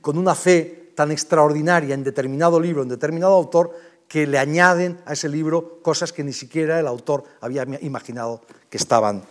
con 0.00 0.18
una 0.18 0.34
fe 0.34 0.92
tan 0.94 1.12
extraordinaria 1.12 1.94
en 1.94 2.02
determinado 2.02 2.58
libro, 2.58 2.82
en 2.82 2.88
determinado 2.88 3.34
autor, 3.34 3.76
que 4.08 4.26
le 4.26 4.38
añaden 4.38 4.98
a 5.04 5.12
ese 5.12 5.28
libro 5.28 5.80
cosas 5.82 6.12
que 6.12 6.24
ni 6.24 6.32
siquiera 6.32 6.80
el 6.80 6.86
autor 6.86 7.24
había 7.40 7.64
imaginado 7.82 8.40
que 8.70 8.78
estaban, 8.78 9.22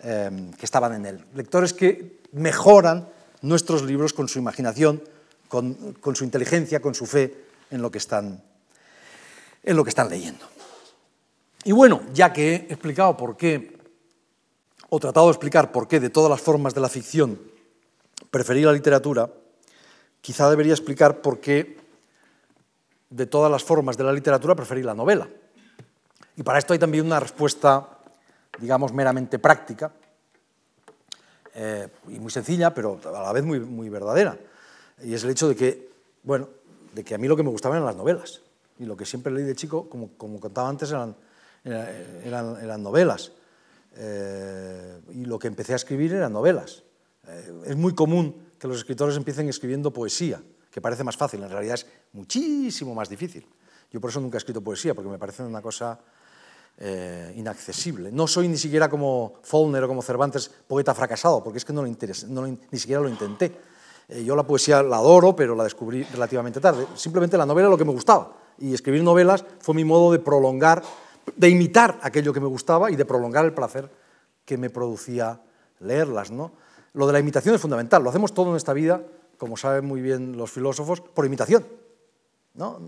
em, 0.00 0.52
que 0.52 0.64
estaban 0.64 0.94
en 0.94 1.06
él. 1.06 1.24
Lectores 1.34 1.72
que 1.74 2.22
mejoran 2.30 3.08
nuestros 3.42 3.82
libros 3.82 4.12
con 4.12 4.28
su 4.28 4.38
imaginación, 4.38 5.02
con, 5.52 6.16
su 6.16 6.24
inteligencia, 6.24 6.80
con 6.80 6.94
su 6.94 7.04
fe 7.04 7.44
en 7.70 7.82
lo, 7.82 7.90
que 7.90 7.98
están, 7.98 8.40
leyendo. 10.08 10.46
Y 11.64 11.72
bueno, 11.72 12.00
ya 12.14 12.32
que 12.32 12.54
he 12.54 12.72
explicado 12.72 13.14
por 13.18 13.36
qué, 13.36 13.76
o 14.88 14.98
tratado 14.98 15.26
de 15.26 15.32
explicar 15.32 15.70
por 15.70 15.88
qué 15.88 16.00
de 16.00 16.08
todas 16.08 16.30
las 16.30 16.40
formas 16.40 16.74
de 16.74 16.80
la 16.80 16.88
ficción 16.88 17.38
preferí 18.30 18.62
la 18.62 18.72
literatura, 18.72 19.28
quizá 20.22 20.48
debería 20.48 20.72
explicar 20.72 21.20
por 21.20 21.38
qué 21.38 21.76
de 23.10 23.26
todas 23.26 23.52
las 23.52 23.62
formas 23.62 23.98
de 23.98 24.04
la 24.04 24.12
literatura 24.14 24.54
preferí 24.54 24.82
la 24.82 24.94
novela. 24.94 25.28
Y 26.34 26.42
para 26.42 26.60
esto 26.60 26.72
hay 26.72 26.78
también 26.78 27.04
una 27.04 27.20
respuesta, 27.20 27.98
digamos, 28.58 28.94
meramente 28.94 29.38
práctica 29.38 29.92
eh, 31.54 31.88
y 32.08 32.18
muy 32.18 32.30
sencilla, 32.30 32.72
pero 32.72 32.98
a 33.04 33.10
la 33.10 33.32
vez 33.32 33.44
muy 33.44 33.90
verdadera. 33.90 34.38
Y 35.02 35.14
es 35.14 35.24
el 35.24 35.30
hecho 35.30 35.48
de 35.48 35.56
que, 35.56 35.90
bueno, 36.22 36.48
de 36.92 37.04
que 37.04 37.14
a 37.14 37.18
mí 37.18 37.28
lo 37.28 37.36
que 37.36 37.42
me 37.42 37.50
gustaban 37.50 37.76
eran 37.76 37.86
las 37.86 37.96
novelas. 37.96 38.42
Y 38.78 38.84
lo 38.84 38.96
que 38.96 39.06
siempre 39.06 39.32
leí 39.32 39.44
de 39.44 39.54
chico, 39.54 39.88
como, 39.88 40.10
como 40.16 40.40
contaba 40.40 40.68
antes, 40.68 40.90
eran, 40.90 41.16
eran, 41.64 42.82
novelas. 42.82 43.32
Eh, 43.94 45.00
y 45.14 45.24
lo 45.24 45.38
que 45.38 45.48
empecé 45.48 45.72
a 45.72 45.76
escribir 45.76 46.14
eran 46.14 46.32
novelas. 46.32 46.82
Eh, 47.28 47.62
es 47.66 47.76
muy 47.76 47.94
común 47.94 48.34
que 48.58 48.68
los 48.68 48.78
escritores 48.78 49.16
empiecen 49.16 49.48
escribiendo 49.48 49.92
poesía 49.92 50.42
que 50.72 50.80
parece 50.80 51.04
más 51.04 51.16
fácil, 51.16 51.42
en 51.42 51.50
realidad 51.50 51.74
es 51.74 51.86
muchísimo 52.14 52.94
más 52.94 53.08
difícil. 53.08 53.46
Yo 53.92 54.00
por 54.00 54.08
eso 54.08 54.20
nunca 54.20 54.38
he 54.38 54.40
escrito 54.40 54.62
poesía, 54.62 54.94
porque 54.94 55.10
me 55.10 55.18
parece 55.18 55.42
una 55.42 55.60
cosa 55.60 56.00
eh, 56.78 57.34
inaccesible. 57.36 58.10
No 58.10 58.26
soy 58.26 58.48
ni 58.48 58.56
siquiera 58.56 58.88
como 58.88 59.34
Faulkner 59.42 59.84
o 59.84 59.88
como 59.88 60.00
Cervantes 60.00 60.50
poeta 60.66 60.94
fracasado, 60.94 61.44
porque 61.44 61.58
es 61.58 61.64
que 61.66 61.74
no, 61.74 61.82
lo 61.82 61.94
no 62.28 62.46
ni 62.46 62.78
siquiera 62.78 63.02
lo 63.02 63.08
intenté. 63.10 63.52
Eh, 64.12 64.24
yo 64.24 64.36
la 64.36 64.42
poesía 64.42 64.82
la 64.82 64.96
adoro, 64.96 65.34
pero 65.34 65.54
la 65.54 65.64
descubrí 65.64 66.02
relativamente 66.04 66.60
tarde. 66.60 66.86
Simplemente 66.94 67.36
la 67.36 67.46
novela 67.46 67.68
es 67.68 67.70
lo 67.70 67.78
que 67.78 67.84
me 67.84 67.92
gustaba. 67.92 68.32
Y 68.58 68.74
escribir 68.74 69.02
novelas 69.02 69.44
fue 69.60 69.74
mi 69.74 69.84
modo 69.84 70.12
de 70.12 70.18
prolongar, 70.18 70.82
de 71.34 71.48
imitar 71.48 71.98
aquello 72.02 72.32
que 72.32 72.40
me 72.40 72.46
gustaba 72.46 72.90
y 72.90 72.96
de 72.96 73.04
prolongar 73.04 73.44
el 73.44 73.54
placer 73.54 73.90
que 74.44 74.58
me 74.58 74.70
producía 74.70 75.40
leerlas. 75.80 76.30
¿no? 76.30 76.52
Lo 76.92 77.06
de 77.06 77.14
la 77.14 77.20
imitación 77.20 77.54
es 77.54 77.60
fundamental. 77.60 78.02
Lo 78.02 78.10
hacemos 78.10 78.34
todo 78.34 78.50
en 78.50 78.56
esta 78.56 78.72
vida 78.72 79.02
como 79.42 79.56
saben 79.56 79.84
muy 79.84 80.00
bien 80.00 80.36
los 80.36 80.52
filósofos, 80.52 81.00
por 81.00 81.26
imitación. 81.26 81.66
¿no? 82.54 82.78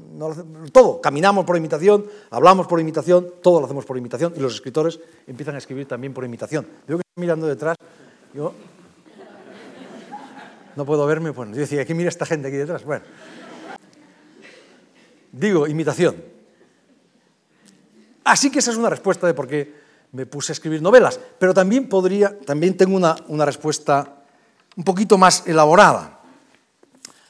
todo, 0.72 1.00
caminamos 1.00 1.44
por 1.44 1.56
imitación, 1.56 2.06
hablamos 2.30 2.68
por 2.68 2.78
imitación, 2.78 3.26
todo 3.42 3.58
lo 3.58 3.66
hacemos 3.66 3.84
por 3.84 3.98
imitación 3.98 4.34
y 4.36 4.38
los 4.38 4.54
escritores 4.54 5.00
empiezan 5.26 5.56
a 5.56 5.58
escribir 5.58 5.88
también 5.88 6.14
por 6.14 6.24
imitación. 6.24 6.64
Yo 6.86 6.96
que 6.96 7.02
estoy 7.02 7.20
mirando 7.20 7.48
detrás, 7.48 7.76
yo 8.32 8.52
no 10.76 10.84
puedo 10.84 11.06
verme, 11.06 11.30
bueno, 11.30 11.52
yo 11.52 11.60
decía, 11.60 11.84
¿qué 11.84 11.94
mira 11.94 12.08
esta 12.08 12.26
gente 12.26 12.48
aquí 12.48 12.56
detrás? 12.56 12.84
Bueno, 12.84 13.04
digo, 15.32 15.66
imitación. 15.66 16.16
Así 18.24 18.50
que 18.50 18.60
esa 18.60 18.70
es 18.70 18.76
una 18.76 18.90
respuesta 18.90 19.26
de 19.26 19.34
por 19.34 19.46
qué 19.46 19.74
me 20.12 20.26
puse 20.26 20.52
a 20.52 20.54
escribir 20.54 20.80
novelas. 20.80 21.20
Pero 21.38 21.52
también 21.52 21.88
podría, 21.88 22.38
también 22.40 22.76
tengo 22.76 22.96
una, 22.96 23.16
una 23.28 23.44
respuesta 23.44 24.24
un 24.76 24.84
poquito 24.84 25.18
más 25.18 25.46
elaborada 25.46 26.20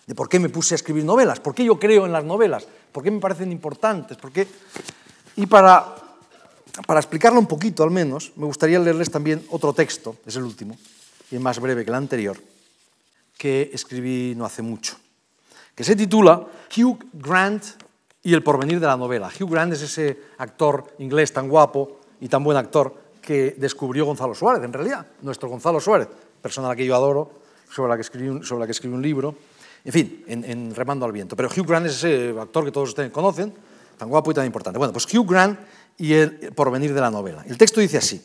de 0.07 0.15
por 0.15 0.29
qué 0.29 0.39
me 0.39 0.51
puse 0.51 0.75
a 0.75 0.77
escribir 0.77 1.05
novelas, 1.05 1.41
por 1.41 1.55
qué 1.55 1.65
yo 1.65 1.79
creo 1.79 2.05
en 2.07 2.13
las 2.13 2.25
novelas, 2.25 2.67
por 2.93 3.03
qué 3.03 3.11
me 3.11 3.21
parecen 3.21 3.51
importantes, 3.53 4.17
por 4.17 4.31
qué... 4.31 4.47
Y 5.37 5.47
para, 5.47 5.97
para 6.87 7.01
explicarlo 7.01 7.41
un 7.41 7.47
poquito 7.47 7.83
al 7.83 7.91
menos, 7.91 8.33
me 8.37 8.45
gustaría 8.45 8.79
leerles 8.79 9.11
también 9.11 9.45
otro 9.51 9.73
texto, 9.73 10.17
es 10.27 10.37
el 10.37 10.45
último, 10.45 10.77
y 11.31 11.39
más 11.39 11.59
breve 11.59 11.85
que 11.85 11.91
el 11.91 11.97
anterior, 11.97 12.37
que 13.37 13.71
escribí 13.73 14.35
no 14.37 14.45
hace 14.45 14.63
mucho, 14.63 14.97
que 15.75 15.85
se 15.85 15.97
titula 15.97 16.47
Hugh 16.77 16.99
Grant 17.13 17.65
y 18.23 18.33
el 18.33 18.43
porvenir 18.43 18.81
de 18.81 18.87
la 18.87 18.97
novela. 18.97 19.29
Hugh 19.29 19.51
Grant 19.51 19.73
es 19.73 19.83
ese 19.83 20.19
actor 20.39 20.95
inglés 20.99 21.33
tan 21.33 21.49
guapo 21.49 22.01
y 22.21 22.29
tan 22.29 22.43
buen 22.43 22.57
actor 22.57 22.95
que 23.21 23.55
descubrió 23.59 24.05
Gonzalo 24.05 24.35
Suárez, 24.35 24.63
en 24.65 24.73
realidad, 24.73 25.07
nuestro 25.23 25.49
Gonzalo 25.49 25.81
Suárez, 25.81 26.09
persona 26.41 26.69
a 26.69 26.71
la 26.71 26.77
que 26.77 26.87
yo 26.87 26.95
adoro, 26.95 27.41
sobre 27.71 27.91
la 27.91 27.97
que 27.97 28.03
escribí 28.03 28.95
un, 28.95 29.03
libro, 29.03 29.35
en 29.85 29.93
fin, 29.93 30.25
en, 30.27 30.45
en, 30.45 30.75
Remando 30.75 31.05
al 31.05 31.13
Viento. 31.13 31.35
Pero 31.35 31.49
Hugh 31.49 31.67
Grant 31.67 31.87
es 31.87 31.97
ese 31.97 32.35
actor 32.39 32.65
que 32.65 32.71
todos 32.71 32.91
ustedes 32.91 33.11
conocen, 33.11 33.53
tan 33.97 34.09
guapo 34.09 34.31
y 34.31 34.35
tan 34.35 34.47
importante. 34.47 34.79
Bueno, 34.79 34.93
pues 34.93 35.13
Hugh 35.13 35.27
Grant 35.29 35.59
y 35.99 36.13
el 36.13 36.53
porvenir 36.55 36.95
de 36.95 37.01
la 37.01 37.11
novela. 37.11 37.45
El 37.47 37.59
texto 37.59 37.81
dice 37.81 37.99
así. 37.99 38.25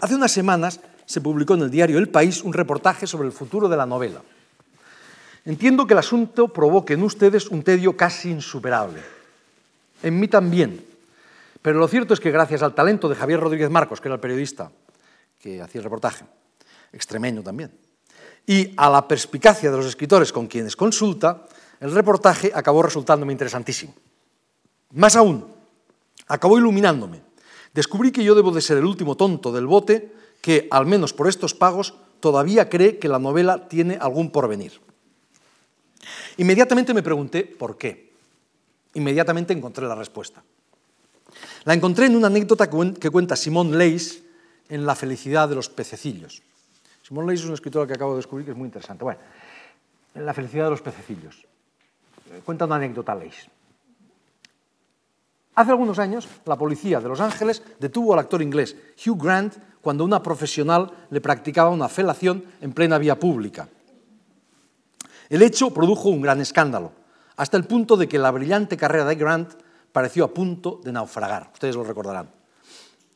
Hace 0.00 0.14
unas 0.14 0.32
semanas 0.32 0.80
se 1.06 1.20
publicó 1.20 1.54
en 1.54 1.62
el 1.62 1.70
diario 1.70 1.98
El 1.98 2.08
País 2.08 2.42
un 2.42 2.52
reportaje 2.52 3.06
sobre 3.06 3.26
el 3.26 3.32
futuro 3.32 3.68
de 3.68 3.76
la 3.76 3.86
novela. 3.86 4.22
Entiendo 5.44 5.86
que 5.86 5.94
el 5.94 5.98
asunto 5.98 6.48
provoque 6.48 6.94
en 6.94 7.02
ustedes 7.02 7.48
un 7.48 7.62
tedio 7.62 7.96
casi 7.96 8.30
insuperable. 8.30 9.00
En 10.02 10.18
mí 10.18 10.28
también. 10.28 10.84
Pero 11.60 11.78
lo 11.78 11.88
cierto 11.88 12.14
es 12.14 12.20
que 12.20 12.30
gracias 12.30 12.62
al 12.62 12.74
talento 12.74 13.08
de 13.08 13.14
Javier 13.14 13.40
Rodríguez 13.40 13.70
Marcos, 13.70 14.00
que 14.00 14.08
era 14.08 14.14
el 14.14 14.20
periodista 14.20 14.70
que 15.40 15.60
hacía 15.60 15.80
el 15.80 15.84
reportaje, 15.84 16.24
extremeño 16.92 17.42
también, 17.42 17.72
y 18.46 18.72
a 18.76 18.88
la 18.90 19.06
perspicacia 19.06 19.70
de 19.70 19.76
los 19.76 19.86
escritores 19.86 20.32
con 20.32 20.46
quienes 20.46 20.76
consulta, 20.76 21.46
el 21.80 21.92
reportaje 21.92 22.52
acabó 22.54 22.82
resultándome 22.82 23.32
interesantísimo. 23.32 23.92
Más 24.92 25.16
aún, 25.16 25.44
acabó 26.28 26.58
iluminándome. 26.58 27.20
Descubrí 27.74 28.12
que 28.12 28.24
yo 28.24 28.34
debo 28.34 28.50
de 28.50 28.60
ser 28.60 28.78
el 28.78 28.84
último 28.84 29.16
tonto 29.16 29.52
del 29.52 29.66
bote 29.66 30.12
que, 30.40 30.68
al 30.70 30.86
menos 30.86 31.12
por 31.12 31.28
estos 31.28 31.54
pagos, 31.54 31.94
todavía 32.20 32.68
cree 32.68 32.98
que 32.98 33.08
la 33.08 33.18
novela 33.18 33.68
tiene 33.68 33.96
algún 33.96 34.30
porvenir. 34.30 34.80
Inmediatamente 36.36 36.94
me 36.94 37.02
pregunté 37.02 37.44
por 37.44 37.78
qué. 37.78 38.12
Inmediatamente 38.94 39.52
encontré 39.52 39.86
la 39.86 39.94
respuesta. 39.94 40.42
La 41.64 41.74
encontré 41.74 42.06
en 42.06 42.16
una 42.16 42.26
anécdota 42.26 42.68
que 42.68 43.10
cuenta 43.10 43.36
Simón 43.36 43.78
Leys 43.78 44.22
en 44.68 44.84
La 44.84 44.94
felicidad 44.94 45.48
de 45.48 45.54
los 45.54 45.68
pececillos. 45.68 46.42
Simón 47.02 47.26
Leys 47.26 47.40
es 47.40 47.46
un 47.46 47.54
escritor 47.54 47.86
que 47.86 47.94
acabo 47.94 48.12
de 48.12 48.18
descubrir 48.18 48.44
que 48.44 48.52
es 48.52 48.56
muy 48.56 48.66
interesante. 48.66 49.04
Bueno, 49.04 49.20
en 50.14 50.26
La 50.26 50.34
felicidad 50.34 50.64
de 50.64 50.70
los 50.70 50.82
pececillos. 50.82 51.46
Cuenta 52.44 52.66
una 52.66 52.76
anécdota 52.76 53.14
Leys. 53.14 53.48
Hace 55.54 55.70
algunos 55.70 55.98
años, 55.98 56.28
la 56.46 56.56
policía 56.56 57.00
de 57.00 57.08
Los 57.08 57.20
Ángeles 57.20 57.62
detuvo 57.78 58.14
al 58.14 58.20
actor 58.20 58.40
inglés 58.40 58.74
Hugh 59.04 59.22
Grant 59.22 59.54
cuando 59.82 60.04
una 60.04 60.22
profesional 60.22 60.90
le 61.10 61.20
practicaba 61.20 61.70
una 61.70 61.88
felación 61.88 62.44
en 62.60 62.72
plena 62.72 62.96
vía 62.96 63.18
pública. 63.18 63.68
El 65.28 65.42
hecho 65.42 65.72
produjo 65.72 66.08
un 66.08 66.22
gran 66.22 66.40
escándalo, 66.40 66.92
hasta 67.36 67.56
el 67.56 67.64
punto 67.64 67.96
de 67.96 68.08
que 68.08 68.18
la 68.18 68.30
brillante 68.30 68.76
carrera 68.76 69.04
de 69.04 69.14
Grant 69.16 69.52
pareció 69.92 70.24
a 70.24 70.32
punto 70.32 70.80
de 70.84 70.92
naufragar. 70.92 71.50
Ustedes 71.52 71.76
lo 71.76 71.84
recordarán. 71.84 72.30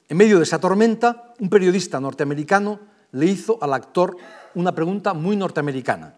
En 0.09 0.17
medio 0.17 0.37
de 0.37 0.45
esa 0.45 0.61
tormenta, 0.61 1.35
un 1.41 1.49
periodista 1.49 2.01
norteamericano 2.01 2.79
le 3.13 3.27
hizo 3.27 3.59
al 3.63 3.73
actor 3.73 4.17
una 4.55 4.75
pregunta 4.75 5.15
muy 5.15 5.37
norteamericana. 5.37 6.15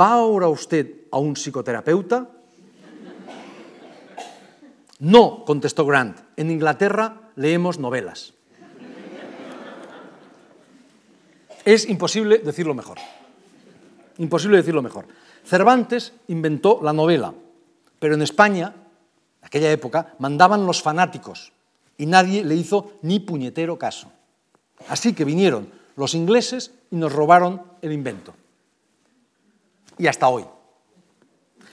¿Va 0.00 0.12
ahora 0.12 0.48
usted 0.48 1.06
a 1.10 1.18
un 1.18 1.34
psicoterapeuta? 1.34 2.28
No, 5.00 5.44
contestó 5.46 5.86
Grant. 5.86 6.18
En 6.36 6.50
Inglaterra 6.50 7.32
leemos 7.34 7.78
novelas. 7.78 8.34
Es 11.64 11.88
imposible 11.88 12.38
decirlo 12.38 12.74
mejor. 12.74 12.98
Imposible 14.18 14.58
decirlo 14.58 14.82
mejor. 14.82 15.06
Cervantes 15.44 16.12
inventó 16.28 16.80
la 16.82 16.92
novela, 16.92 17.34
pero 17.98 18.14
en 18.14 18.22
España, 18.22 18.74
en 19.40 19.46
aquella 19.46 19.72
época, 19.72 20.14
mandaban 20.18 20.66
los 20.66 20.82
fanáticos 20.82 21.52
y 21.96 22.06
nadie 22.06 22.44
le 22.44 22.54
hizo 22.54 22.92
ni 23.02 23.20
puñetero 23.20 23.78
caso. 23.78 24.12
Así 24.88 25.14
que 25.14 25.24
vinieron 25.24 25.70
los 25.96 26.14
ingleses 26.14 26.72
y 26.90 26.96
nos 26.96 27.12
robaron 27.12 27.62
el 27.82 27.92
invento. 27.92 28.34
Y 29.98 30.06
hasta 30.06 30.28
hoy. 30.28 30.44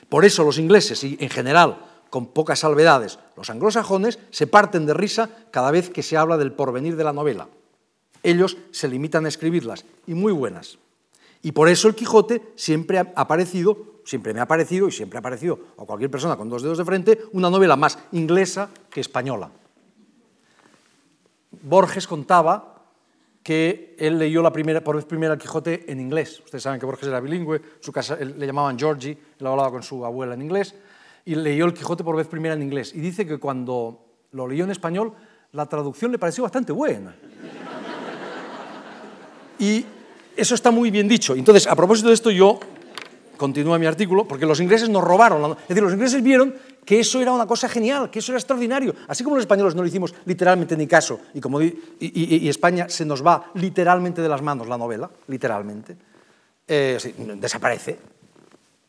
Por 0.09 0.23
eso 0.23 0.43
los 0.43 0.57
ingleses 0.57 1.03
y 1.03 1.17
en 1.19 1.29
general, 1.29 1.77
con 2.09 2.27
pocas 2.27 2.59
salvedades, 2.59 3.19
los 3.35 3.49
anglosajones 3.49 4.19
se 4.31 4.47
parten 4.47 4.85
de 4.85 4.93
risa 4.93 5.29
cada 5.51 5.71
vez 5.71 5.89
que 5.89 6.03
se 6.03 6.17
habla 6.17 6.37
del 6.37 6.53
porvenir 6.53 6.95
de 6.95 7.03
la 7.03 7.13
novela. 7.13 7.47
Ellos 8.23 8.57
se 8.71 8.87
limitan 8.87 9.25
a 9.25 9.29
escribirlas, 9.29 9.85
y 10.05 10.13
muy 10.13 10.33
buenas. 10.33 10.77
Y 11.41 11.51
por 11.51 11.69
eso 11.69 11.87
el 11.87 11.95
Quijote 11.95 12.41
siempre 12.55 12.97
ha 12.97 13.13
aparecido, 13.15 14.01
siempre 14.05 14.33
me 14.33 14.39
ha 14.39 14.47
parecido 14.47 14.87
y 14.87 14.91
siempre 14.91 15.19
ha 15.19 15.21
parecido 15.21 15.59
a 15.77 15.85
cualquier 15.85 16.09
persona 16.09 16.35
con 16.35 16.49
dos 16.49 16.63
dedos 16.63 16.77
de 16.77 16.85
frente, 16.85 17.21
una 17.33 17.49
novela 17.49 17.75
más 17.75 17.99
inglesa 18.11 18.69
que 18.89 19.01
española. 19.01 19.49
Borges 21.61 22.07
contaba 22.07 22.77
que 23.43 23.95
él 23.97 24.19
leyó 24.19 24.41
la 24.41 24.51
primera, 24.51 24.83
por 24.83 24.97
vez 24.97 25.05
primera 25.05 25.33
el 25.33 25.39
Quijote 25.39 25.89
en 25.89 26.01
inglés. 26.01 26.41
Ustedes 26.43 26.63
saben 26.63 26.79
que 26.79 26.85
Borges 26.85 27.07
era 27.07 27.21
bilingüe, 27.21 27.61
su 27.79 27.93
casa, 27.93 28.17
le 28.17 28.45
llamaban 28.45 28.77
Georgie, 28.77 29.17
él 29.39 29.47
hablaba 29.47 29.71
con 29.71 29.83
su 29.83 30.03
abuela 30.03 30.33
en 30.33 30.41
inglés, 30.41 30.75
y 31.27 31.35
leyó 31.35 31.65
el 31.65 31.73
Quijote 31.73 32.05
por 32.05 32.15
vez 32.15 32.27
primera 32.27 32.55
en 32.55 32.61
inglés. 32.61 32.93
Y 32.95 33.01
dice 33.01 33.27
que 33.27 33.37
cuando 33.37 33.99
lo 34.31 34.47
leyó 34.47 34.63
en 34.63 34.71
español, 34.71 35.11
la 35.51 35.65
traducción 35.65 36.09
le 36.09 36.17
pareció 36.17 36.43
bastante 36.43 36.71
buena. 36.71 37.13
Y 39.59 39.85
eso 40.37 40.55
está 40.55 40.71
muy 40.71 40.89
bien 40.89 41.05
dicho. 41.05 41.35
Entonces, 41.35 41.67
a 41.67 41.75
propósito 41.75 42.07
de 42.07 42.13
esto, 42.13 42.31
yo 42.31 42.61
continúo 43.35 43.77
mi 43.77 43.85
artículo, 43.85 44.25
porque 44.25 44.45
los 44.45 44.61
ingleses 44.61 44.87
nos 44.87 45.03
robaron. 45.03 45.51
Es 45.51 45.67
decir, 45.67 45.83
los 45.83 45.91
ingleses 45.91 46.23
vieron 46.23 46.55
que 46.85 47.01
eso 47.01 47.19
era 47.19 47.33
una 47.33 47.45
cosa 47.45 47.67
genial, 47.67 48.09
que 48.09 48.19
eso 48.19 48.31
era 48.31 48.39
extraordinario. 48.39 48.95
Así 49.09 49.25
como 49.25 49.35
los 49.35 49.43
españoles 49.43 49.75
no 49.75 49.83
le 49.83 49.89
hicimos 49.89 50.15
literalmente 50.23 50.77
ni 50.77 50.87
caso, 50.87 51.19
y, 51.33 51.41
como 51.41 51.61
y, 51.61 51.77
y, 51.99 52.47
España 52.47 52.87
se 52.87 53.03
nos 53.03 53.25
va 53.25 53.51
literalmente 53.55 54.21
de 54.21 54.29
las 54.29 54.41
manos 54.41 54.65
la 54.69 54.77
novela, 54.77 55.11
literalmente, 55.27 55.97
eh, 56.65 56.97
sí, 57.01 57.13
desaparece. 57.35 58.16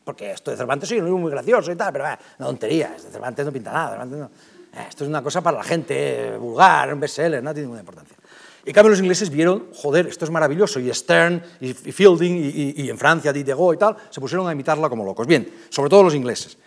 Porque 0.09 0.31
esto 0.31 0.49
de 0.49 0.57
Cervantes 0.57 0.91
es 0.91 1.03
muy 1.03 1.29
gracioso 1.29 1.71
y 1.71 1.75
tal, 1.75 1.93
pero 1.93 2.07
eh, 2.07 2.17
una 2.39 2.47
tontería, 2.47 2.89
de 2.89 3.11
Cervantes 3.11 3.45
no 3.45 3.51
pinta 3.51 3.71
nada. 3.71 4.03
No. 4.03 4.25
Eh, 4.25 4.85
esto 4.89 5.03
es 5.03 5.07
una 5.07 5.21
cosa 5.21 5.39
para 5.41 5.59
la 5.59 5.63
gente 5.63 6.35
vulgar, 6.35 6.91
un 6.91 6.99
bestseller, 6.99 7.43
no 7.43 7.53
tiene 7.53 7.67
ninguna 7.67 7.81
importancia. 7.81 8.17
Y 8.65 8.73
cambio 8.73 8.89
los 8.89 8.99
ingleses 8.99 9.29
vieron, 9.29 9.67
joder, 9.71 10.07
esto 10.07 10.25
es 10.25 10.31
maravilloso, 10.31 10.79
y 10.79 10.91
Stern, 10.91 11.43
y, 11.61 11.73
Fielding, 11.73 12.37
y, 12.37 12.81
y, 12.81 12.89
en 12.89 12.97
Francia 12.97 13.31
Diderot 13.31 13.75
y 13.75 13.77
tal, 13.77 13.97
se 14.09 14.19
pusieron 14.19 14.47
a 14.47 14.51
imitarla 14.51 14.89
como 14.89 15.05
locos. 15.05 15.27
Bien, 15.27 15.47
sobre 15.69 15.91
todo 15.91 16.01
los 16.01 16.15
ingleses, 16.15 16.57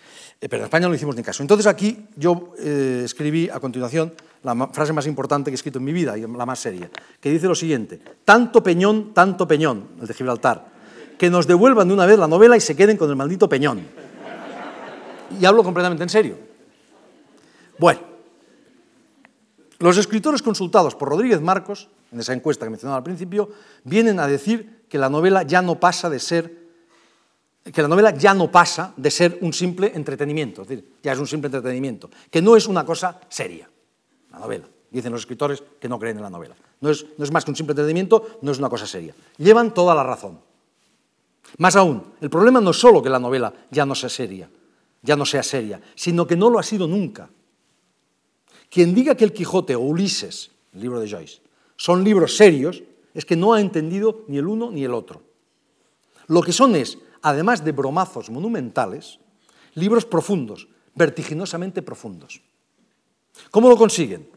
eh, 0.40 0.48
pero 0.48 0.62
en 0.62 0.66
España 0.66 0.86
no 0.86 0.94
hicimos 0.94 1.16
ni 1.16 1.24
caso. 1.24 1.42
Entonces 1.42 1.66
aquí 1.66 2.06
yo 2.14 2.54
eh, 2.60 3.02
escribí 3.04 3.50
a 3.50 3.58
continuación 3.58 4.14
la 4.44 4.68
frase 4.68 4.92
más 4.92 5.08
importante 5.08 5.50
que 5.50 5.54
he 5.54 5.56
escrito 5.56 5.80
en 5.80 5.84
mi 5.84 5.92
vida, 5.92 6.16
y 6.16 6.20
la 6.20 6.46
más 6.46 6.60
seria, 6.60 6.88
que 7.20 7.28
dice 7.28 7.48
lo 7.48 7.56
siguiente, 7.56 8.00
tanto 8.24 8.62
peñón, 8.62 9.12
tanto 9.12 9.48
peñón, 9.48 9.88
el 10.00 10.06
de 10.06 10.14
Gibraltar, 10.14 10.71
que 11.18 11.30
nos 11.30 11.46
devuelvan 11.46 11.88
de 11.88 11.94
una 11.94 12.06
vez 12.06 12.18
la 12.18 12.28
novela 12.28 12.56
y 12.56 12.60
se 12.60 12.76
queden 12.76 12.96
con 12.96 13.08
el 13.10 13.16
maldito 13.16 13.48
peñón. 13.48 13.86
Y 15.40 15.44
hablo 15.44 15.62
completamente 15.62 16.02
en 16.02 16.08
serio. 16.08 16.38
Bueno, 17.78 18.00
los 19.78 19.96
escritores 19.96 20.42
consultados 20.42 20.94
por 20.94 21.08
Rodríguez 21.08 21.40
Marcos, 21.40 21.88
en 22.12 22.20
esa 22.20 22.32
encuesta 22.32 22.66
que 22.66 22.70
mencionaba 22.70 22.98
al 22.98 23.02
principio, 23.02 23.50
vienen 23.84 24.20
a 24.20 24.26
decir 24.26 24.84
que 24.88 24.98
la 24.98 25.08
novela 25.08 25.42
ya 25.42 25.62
no 25.62 25.80
pasa 25.80 26.10
de 26.10 26.18
ser 26.18 26.62
que 27.64 27.80
la 27.80 27.86
novela 27.88 28.10
ya 28.10 28.34
no 28.34 28.50
pasa 28.50 28.92
de 28.96 29.10
ser 29.10 29.38
un 29.40 29.52
simple 29.52 29.92
entretenimiento, 29.94 30.62
es 30.62 30.68
decir, 30.68 30.94
ya 31.02 31.12
es 31.12 31.18
un 31.18 31.28
simple 31.28 31.46
entretenimiento, 31.46 32.10
que 32.28 32.42
no 32.42 32.56
es 32.56 32.66
una 32.66 32.84
cosa 32.84 33.20
seria, 33.28 33.70
la 34.32 34.40
novela. 34.40 34.64
Dicen 34.90 35.12
los 35.12 35.22
escritores 35.22 35.62
que 35.80 35.88
no 35.88 35.98
creen 35.98 36.16
en 36.16 36.22
la 36.22 36.30
novela. 36.30 36.54
No 36.80 36.90
es, 36.90 37.06
no 37.16 37.24
es 37.24 37.32
más 37.32 37.44
que 37.44 37.50
un 37.50 37.56
simple 37.56 37.72
entretenimiento, 37.72 38.38
no 38.42 38.52
es 38.52 38.58
una 38.58 38.68
cosa 38.68 38.86
seria. 38.86 39.14
Llevan 39.38 39.72
toda 39.72 39.94
la 39.94 40.02
razón. 40.02 40.40
Más 41.58 41.76
aún, 41.76 42.02
el 42.20 42.30
problema 42.30 42.60
no 42.60 42.70
es 42.70 42.78
solo 42.78 43.02
que 43.02 43.10
la 43.10 43.18
novela 43.18 43.52
ya 43.70 43.84
no 43.84 43.94
sea 43.94 44.08
seria, 44.08 44.50
ya 45.02 45.16
no 45.16 45.26
sea 45.26 45.42
seria, 45.42 45.80
sino 45.94 46.26
que 46.26 46.36
no 46.36 46.48
lo 46.50 46.58
ha 46.58 46.62
sido 46.62 46.86
nunca. 46.88 47.28
Quien 48.70 48.94
diga 48.94 49.14
que 49.14 49.24
el 49.24 49.32
Quijote 49.32 49.74
o 49.76 49.80
Ulises, 49.80 50.50
el 50.72 50.80
libro 50.80 51.00
de 51.00 51.10
Joyce, 51.10 51.42
son 51.76 52.02
libros 52.02 52.36
serios, 52.36 52.82
es 53.12 53.24
que 53.26 53.36
no 53.36 53.52
ha 53.52 53.60
entendido 53.60 54.24
ni 54.28 54.38
el 54.38 54.46
uno 54.46 54.70
ni 54.70 54.84
el 54.84 54.94
otro. 54.94 55.22
Lo 56.28 56.42
que 56.42 56.52
son 56.52 56.74
es, 56.74 56.98
además 57.20 57.64
de 57.64 57.72
bromazos 57.72 58.30
monumentales, 58.30 59.18
libros 59.74 60.06
profundos, 60.06 60.68
vertiginosamente 60.94 61.82
profundos. 61.82 62.40
¿Cómo 63.50 63.68
lo 63.68 63.76
consiguen? 63.76 64.28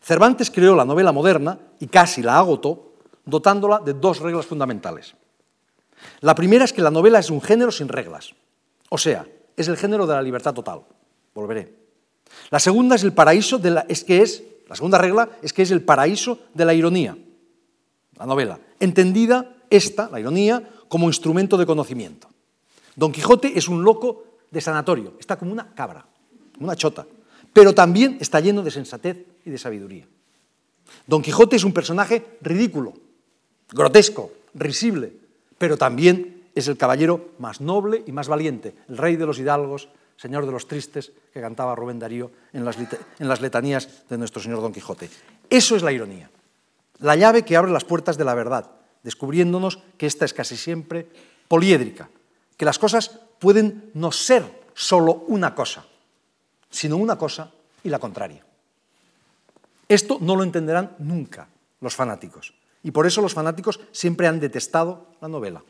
Cervantes 0.00 0.50
creó 0.50 0.74
la 0.74 0.84
novela 0.84 1.12
moderna 1.12 1.58
y 1.80 1.86
casi 1.86 2.22
la 2.22 2.38
agotó, 2.38 2.94
dotándola 3.24 3.80
de 3.80 3.94
dos 3.94 4.20
reglas 4.20 4.46
fundamentales. 4.46 5.14
La 6.20 6.34
primera 6.34 6.64
es 6.64 6.72
que 6.72 6.82
la 6.82 6.90
novela 6.90 7.18
es 7.18 7.30
un 7.30 7.40
género 7.40 7.70
sin 7.70 7.88
reglas, 7.88 8.34
o 8.88 8.98
sea, 8.98 9.26
es 9.56 9.68
el 9.68 9.76
género 9.76 10.06
de 10.06 10.14
la 10.14 10.22
libertad 10.22 10.54
total. 10.54 10.82
Volveré. 11.34 11.72
La 12.50 12.60
segunda 12.60 12.96
es 12.96 13.02
el 13.02 13.12
paraíso 13.12 13.58
de 13.58 13.70
la, 13.70 13.86
es 13.88 14.04
que 14.04 14.22
es 14.22 14.42
la 14.68 14.74
segunda 14.74 14.98
regla 14.98 15.30
es 15.42 15.52
que 15.52 15.62
es 15.62 15.70
el 15.70 15.82
paraíso 15.82 16.40
de 16.54 16.64
la 16.64 16.74
ironía, 16.74 17.16
la 18.18 18.26
novela, 18.26 18.58
entendida 18.80 19.56
esta, 19.70 20.08
la 20.10 20.20
ironía, 20.20 20.62
como 20.88 21.06
instrumento 21.06 21.56
de 21.56 21.66
conocimiento. 21.66 22.28
Don 22.94 23.12
Quijote 23.12 23.56
es 23.56 23.68
un 23.68 23.84
loco 23.84 24.24
de 24.50 24.60
sanatorio, 24.60 25.14
está 25.20 25.38
como 25.38 25.52
una 25.52 25.72
cabra, 25.74 26.06
una 26.58 26.74
chota, 26.74 27.06
pero 27.52 27.74
también 27.74 28.18
está 28.20 28.40
lleno 28.40 28.62
de 28.62 28.70
sensatez 28.70 29.18
y 29.44 29.50
de 29.50 29.58
sabiduría. 29.58 30.06
Don 31.06 31.22
Quijote 31.22 31.56
es 31.56 31.64
un 31.64 31.72
personaje 31.72 32.38
ridículo, 32.40 32.94
grotesco, 33.70 34.32
risible, 34.54 35.12
pero 35.58 35.76
también 35.76 36.44
es 36.54 36.68
el 36.68 36.76
caballero 36.76 37.30
más 37.38 37.60
noble 37.60 38.02
y 38.06 38.12
más 38.12 38.28
valiente, 38.28 38.74
el 38.88 38.96
rey 38.96 39.16
de 39.16 39.26
los 39.26 39.38
hidalgos, 39.38 39.88
señor 40.16 40.46
de 40.46 40.52
los 40.52 40.66
tristes, 40.66 41.12
que 41.32 41.40
cantaba 41.40 41.74
Rubén 41.74 41.98
Darío 41.98 42.30
en 42.52 42.64
las, 42.64 43.40
letanías 43.40 44.08
de 44.08 44.18
nuestro 44.18 44.40
señor 44.40 44.60
Don 44.60 44.72
Quijote. 44.72 45.10
Eso 45.50 45.76
es 45.76 45.82
la 45.82 45.92
ironía, 45.92 46.30
la 46.98 47.14
llave 47.14 47.44
que 47.44 47.56
abre 47.56 47.70
las 47.70 47.84
puertas 47.84 48.16
de 48.16 48.24
la 48.24 48.34
verdad, 48.34 48.70
descubriéndonos 49.02 49.80
que 49.98 50.06
esta 50.06 50.24
es 50.24 50.32
casi 50.32 50.56
siempre 50.56 51.06
poliédrica, 51.46 52.08
que 52.56 52.64
las 52.64 52.78
cosas 52.78 53.20
pueden 53.38 53.90
no 53.94 54.10
ser 54.10 54.64
solo 54.74 55.24
una 55.28 55.54
cosa, 55.54 55.84
sino 56.70 56.96
una 56.96 57.16
cosa 57.18 57.52
y 57.84 57.90
la 57.90 57.98
contraria. 57.98 58.44
Esto 59.88 60.18
no 60.20 60.34
lo 60.36 60.42
entenderán 60.42 60.96
nunca 60.98 61.48
los 61.80 61.94
fanáticos, 61.94 62.54
y 62.86 62.92
por 62.92 63.04
eso 63.04 63.20
los 63.20 63.34
fanáticos 63.34 63.80
siempre 63.90 64.28
han 64.28 64.38
detestado 64.38 65.08
la 65.20 65.26
novela. 65.26 65.60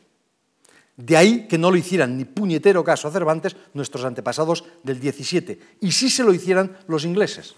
De 0.97 1.17
ahí 1.17 1.47
que 1.47 1.57
no 1.57 1.71
lo 1.71 1.77
hicieran 1.77 2.15
ni 2.15 2.25
puñetero 2.25 2.83
caso 2.83 3.07
a 3.07 3.11
Cervantes 3.11 3.55
nuestros 3.73 4.05
antepasados 4.05 4.65
del 4.83 4.99
17, 4.99 5.59
y 5.81 5.91
sí 5.93 6.11
se 6.11 6.23
lo 6.23 6.31
hicieran 6.31 6.77
los 6.85 7.05
ingleses, 7.05 7.55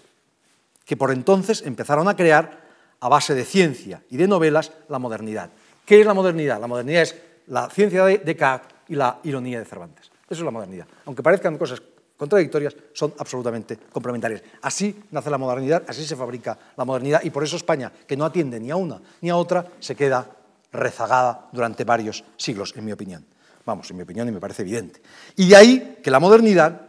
que 0.86 0.96
por 0.96 1.12
entonces 1.12 1.60
empezaron 1.60 2.08
a 2.08 2.16
crear, 2.16 2.70
a 3.00 3.08
base 3.10 3.34
de 3.34 3.44
ciencia 3.44 4.02
y 4.08 4.16
de 4.16 4.28
novelas, 4.28 4.72
la 4.88 4.98
modernidad. 4.98 5.50
¿Qué 5.84 6.00
es 6.00 6.06
la 6.06 6.14
modernidad? 6.14 6.58
La 6.58 6.66
modernidad 6.66 7.02
es 7.02 7.16
la 7.48 7.68
ciencia 7.68 8.06
de 8.06 8.16
Descartes 8.16 8.74
y 8.88 8.94
la 8.94 9.20
ironía 9.24 9.58
de 9.58 9.66
Cervantes. 9.66 10.10
Eso 10.24 10.40
es 10.40 10.44
la 10.44 10.52
modernidad. 10.52 10.86
Aunque 11.04 11.22
parezcan 11.22 11.58
cosas 11.58 11.82
contradictorias, 12.20 12.76
son 12.92 13.14
absolutamente 13.16 13.78
complementarias. 13.90 14.42
Así 14.60 14.94
nace 15.10 15.30
la 15.30 15.38
modernidad, 15.38 15.84
así 15.88 16.04
se 16.04 16.14
fabrica 16.14 16.58
la 16.76 16.84
modernidad, 16.84 17.22
y 17.24 17.30
por 17.30 17.42
eso 17.42 17.56
España, 17.56 17.90
que 18.06 18.14
no 18.14 18.26
atiende 18.26 18.60
ni 18.60 18.70
a 18.70 18.76
una 18.76 19.00
ni 19.22 19.30
a 19.30 19.36
otra, 19.36 19.64
se 19.80 19.96
queda 19.96 20.28
rezagada 20.70 21.48
durante 21.50 21.82
varios 21.84 22.22
siglos, 22.36 22.74
en 22.76 22.84
mi 22.84 22.92
opinión. 22.92 23.24
Vamos, 23.64 23.90
en 23.90 23.96
mi 23.96 24.02
opinión 24.02 24.28
y 24.28 24.32
me 24.32 24.38
parece 24.40 24.60
evidente. 24.60 25.00
Y 25.36 25.48
de 25.48 25.56
ahí 25.56 25.98
que 26.02 26.10
la 26.10 26.20
modernidad 26.20 26.88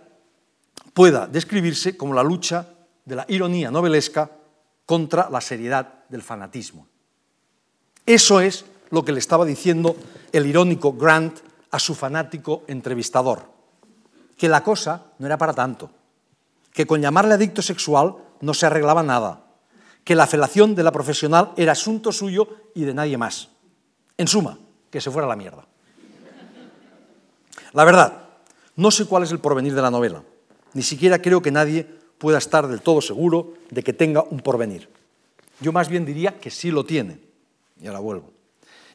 pueda 0.93 1.27
describirse 1.27 1.95
como 1.95 2.13
la 2.13 2.23
lucha 2.23 2.67
de 3.05 3.15
la 3.15 3.25
ironía 3.29 3.71
novelesca 3.71 4.29
contra 4.85 5.29
la 5.29 5.39
seriedad 5.39 6.03
del 6.09 6.23
fanatismo. 6.23 6.87
Eso 8.05 8.41
es 8.41 8.65
lo 8.89 9.05
que 9.05 9.13
le 9.13 9.19
estaba 9.19 9.45
diciendo 9.45 9.95
el 10.33 10.45
irónico 10.45 10.91
Grant 10.91 11.39
a 11.71 11.79
su 11.79 11.95
fanático 11.95 12.63
entrevistador, 12.67 13.50
que 14.41 14.49
la 14.49 14.63
cosa 14.63 15.13
no 15.19 15.27
era 15.27 15.37
para 15.37 15.53
tanto, 15.53 15.91
que 16.73 16.87
con 16.87 16.99
llamarle 16.99 17.35
adicto 17.35 17.61
sexual 17.61 18.15
no 18.41 18.55
se 18.55 18.65
arreglaba 18.65 19.03
nada, 19.03 19.45
que 20.03 20.15
la 20.15 20.25
felación 20.25 20.73
de 20.73 20.81
la 20.81 20.91
profesional 20.91 21.51
era 21.57 21.73
asunto 21.73 22.11
suyo 22.11 22.49
y 22.73 22.81
de 22.81 22.95
nadie 22.95 23.19
más. 23.19 23.49
En 24.17 24.27
suma, 24.27 24.57
que 24.89 24.99
se 24.99 25.11
fuera 25.11 25.27
a 25.27 25.29
la 25.29 25.35
mierda. 25.35 25.67
La 27.73 27.85
verdad, 27.85 28.29
no 28.77 28.89
sé 28.89 29.05
cuál 29.05 29.21
es 29.21 29.31
el 29.31 29.37
porvenir 29.37 29.75
de 29.75 29.81
la 29.83 29.91
novela. 29.91 30.23
Ni 30.73 30.81
siquiera 30.81 31.21
creo 31.21 31.43
que 31.43 31.51
nadie 31.51 31.85
pueda 32.17 32.39
estar 32.39 32.67
del 32.67 32.81
todo 32.81 32.99
seguro 32.99 33.53
de 33.69 33.83
que 33.83 33.93
tenga 33.93 34.23
un 34.23 34.39
porvenir. 34.39 34.89
Yo 35.59 35.71
más 35.71 35.87
bien 35.87 36.03
diría 36.03 36.39
que 36.39 36.49
sí 36.49 36.71
lo 36.71 36.83
tiene. 36.83 37.19
Y 37.79 37.85
ahora 37.85 37.99
vuelvo. 37.99 38.31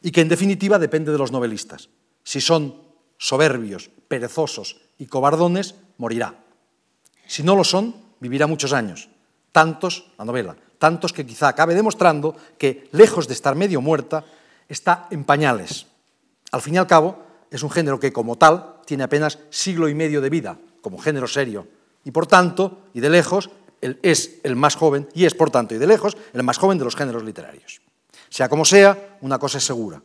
Y 0.01 0.11
que 0.11 0.19
en 0.19 0.27
definitiva 0.27 0.77
depende 0.77 1.13
de 1.13 1.17
los 1.17 1.31
novelistas. 1.31 1.87
Si 2.25 2.41
son 2.41 2.81
soberbios, 3.17 3.89
perezosos 4.09 4.81
y 4.97 5.05
cobardones, 5.05 5.75
morirá. 5.97 6.35
Si 7.27 7.43
no 7.43 7.55
lo 7.55 7.63
son, 7.63 7.95
vivirá 8.19 8.47
muchos 8.47 8.73
años. 8.73 9.09
Tantos, 9.51 10.11
la 10.17 10.25
novela, 10.25 10.55
tantos 10.77 11.13
que 11.13 11.25
quizá 11.25 11.49
acabe 11.49 11.75
demostrando 11.75 12.35
que, 12.57 12.89
lejos 12.91 13.27
de 13.27 13.33
estar 13.33 13.55
medio 13.55 13.81
muerta, 13.81 14.23
está 14.69 15.07
en 15.11 15.23
pañales. 15.23 15.87
Al 16.51 16.61
fin 16.61 16.75
y 16.75 16.77
al 16.77 16.87
cabo, 16.87 17.23
es 17.51 17.63
un 17.63 17.71
género 17.71 17.99
que 17.99 18.13
como 18.13 18.37
tal 18.37 18.81
tiene 18.85 19.03
apenas 19.03 19.39
siglo 19.49 19.89
y 19.89 19.95
medio 19.95 20.21
de 20.21 20.29
vida, 20.29 20.57
como 20.81 20.97
género 20.97 21.27
serio, 21.27 21.67
y 22.03 22.11
por 22.11 22.27
tanto, 22.27 22.83
y 22.93 22.99
de 22.99 23.09
lejos, 23.09 23.49
es 23.81 24.39
el 24.43 24.55
más 24.55 24.75
joven, 24.75 25.07
y 25.13 25.25
es 25.25 25.33
por 25.33 25.51
tanto, 25.51 25.75
y 25.75 25.77
de 25.77 25.87
lejos, 25.87 26.17
el 26.33 26.43
más 26.43 26.57
joven 26.57 26.77
de 26.77 26.85
los 26.85 26.95
géneros 26.95 27.23
literarios. 27.23 27.81
Sea 28.29 28.49
como 28.49 28.65
sea, 28.65 29.17
una 29.21 29.39
cosa 29.39 29.57
es 29.57 29.65
segura. 29.65 30.01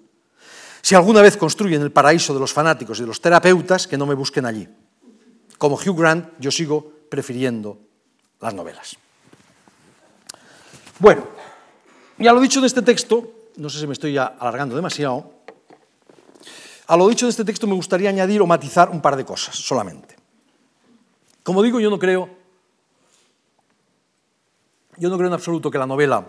Si 0.80 0.94
alguna 0.96 1.22
vez 1.22 1.36
construyen 1.36 1.80
el 1.82 1.92
paraíso 1.92 2.34
de 2.34 2.40
los 2.40 2.52
fanáticos 2.52 2.98
y 2.98 3.02
de 3.02 3.06
los 3.06 3.20
terapeutas, 3.20 3.86
que 3.86 3.96
no 3.96 4.06
me 4.06 4.14
busquen 4.14 4.46
allí. 4.46 4.68
Como 5.62 5.76
Hugh 5.76 5.96
Grant, 5.96 6.26
yo 6.40 6.50
sigo 6.50 6.82
prefiriendo 7.08 7.78
las 8.40 8.52
novelas. 8.52 8.96
Bueno, 10.98 11.22
ya 12.18 12.32
lo 12.32 12.40
dicho 12.40 12.60
de 12.60 12.66
este 12.66 12.82
texto, 12.82 13.30
no 13.58 13.70
sé 13.70 13.78
si 13.78 13.86
me 13.86 13.92
estoy 13.92 14.18
alargando 14.18 14.74
demasiado, 14.74 15.34
a 16.88 16.96
lo 16.96 17.06
dicho 17.06 17.26
de 17.26 17.30
este 17.30 17.44
texto 17.44 17.68
me 17.68 17.74
gustaría 17.74 18.08
añadir 18.08 18.42
o 18.42 18.46
matizar 18.48 18.90
un 18.90 19.00
par 19.00 19.14
de 19.14 19.24
cosas 19.24 19.54
solamente. 19.54 20.16
Como 21.44 21.62
digo, 21.62 21.78
yo 21.78 21.90
no 21.90 21.98
creo, 22.00 22.28
yo 24.96 25.10
no 25.10 25.16
creo 25.16 25.28
en 25.28 25.34
absoluto 25.34 25.70
que 25.70 25.78
la 25.78 25.86
novela 25.86 26.26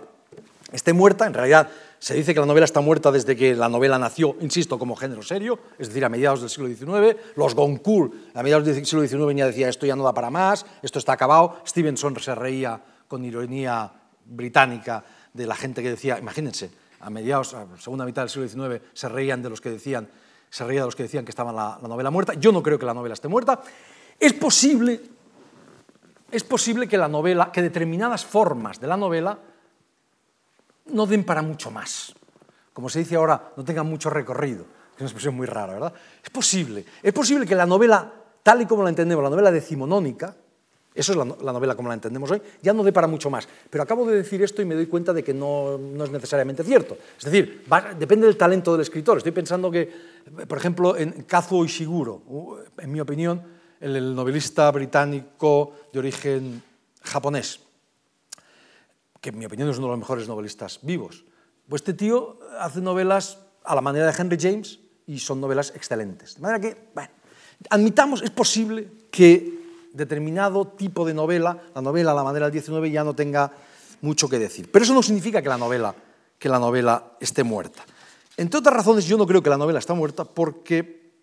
esté 0.72 0.94
muerta. 0.94 1.26
En 1.26 1.34
realidad 1.34 1.72
se 2.04 2.16
dice 2.16 2.34
que 2.34 2.41
la 2.41 2.45
novela 2.45 2.66
está 2.66 2.82
muerta 2.82 3.14
desde 3.14 3.34
que 3.34 3.56
la 3.56 3.70
novela 3.70 3.97
nació, 3.97 4.36
insisto, 4.41 4.78
como 4.78 4.93
género 4.93 5.24
serio, 5.24 5.58
es 5.80 5.88
decir, 5.88 6.04
a 6.04 6.10
mediados 6.10 6.41
del 6.41 6.49
siglo 6.49 6.68
XIX. 6.68 7.16
Los 7.38 7.56
Goncourt 7.56 8.14
a 8.34 8.43
mediados 8.43 8.66
del 8.66 8.86
siglo 8.86 9.08
XIX 9.08 9.26
venía 9.26 9.45
decía 9.45 9.70
esto 9.70 9.86
ya 9.86 9.95
no 9.95 10.04
da 10.04 10.14
para 10.14 10.30
más, 10.30 10.66
esto 10.82 10.99
está 10.99 11.14
acabado. 11.14 11.62
Stevenson 11.66 12.20
se 12.20 12.36
reía 12.36 12.78
con 13.08 13.24
ironía 13.24 13.89
británica 14.26 15.06
de 15.32 15.47
la 15.47 15.56
gente 15.56 15.82
que 15.82 15.91
decía, 15.91 16.20
imagínense, 16.20 16.72
a 16.99 17.10
mediados, 17.10 17.54
a 17.54 17.68
segunda 17.80 18.04
mitad 18.04 18.24
del 18.24 18.30
siglo 18.30 18.49
XIX, 18.49 18.84
se 18.91 19.08
reían 19.08 19.41
de 19.41 19.49
los 19.49 19.62
que 19.62 19.70
decían, 19.70 20.10
se 20.49 20.66
reía 20.66 20.82
de 20.82 20.88
los 20.88 20.97
que 20.97 21.04
decían 21.04 21.24
que 21.24 21.32
estaba 21.32 21.54
la, 21.54 21.80
la 21.82 21.88
novela 21.88 22.12
muerta. 22.12 22.34
Yo 22.34 22.51
no 22.51 22.62
creo 22.62 22.78
que 22.78 22.86
la 22.86 22.93
novela 22.93 23.14
esté 23.14 23.30
muerta. 23.30 23.62
Es 24.20 24.34
posible, 24.34 24.99
es 26.30 26.43
posible 26.43 26.86
que 26.86 26.97
la 26.97 27.08
novela, 27.08 27.49
que 27.49 27.62
determinadas 27.62 28.26
formas 28.26 28.82
de 28.82 28.88
la 28.88 28.97
novela 28.97 29.39
no 30.88 31.06
den 31.06 31.24
para 31.24 31.42
mucho 31.42 31.72
más. 31.72 32.14
Como 32.74 32.90
se 32.90 33.00
dice 33.00 33.16
ahora, 33.16 33.54
no 33.56 33.64
tengan 33.64 33.88
mucho 33.88 34.10
recorrido. 34.10 34.66
Es 34.96 35.02
una 35.02 35.08
expresión 35.08 35.36
muy 35.36 35.48
rara, 35.48 35.74
¿verdad? 35.74 35.94
Es 36.24 36.30
posible. 36.30 36.86
Es 37.02 37.14
posible 37.14 37.46
que 37.46 37.56
la 37.56 37.66
novela, 37.66 38.12
tal 38.42 38.62
y 38.62 38.66
como 38.66 38.84
la 38.84 38.90
entendemos, 38.90 39.24
la 39.24 39.30
novela 39.30 39.52
decimonónica, 39.52 40.36
eso 40.96 41.12
es 41.12 41.18
la, 41.18 41.52
novela 41.52 41.76
como 41.76 41.90
la 41.90 41.96
entendemos 41.96 42.30
hoy, 42.30 42.42
ya 42.62 42.72
no 42.72 42.84
dé 42.84 42.94
para 42.94 43.08
mucho 43.08 43.30
más. 43.30 43.48
Pero 43.70 43.84
acabo 43.84 44.06
de 44.06 44.18
decir 44.18 44.44
esto 44.44 44.62
y 44.62 44.66
me 44.66 44.76
doy 44.76 44.86
cuenta 44.86 45.12
de 45.12 45.24
que 45.24 45.34
no, 45.34 45.80
es 46.04 46.12
necesariamente 46.12 46.64
cierto. 46.64 46.98
Es 47.18 47.26
decir, 47.26 47.66
depende 47.98 48.28
del 48.28 48.38
talento 48.38 48.74
del 48.74 48.82
escritor. 48.82 49.18
Estoy 49.18 49.32
pensando 49.32 49.72
que, 49.72 49.92
por 50.48 50.58
ejemplo, 50.58 50.96
en 50.96 51.24
Kazuo 51.24 51.66
Ishiguro, 51.66 52.64
en 52.78 52.92
mi 52.92 53.00
opinión, 53.00 53.42
el, 53.80 54.14
novelista 54.16 54.70
británico 54.72 55.74
de 55.92 56.00
origen 56.00 56.64
japonés, 57.02 57.60
que 59.24 59.30
en 59.30 59.40
mi 59.40 59.46
opinión 59.46 59.70
es 59.70 59.78
uno 59.78 59.88
de 59.88 59.92
los 59.92 60.00
mejores 60.00 60.28
novelistas 60.28 60.80
vivos. 60.82 61.24
Pues 61.70 61.82
este 61.82 61.94
tío 61.94 62.40
hace 62.60 62.82
novelas 62.82 63.40
a 63.64 63.74
la 63.74 63.80
manera 63.80 64.06
de 64.06 64.14
Henry 64.16 64.38
James 64.38 64.80
y 65.08 65.18
son 65.18 65.40
novelas 65.40 65.72
excelentes. 65.74 66.36
De 66.36 66.42
manera 66.42 66.60
que, 66.60 66.90
bueno, 66.94 67.10
admitamos, 67.70 68.22
es 68.22 68.32
posible 68.32 68.92
que 69.10 69.88
determinado 69.94 70.68
tipo 70.68 71.06
de 71.06 71.14
novela, 71.14 71.58
la 71.74 71.82
novela 71.82 72.12
a 72.12 72.16
la 72.16 72.24
manera 72.26 72.48
del 72.48 72.52
19, 72.52 72.92
ya 72.92 73.06
no 73.06 73.16
tenga 73.16 73.50
mucho 74.02 74.28
que 74.28 74.38
decir. 74.38 74.70
Pero 74.70 74.84
eso 74.84 74.94
no 74.94 75.02
significa 75.02 75.42
que 75.42 75.48
la 75.48 75.58
novela, 75.58 75.96
que 76.38 76.50
la 76.50 76.60
novela 76.60 77.14
esté 77.22 77.46
muerta. 77.46 77.86
Entre 78.36 78.60
otras 78.60 78.76
razones, 78.76 79.06
yo 79.06 79.18
no 79.18 79.26
creo 79.26 79.42
que 79.42 79.50
la 79.50 79.58
novela 79.58 79.80
está 79.80 79.94
muerta 79.94 80.26
porque, 80.26 81.14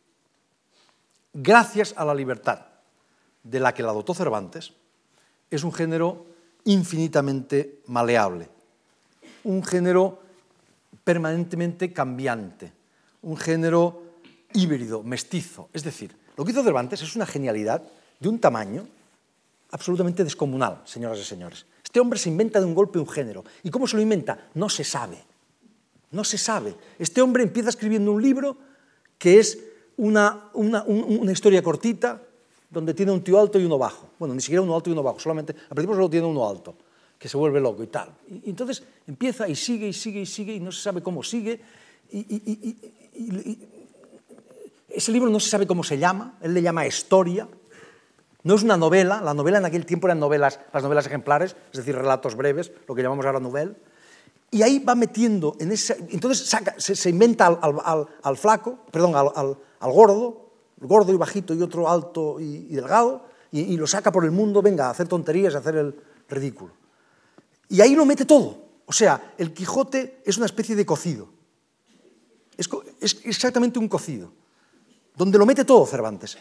gracias 1.35 1.93
a 1.99 2.07
la 2.07 2.15
libertad 2.15 2.61
de 3.43 3.61
la 3.61 3.75
que 3.75 3.83
la 3.83 3.93
dotó 3.93 4.15
Cervantes, 4.15 4.73
es 5.51 5.65
un 5.65 5.73
género 5.75 6.31
infinitamente 6.65 7.81
maleable, 7.87 8.49
un 9.45 9.63
género 9.65 10.21
permanentemente 11.05 11.93
cambiante, 11.93 12.73
un 13.23 13.37
género 13.37 14.03
híbrido, 14.53 15.03
mestizo. 15.03 15.69
Es 15.73 15.83
decir, 15.85 16.15
lo 16.37 16.45
que 16.45 16.53
hizo 16.53 16.63
Cervantes 16.63 17.03
es 17.03 17.17
una 17.17 17.27
genialidad 17.27 17.83
de 18.19 18.29
un 18.29 18.39
tamaño 18.39 18.87
absolutamente 19.71 20.25
descomunal, 20.25 20.83
señoras 20.85 21.19
y 21.19 21.25
señores. 21.25 21.67
Este 21.83 22.01
hombre 22.01 22.19
se 22.19 22.29
inventa 22.29 22.61
de 22.61 22.67
un 22.67 22.75
golpe 22.75 22.99
un 22.99 23.09
género. 23.09 23.45
¿Y 23.63 23.71
cómo 23.71 23.87
se 23.87 23.97
lo 23.97 24.03
inventa? 24.03 24.49
No 24.55 24.69
se 24.69 24.85
sabe. 24.85 25.19
No 26.11 26.25
se 26.25 26.39
sabe. 26.39 26.75
Este 26.99 27.23
hombre 27.23 27.43
empieza 27.43 27.69
escribiendo 27.69 28.13
un 28.13 28.23
libro 28.23 28.57
que 29.19 29.39
es 29.39 29.59
una, 29.97 30.51
una, 30.55 30.83
una 30.85 31.33
historia 31.33 31.63
cortita 31.63 32.23
donde 32.71 32.95
tiene 32.95 33.12
un 33.12 33.23
tío 33.23 33.39
alto 33.41 33.59
y 33.59 33.64
uno 33.64 33.79
bajo. 33.79 34.11
Bueno, 34.18 34.35
ni 34.35 34.41
siquiera 34.41 34.62
uno 34.62 34.75
alto 34.75 34.91
y 34.91 34.93
uno 34.93 35.03
bajo, 35.03 35.18
solamente 35.18 35.53
al 35.53 35.75
principio 35.75 35.97
solo 35.97 36.09
tiene 36.09 36.27
uno 36.27 36.49
alto, 36.49 36.75
que 37.18 37.29
se 37.29 37.37
vuelve 37.37 37.61
loco 37.61 37.83
y 37.83 37.89
tal. 37.89 38.11
Y, 38.29 38.51
entonces 38.51 38.83
empieza 39.07 39.49
y 39.49 39.57
sigue 39.57 39.89
y 39.89 39.93
sigue 39.93 40.21
y 40.21 40.27
sigue 40.27 40.55
y 40.55 40.61
no 40.61 40.73
se 40.73 40.83
sabe 40.83 41.03
cómo 41.03 41.23
sigue. 41.23 41.61
y, 42.11 43.59
ese 44.91 45.12
libro 45.12 45.31
no 45.31 45.41
se 45.41 45.51
sabe 45.51 45.66
cómo 45.66 45.85
se 45.85 45.99
llama, 45.99 46.37
él 46.41 46.55
le 46.55 46.62
llama 46.62 46.87
historia. 46.87 47.49
No 48.43 48.55
es 48.55 48.62
una 48.62 48.77
novela, 48.77 49.21
la 49.21 49.35
novela 49.35 49.59
en 49.59 49.66
aquel 49.66 49.85
tiempo 49.85 50.07
eran 50.07 50.18
novelas, 50.18 50.61
las 50.73 50.83
novelas 50.83 51.07
ejemplares, 51.07 51.57
es 51.73 51.79
decir, 51.79 51.95
relatos 51.95 52.35
breves, 52.35 52.73
lo 52.89 52.95
que 52.95 53.03
llamamos 53.03 53.27
ahora 53.27 53.39
novela. 53.39 53.73
Y 54.51 54.62
ahí 54.62 54.79
va 54.81 54.95
metiendo, 54.95 55.57
en 55.61 55.71
ese, 55.71 55.97
entonces 56.11 56.51
se, 56.79 57.11
inventa 57.11 57.47
al, 57.47 58.37
flaco, 58.37 58.81
perdón, 58.91 59.14
al, 59.14 59.93
gordo, 59.93 60.50
gordo 60.81 61.12
y 61.12 61.16
bajito 61.16 61.55
y 61.55 61.62
otro 61.62 61.89
alto 61.89 62.41
y, 62.41 62.74
delgado, 62.74 63.26
y, 63.53 63.76
lo 63.76 63.87
saca 63.87 64.12
por 64.12 64.24
el 64.24 64.31
mundo, 64.31 64.62
venga, 64.62 64.87
a 64.87 64.91
hacer 64.91 65.09
tonterías, 65.09 65.55
a 65.55 65.59
hacer 65.59 65.76
el 65.76 65.95
ridículo. 66.28 66.72
Y 67.68 67.81
ahí 67.81 67.95
lo 67.95 68.07
mete 68.07 68.24
todo. 68.24 68.57
O 68.87 68.93
sea, 68.93 69.35
el 69.39 69.53
Quijote 69.53 70.22
es 70.24 70.37
una 70.37 70.47
especie 70.47 70.74
de 70.74 70.87
cocido. 70.87 71.28
es 72.57 73.20
exactamente 73.24 73.78
un 73.78 73.89
cocido 73.89 74.33
donde 75.20 75.37
lo 75.37 75.45
mete 75.45 75.66
todo 75.66 75.85
Cervantes, 75.85 76.39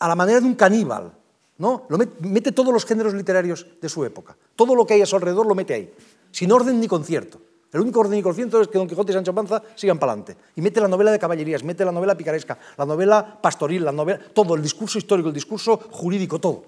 a 0.00 0.08
la 0.08 0.16
manera 0.16 0.40
de 0.40 0.46
un 0.46 0.54
caníbal, 0.54 1.12
¿no? 1.58 1.86
Lo 1.88 1.98
mete, 1.98 2.50
todos 2.50 2.72
los 2.72 2.84
géneros 2.84 3.14
literarios 3.14 3.64
de 3.80 3.88
su 3.88 4.04
época. 4.04 4.36
Todo 4.56 4.74
lo 4.74 4.84
que 4.84 4.94
hay 4.94 5.02
a 5.02 5.06
su 5.06 5.14
alrededor 5.14 5.46
lo 5.46 5.54
mete 5.54 5.74
ahí, 5.74 5.94
sin 6.32 6.50
orden 6.50 6.80
ni 6.80 6.88
concierto. 6.88 7.40
El 7.72 7.80
único 7.80 8.00
orden 8.00 8.18
y 8.18 8.22
concierto 8.22 8.60
es 8.60 8.68
que 8.68 8.78
Don 8.78 8.88
Quijote 8.88 9.12
y 9.12 9.14
Sancho 9.14 9.34
Panza 9.34 9.62
sigan 9.76 9.98
para 9.98 10.12
adelante. 10.12 10.36
Y 10.56 10.60
mete 10.60 10.80
la 10.80 10.88
novela 10.88 11.12
de 11.12 11.18
caballerías, 11.18 11.62
mete 11.62 11.84
la 11.84 11.92
novela 11.92 12.16
picaresca, 12.16 12.58
la 12.76 12.84
novela 12.84 13.38
pastoril, 13.40 13.84
la 13.84 13.92
novela, 13.92 14.18
todo, 14.32 14.56
el 14.56 14.62
discurso 14.62 14.98
histórico, 14.98 15.28
el 15.28 15.34
discurso 15.34 15.76
jurídico, 15.76 16.40
todo. 16.40 16.64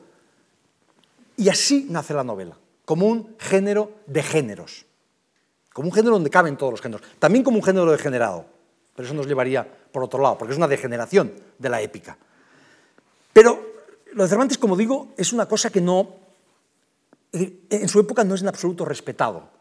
Y 1.37 1.49
así 1.49 1.87
nace 1.91 2.15
la 2.15 2.23
novela, 2.23 2.57
como 2.85 3.07
un 3.07 3.35
género 3.39 3.91
de 4.07 4.23
géneros, 4.23 4.87
como 5.73 5.89
un 5.89 5.93
género 5.93 6.15
donde 6.15 6.31
caben 6.31 6.57
todos 6.57 6.73
los 6.73 6.81
géneros, 6.81 7.05
también 7.19 7.43
como 7.43 7.57
un 7.57 7.65
género 7.65 7.91
degenerado, 7.91 8.45
pero 8.95 9.07
eso 9.07 9.15
nos 9.15 9.27
llevaría 9.27 9.67
por 9.91 10.05
otro 10.05 10.23
lado, 10.23 10.39
porque 10.39 10.53
es 10.53 10.59
una 10.59 10.69
degeneración 10.69 11.33
de 11.59 11.69
la 11.69 11.81
épica. 11.81 12.17
Pero 13.33 13.73
lo 14.13 14.23
de 14.23 14.29
Cervantes, 14.29 14.59
como 14.59 14.77
digo, 14.77 15.09
es 15.17 15.33
una 15.33 15.47
cosa 15.47 15.71
que 15.71 15.81
no, 15.81 16.15
en 17.33 17.89
su 17.89 17.99
época 17.99 18.23
no 18.23 18.35
es 18.35 18.43
en 18.43 18.49
absoluto 18.49 18.85
respetado. 18.85 19.52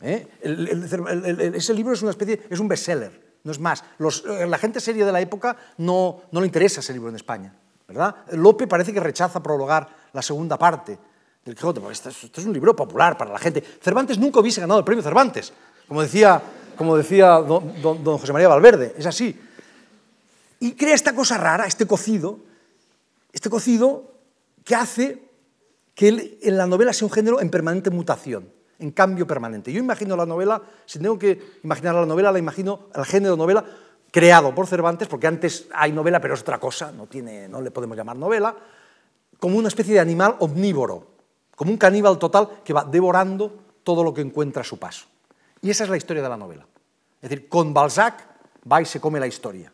¿Eh? 0.00 0.26
ese 1.54 1.74
libro 1.74 1.94
es 1.94 2.02
una 2.02 2.10
especie, 2.10 2.42
es 2.48 2.58
un 2.58 2.68
bestseller, 2.68 3.38
no 3.44 3.52
es 3.52 3.58
más. 3.58 3.84
la 4.48 4.58
gente 4.58 4.80
seria 4.80 5.06
de 5.06 5.12
la 5.12 5.20
época 5.20 5.56
no, 5.78 6.22
no 6.32 6.40
le 6.40 6.46
interesa 6.46 6.80
ese 6.80 6.92
libro 6.92 7.08
en 7.08 7.16
España, 7.16 7.54
¿verdad? 7.86 8.16
Lope 8.32 8.66
parece 8.66 8.92
que 8.92 9.00
rechaza 9.00 9.42
prologar 9.42 9.88
la 10.12 10.22
segunda 10.22 10.58
parte 10.58 10.98
del 11.44 11.54
Quijote, 11.54 11.80
porque 11.80 11.94
esto, 11.94 12.10
es 12.10 12.46
un 12.46 12.52
libro 12.52 12.74
popular 12.76 13.16
para 13.16 13.32
la 13.32 13.38
gente. 13.38 13.62
Cervantes 13.80 14.18
nunca 14.18 14.40
hubiese 14.40 14.60
ganado 14.60 14.80
el 14.80 14.84
premio 14.84 15.02
Cervantes, 15.02 15.52
como 15.86 16.02
decía 16.02 16.42
como 16.78 16.96
decía 16.96 17.38
don, 17.38 18.18
José 18.18 18.32
María 18.32 18.46
Valverde, 18.46 18.94
es 18.96 19.04
así. 19.04 19.36
Y 20.60 20.72
crea 20.74 20.94
esta 20.94 21.12
cosa 21.12 21.36
rara, 21.36 21.66
este 21.66 21.88
cocido, 21.88 22.38
este 23.32 23.50
cocido 23.50 24.14
que 24.64 24.76
hace 24.76 25.28
que 25.94 26.38
en 26.40 26.56
la 26.56 26.66
novela 26.66 26.92
sea 26.92 27.06
un 27.06 27.12
género 27.12 27.40
en 27.40 27.50
permanente 27.50 27.90
mutación, 27.90 28.52
en 28.78 28.90
cambio 28.92 29.26
permanente. 29.26 29.72
Yo 29.72 29.80
imagino 29.80 30.16
la 30.16 30.26
novela, 30.26 30.62
si 30.86 30.98
tengo 30.98 31.18
que 31.18 31.58
imaginar 31.62 31.94
la 31.94 32.06
novela, 32.06 32.32
la 32.32 32.38
imagino 32.38 32.86
el 32.94 33.04
género 33.04 33.36
novela 33.36 33.64
creado 34.10 34.54
por 34.54 34.66
Cervantes, 34.66 35.08
porque 35.08 35.26
antes 35.26 35.68
hay 35.72 35.92
novela, 35.92 36.20
pero 36.20 36.34
es 36.34 36.40
otra 36.40 36.58
cosa, 36.58 36.92
no, 36.92 37.06
tiene, 37.06 37.48
no 37.48 37.60
le 37.60 37.70
podemos 37.70 37.96
llamar 37.96 38.16
novela, 38.16 38.54
como 39.38 39.58
una 39.58 39.68
especie 39.68 39.94
de 39.94 40.00
animal 40.00 40.36
omnívoro, 40.40 41.06
como 41.54 41.70
un 41.70 41.76
caníbal 41.76 42.18
total 42.18 42.48
que 42.64 42.72
va 42.72 42.84
devorando 42.84 43.52
todo 43.82 44.02
lo 44.02 44.14
que 44.14 44.20
encuentra 44.20 44.62
a 44.62 44.64
su 44.64 44.78
paso. 44.78 45.06
Y 45.60 45.70
esa 45.70 45.84
es 45.84 45.90
la 45.90 45.96
historia 45.96 46.22
de 46.22 46.28
la 46.28 46.36
novela. 46.36 46.66
Es 47.20 47.30
decir, 47.30 47.48
con 47.48 47.74
Balzac 47.74 48.24
va 48.70 48.80
y 48.80 48.84
se 48.84 49.00
come 49.00 49.18
la 49.18 49.26
historia. 49.26 49.72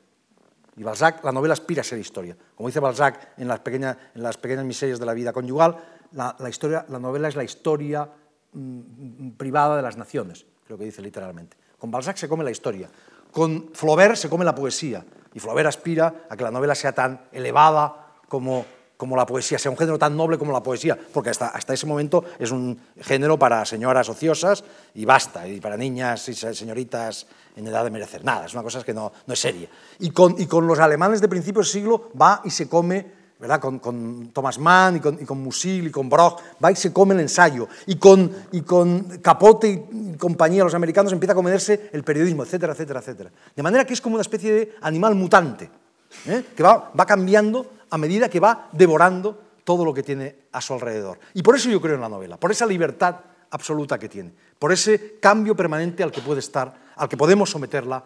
Y 0.76 0.82
Balzac, 0.82 1.22
la 1.24 1.30
novela 1.30 1.52
aspira 1.52 1.82
a 1.82 1.84
ser 1.84 1.98
historia. 1.98 2.36
Como 2.56 2.68
dice 2.68 2.80
Balzac 2.80 3.34
en 3.36 3.46
las, 3.46 3.60
pequeñas, 3.60 3.96
miserias 4.64 4.98
de 4.98 5.06
la 5.06 5.14
vida 5.14 5.32
conyugal, 5.32 5.76
la, 6.12 6.48
historia, 6.48 6.84
la 6.88 6.98
novela 6.98 7.28
es 7.28 7.36
la 7.36 7.44
historia 7.44 8.08
mm, 8.54 9.30
privada 9.36 9.76
de 9.76 9.82
las 9.82 9.96
naciones, 9.96 10.46
creo 10.66 10.78
que 10.78 10.84
dice 10.84 11.02
literalmente. 11.02 11.56
Con 11.78 11.90
Balzac 11.90 12.16
se 12.16 12.28
come 12.28 12.44
la 12.44 12.50
historia. 12.50 12.88
Con 13.30 13.70
Flaubert 13.74 14.16
se 14.16 14.28
come 14.28 14.44
la 14.44 14.54
poesía. 14.54 15.04
Y 15.34 15.40
Flaubert 15.40 15.68
aspira 15.68 16.26
a 16.30 16.36
que 16.36 16.44
la 16.44 16.50
novela 16.50 16.74
sea 16.74 16.92
tan 16.92 17.26
elevada 17.32 18.14
como 18.28 18.64
como 18.96 19.16
la 19.16 19.26
poesía, 19.26 19.58
sea 19.58 19.70
un 19.70 19.76
género 19.76 19.98
tan 19.98 20.16
noble 20.16 20.38
como 20.38 20.52
la 20.52 20.62
poesía, 20.62 20.96
porque 21.12 21.30
hasta, 21.30 21.48
hasta 21.48 21.74
ese 21.74 21.86
momento 21.86 22.24
es 22.38 22.50
un 22.50 22.80
género 23.00 23.38
para 23.38 23.64
señoras 23.64 24.08
ociosas 24.08 24.64
y 24.94 25.04
basta, 25.04 25.46
y 25.48 25.60
para 25.60 25.76
niñas 25.76 26.28
y 26.28 26.34
señoritas 26.34 27.26
en 27.56 27.66
edad 27.66 27.84
de 27.84 27.90
merecer 27.90 28.24
nada, 28.24 28.46
es 28.46 28.54
una 28.54 28.62
cosa 28.62 28.82
que 28.82 28.94
no, 28.94 29.12
no 29.26 29.34
es 29.34 29.40
seria. 29.40 29.68
Y 29.98 30.10
con, 30.10 30.40
y 30.40 30.46
con 30.46 30.66
los 30.66 30.78
alemanes 30.78 31.20
de 31.20 31.28
principios 31.28 31.66
del 31.66 31.82
siglo 31.82 32.10
va 32.20 32.40
y 32.44 32.50
se 32.50 32.68
come 32.68 33.23
¿verdad? 33.38 33.60
Con, 33.60 33.78
con, 33.78 34.30
Thomas 34.32 34.58
Mann 34.58 34.96
y 34.96 35.00
con, 35.00 35.20
y 35.20 35.24
con, 35.24 35.42
Musil 35.42 35.88
y 35.88 35.90
con 35.90 36.08
Brock, 36.08 36.40
va 36.64 36.72
y 36.72 36.76
se 36.76 36.92
come 36.92 37.14
el 37.14 37.20
ensayo. 37.20 37.68
Y 37.86 37.96
con, 37.96 38.30
y 38.52 38.62
con 38.62 39.18
Capote 39.18 39.68
y 39.68 40.16
compañía, 40.16 40.64
los 40.64 40.74
americanos, 40.74 41.12
empieza 41.12 41.32
a 41.32 41.36
comerse 41.36 41.90
el 41.92 42.04
periodismo, 42.04 42.44
etcétera, 42.44 42.72
etcétera, 42.72 43.00
etcétera. 43.00 43.30
De 43.54 43.62
manera 43.62 43.84
que 43.84 43.94
es 43.94 44.00
como 44.00 44.14
una 44.14 44.22
especie 44.22 44.52
de 44.52 44.74
animal 44.82 45.14
mutante, 45.14 45.70
¿eh? 46.26 46.44
que 46.56 46.62
va, 46.62 46.92
va 46.98 47.06
cambiando 47.06 47.72
a 47.90 47.98
medida 47.98 48.28
que 48.28 48.40
va 48.40 48.68
devorando 48.72 49.40
todo 49.64 49.84
lo 49.84 49.94
que 49.94 50.02
tiene 50.02 50.36
a 50.52 50.60
su 50.60 50.74
alrededor. 50.74 51.18
Y 51.32 51.42
por 51.42 51.56
eso 51.56 51.70
yo 51.70 51.80
creo 51.80 51.94
en 51.94 52.00
la 52.00 52.08
novela, 52.08 52.38
por 52.38 52.50
esa 52.50 52.66
libertad 52.66 53.16
absoluta 53.50 53.98
que 53.98 54.08
tiene, 54.08 54.32
por 54.58 54.72
ese 54.72 55.18
cambio 55.20 55.56
permanente 55.56 56.02
al 56.02 56.12
que 56.12 56.20
puede 56.20 56.40
estar, 56.40 56.74
al 56.96 57.08
que 57.08 57.16
podemos 57.16 57.50
someterla 57.50 58.04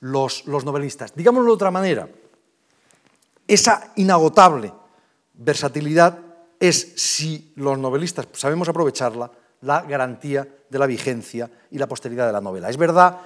los, 0.00 0.46
los 0.46 0.64
novelistas. 0.64 1.14
Digámoslo 1.14 1.50
de 1.50 1.54
otra 1.54 1.70
manera, 1.70 2.08
esa 3.46 3.92
inagotable 3.96 4.72
versatilidad 5.34 6.18
es, 6.58 6.92
si 6.96 7.52
los 7.56 7.78
novelistas 7.78 8.28
sabemos 8.32 8.68
aprovecharla, 8.68 9.30
la 9.62 9.82
garantía 9.82 10.46
de 10.68 10.78
la 10.78 10.86
vigencia 10.86 11.50
y 11.70 11.78
la 11.78 11.86
posteridad 11.86 12.26
de 12.26 12.32
la 12.32 12.40
novela. 12.40 12.68
Es 12.68 12.76
verdad 12.76 13.18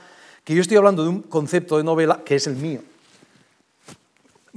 que 0.44 0.54
yo 0.54 0.60
estoy 0.60 0.76
hablando 0.76 1.02
de 1.02 1.08
un 1.08 1.22
concepto 1.22 1.76
de 1.76 1.84
novela 1.84 2.22
que 2.24 2.36
es 2.36 2.46
el 2.46 2.56
mío, 2.56 2.80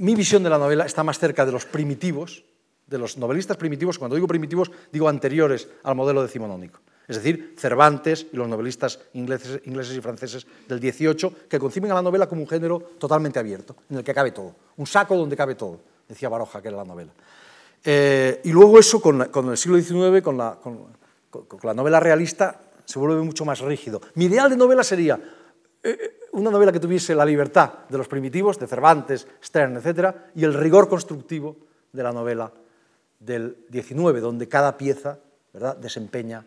mi 0.00 0.14
visión 0.14 0.42
de 0.42 0.48
la 0.48 0.56
novela 0.56 0.86
está 0.86 1.04
más 1.04 1.18
cerca 1.18 1.44
de 1.44 1.52
los 1.52 1.66
primitivos, 1.66 2.42
de 2.86 2.96
los 2.96 3.18
novelistas 3.18 3.58
primitivos, 3.58 3.98
cuando 3.98 4.16
digo 4.16 4.26
primitivos 4.26 4.70
digo 4.90 5.08
anteriores 5.08 5.68
al 5.82 5.94
modelo 5.94 6.22
decimonónico, 6.22 6.80
es 7.10 7.16
decir, 7.16 7.54
Cervantes 7.58 8.28
y 8.32 8.36
los 8.36 8.46
novelistas 8.46 9.00
ingleses, 9.14 9.60
y 9.64 10.00
franceses 10.00 10.46
del 10.68 10.78
XVIII, 10.78 11.48
que 11.48 11.58
conciben 11.58 11.90
a 11.90 11.94
la 11.94 12.02
novela 12.02 12.28
como 12.28 12.42
un 12.42 12.48
género 12.48 12.78
totalmente 12.98 13.40
abierto, 13.40 13.74
en 13.90 13.98
el 13.98 14.04
que 14.04 14.14
cabe 14.14 14.30
todo, 14.30 14.54
un 14.76 14.86
saco 14.86 15.16
donde 15.16 15.36
cabe 15.36 15.56
todo, 15.56 15.80
decía 16.08 16.28
Baroja, 16.28 16.62
que 16.62 16.68
era 16.68 16.76
la 16.76 16.84
novela. 16.84 17.10
Eh, 17.82 18.40
y 18.44 18.52
luego 18.52 18.78
eso, 18.78 19.00
con, 19.00 19.20
el 19.22 19.56
siglo 19.56 19.80
XIX, 19.80 20.22
con 20.22 20.38
la, 20.38 21.74
novela 21.74 21.98
realista, 21.98 22.60
se 22.84 22.98
vuelve 23.00 23.20
mucho 23.22 23.44
más 23.44 23.58
rígido. 23.58 24.00
Mi 24.14 24.26
ideal 24.26 24.48
de 24.48 24.56
novela 24.56 24.84
sería 24.84 25.18
eh, 25.82 26.20
una 26.30 26.52
novela 26.52 26.70
que 26.70 26.78
tuviese 26.78 27.16
la 27.16 27.24
libertad 27.24 27.72
de 27.88 27.98
los 27.98 28.06
primitivos, 28.06 28.56
de 28.56 28.68
Cervantes, 28.68 29.26
Stern, 29.42 29.78
etc., 29.78 30.14
y 30.36 30.44
el 30.44 30.54
rigor 30.54 30.88
constructivo 30.88 31.56
de 31.92 32.04
la 32.04 32.12
novela 32.12 32.52
del 33.18 33.66
XIX, 33.72 34.20
donde 34.20 34.46
cada 34.46 34.76
pieza 34.76 35.18
¿verdad? 35.52 35.76
desempeña 35.76 36.46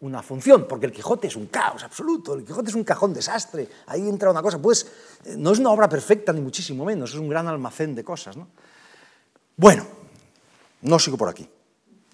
una 0.00 0.22
función, 0.22 0.66
porque 0.68 0.86
el 0.86 0.92
Quijote 0.92 1.28
es 1.28 1.36
un 1.36 1.46
caos 1.46 1.82
absoluto, 1.82 2.34
el 2.34 2.44
Quijote 2.44 2.68
es 2.68 2.74
un 2.74 2.84
cajón 2.84 3.14
desastre, 3.14 3.68
ahí 3.86 4.08
entra 4.08 4.30
una 4.30 4.42
cosa, 4.42 4.60
pues 4.60 4.86
eh, 5.24 5.34
no 5.36 5.52
es 5.52 5.58
una 5.58 5.70
obra 5.70 5.88
perfecta 5.88 6.32
ni 6.32 6.40
muchísimo 6.40 6.84
menos, 6.84 7.10
es 7.10 7.16
un 7.16 7.28
gran 7.28 7.48
almacén 7.48 7.94
de 7.94 8.04
cosas. 8.04 8.36
¿no? 8.36 8.48
Bueno, 9.56 9.86
no 10.82 10.98
sigo 10.98 11.16
por 11.16 11.28
aquí. 11.28 11.48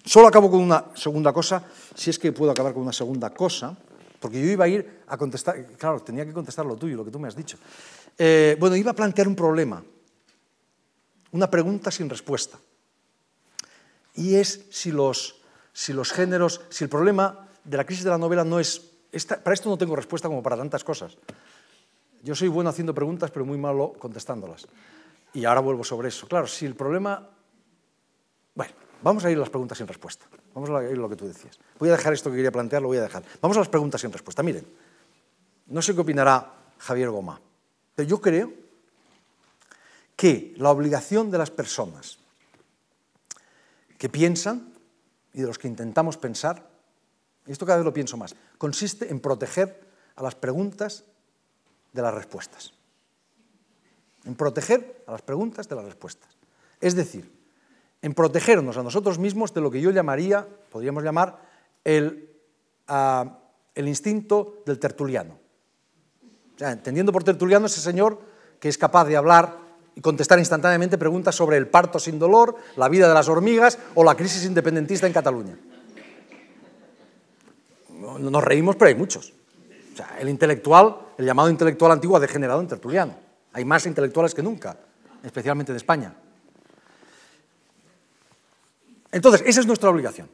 Solo 0.05 0.27
acabo 0.27 0.51
con 0.51 0.59
una 0.61 0.85
segunda 0.95 1.31
cosa, 1.31 1.63
si 1.95 2.09
es 2.09 2.19
que 2.19 2.31
puedo 2.31 2.51
acabar 2.51 2.73
con 2.73 2.83
una 2.83 2.93
segunda 2.93 3.29
cosa. 3.29 3.77
Porque 4.23 4.39
yo 4.39 4.47
iba 4.47 4.63
a 4.63 4.69
ir 4.69 5.03
a 5.07 5.17
contestar, 5.17 5.65
claro, 5.75 5.99
tenía 5.99 6.25
que 6.25 6.31
contestar 6.31 6.65
lo 6.65 6.77
tuyo, 6.77 6.95
lo 6.95 7.03
que 7.03 7.11
tú 7.11 7.19
me 7.19 7.27
has 7.27 7.35
dicho. 7.35 7.57
Eh, 8.17 8.55
bueno, 8.57 8.77
iba 8.77 8.91
a 8.91 8.95
plantear 8.95 9.27
un 9.27 9.35
problema, 9.35 9.83
una 11.33 11.51
pregunta 11.51 11.91
sin 11.91 12.09
respuesta. 12.09 12.57
Y 14.15 14.35
es 14.35 14.61
si 14.71 14.93
los, 14.93 15.41
si 15.73 15.91
los 15.91 16.13
géneros, 16.13 16.61
si 16.69 16.85
el 16.85 16.89
problema 16.89 17.49
de 17.63 17.77
la 17.77 17.85
crisis 17.85 18.03
de 18.03 18.09
la 18.09 18.17
novela 18.17 18.43
no 18.43 18.59
es... 18.59 18.79
para 19.43 19.53
esto 19.53 19.69
no 19.69 19.77
tengo 19.77 19.95
respuesta 19.95 20.27
como 20.27 20.43
para 20.43 20.57
tantas 20.57 20.83
cosas. 20.83 21.17
Yo 22.23 22.35
soy 22.35 22.47
bueno 22.47 22.69
haciendo 22.69 22.93
preguntas, 22.93 23.31
pero 23.31 23.45
muy 23.45 23.57
malo 23.57 23.93
contestándolas. 23.99 24.67
Y 25.33 25.45
ahora 25.45 25.61
vuelvo 25.61 25.83
sobre 25.83 26.09
eso. 26.09 26.27
Claro, 26.27 26.47
si 26.47 26.65
el 26.65 26.75
problema... 26.75 27.29
Bueno, 28.55 28.73
Vamos 29.03 29.25
a 29.25 29.29
ir 29.29 29.35
a 29.35 29.41
las 29.41 29.49
preguntas 29.49 29.77
sin 29.77 29.85
respuesta. 29.85 30.25
Vamos 30.55 30.69
a 30.69 30.81
ir 30.83 30.97
a 30.97 31.01
lo 31.01 31.09
que 31.09 31.17
tú 31.17 31.27
decías. 31.27 31.59
Voy 31.77 31.89
a 31.89 31.91
dejar 31.91 32.13
esto 32.13 32.29
que 32.29 32.37
quería 32.37 32.51
plantear, 32.51 32.81
lo 32.81 32.87
voy 32.87 32.97
a 32.97 33.01
dejar. 33.01 33.21
Vamos 33.41 33.57
a 33.57 33.59
las 33.59 33.67
preguntas 33.67 33.99
sin 33.99 34.13
respuesta. 34.13 34.41
Miren, 34.41 34.65
no 35.67 35.81
sé 35.81 35.93
qué 35.93 36.01
opinará 36.01 36.53
Javier 36.77 37.09
Goma, 37.09 37.39
pero 37.95 38.07
yo 38.07 38.21
creo 38.21 38.53
que 40.15 40.53
la 40.55 40.69
obligación 40.69 41.31
de 41.31 41.37
las 41.37 41.51
personas 41.51 42.17
que 43.97 44.07
piensan 44.07 44.73
y 45.33 45.41
de 45.41 45.47
los 45.47 45.59
que 45.59 45.67
intentamos 45.67 46.15
pensar, 46.15 46.65
esto 47.47 47.65
cada 47.65 47.77
vez 47.77 47.85
lo 47.85 47.93
pienso 47.93 48.17
más, 48.17 48.35
consiste 48.57 49.09
en 49.09 49.19
proteger 49.19 49.81
a 50.15 50.23
las 50.23 50.35
preguntas 50.35 51.03
de 51.91 52.01
las 52.01 52.13
respuestas. 52.13 52.73
En 54.25 54.35
proteger 54.35 55.03
a 55.07 55.11
las 55.11 55.21
preguntas 55.21 55.67
de 55.67 55.75
las 55.75 55.85
respuestas. 55.85 56.29
Es 56.79 56.95
decir, 56.95 57.31
en 58.01 58.13
protegernos 58.13 58.77
a 58.77 58.83
nosotros 58.83 59.19
mismos 59.19 59.53
de 59.53 59.61
lo 59.61 59.71
que 59.71 59.81
yo 59.81 59.91
llamaría, 59.91 60.47
podríamos 60.69 61.03
llamar, 61.03 61.39
el, 61.83 62.29
ah, 62.87 63.39
el 63.75 63.87
instinto 63.87 64.61
del 64.65 64.79
tertuliano. 64.79 65.39
O 66.55 66.59
sea, 66.59 66.71
entendiendo 66.71 67.11
por 67.11 67.23
tertuliano 67.23 67.65
ese 67.65 67.81
señor 67.81 68.21
que 68.59 68.69
es 68.69 68.77
capaz 68.77 69.05
de 69.05 69.17
hablar 69.17 69.57
y 69.95 70.01
contestar 70.01 70.39
instantáneamente 70.39 70.97
preguntas 70.97 71.35
sobre 71.35 71.57
el 71.57 71.67
parto 71.67 71.99
sin 71.99 72.19
dolor, 72.19 72.55
la 72.75 72.89
vida 72.89 73.07
de 73.07 73.13
las 73.13 73.27
hormigas 73.27 73.77
o 73.95 74.03
la 74.03 74.15
crisis 74.15 74.45
independentista 74.45 75.07
en 75.07 75.13
Cataluña. 75.13 75.57
Nos 78.03 78.43
reímos, 78.43 78.75
pero 78.75 78.89
hay 78.89 78.95
muchos. 78.95 79.33
El 80.19 80.29
intelectual, 80.29 80.97
el 81.17 81.25
llamado 81.25 81.49
intelectual 81.49 81.91
antiguo 81.91 82.17
ha 82.17 82.19
degenerado 82.19 82.59
en 82.59 82.67
tertuliano. 82.67 83.15
Hay 83.53 83.63
más 83.63 83.85
intelectuales 83.85 84.33
que 84.33 84.43
nunca, 84.43 84.77
especialmente 85.23 85.71
en 85.71 85.77
España. 85.77 86.13
Entonces, 89.11 89.43
esa 89.45 89.59
es 89.59 89.67
nuestra 89.67 89.91
obligación, 89.91 90.27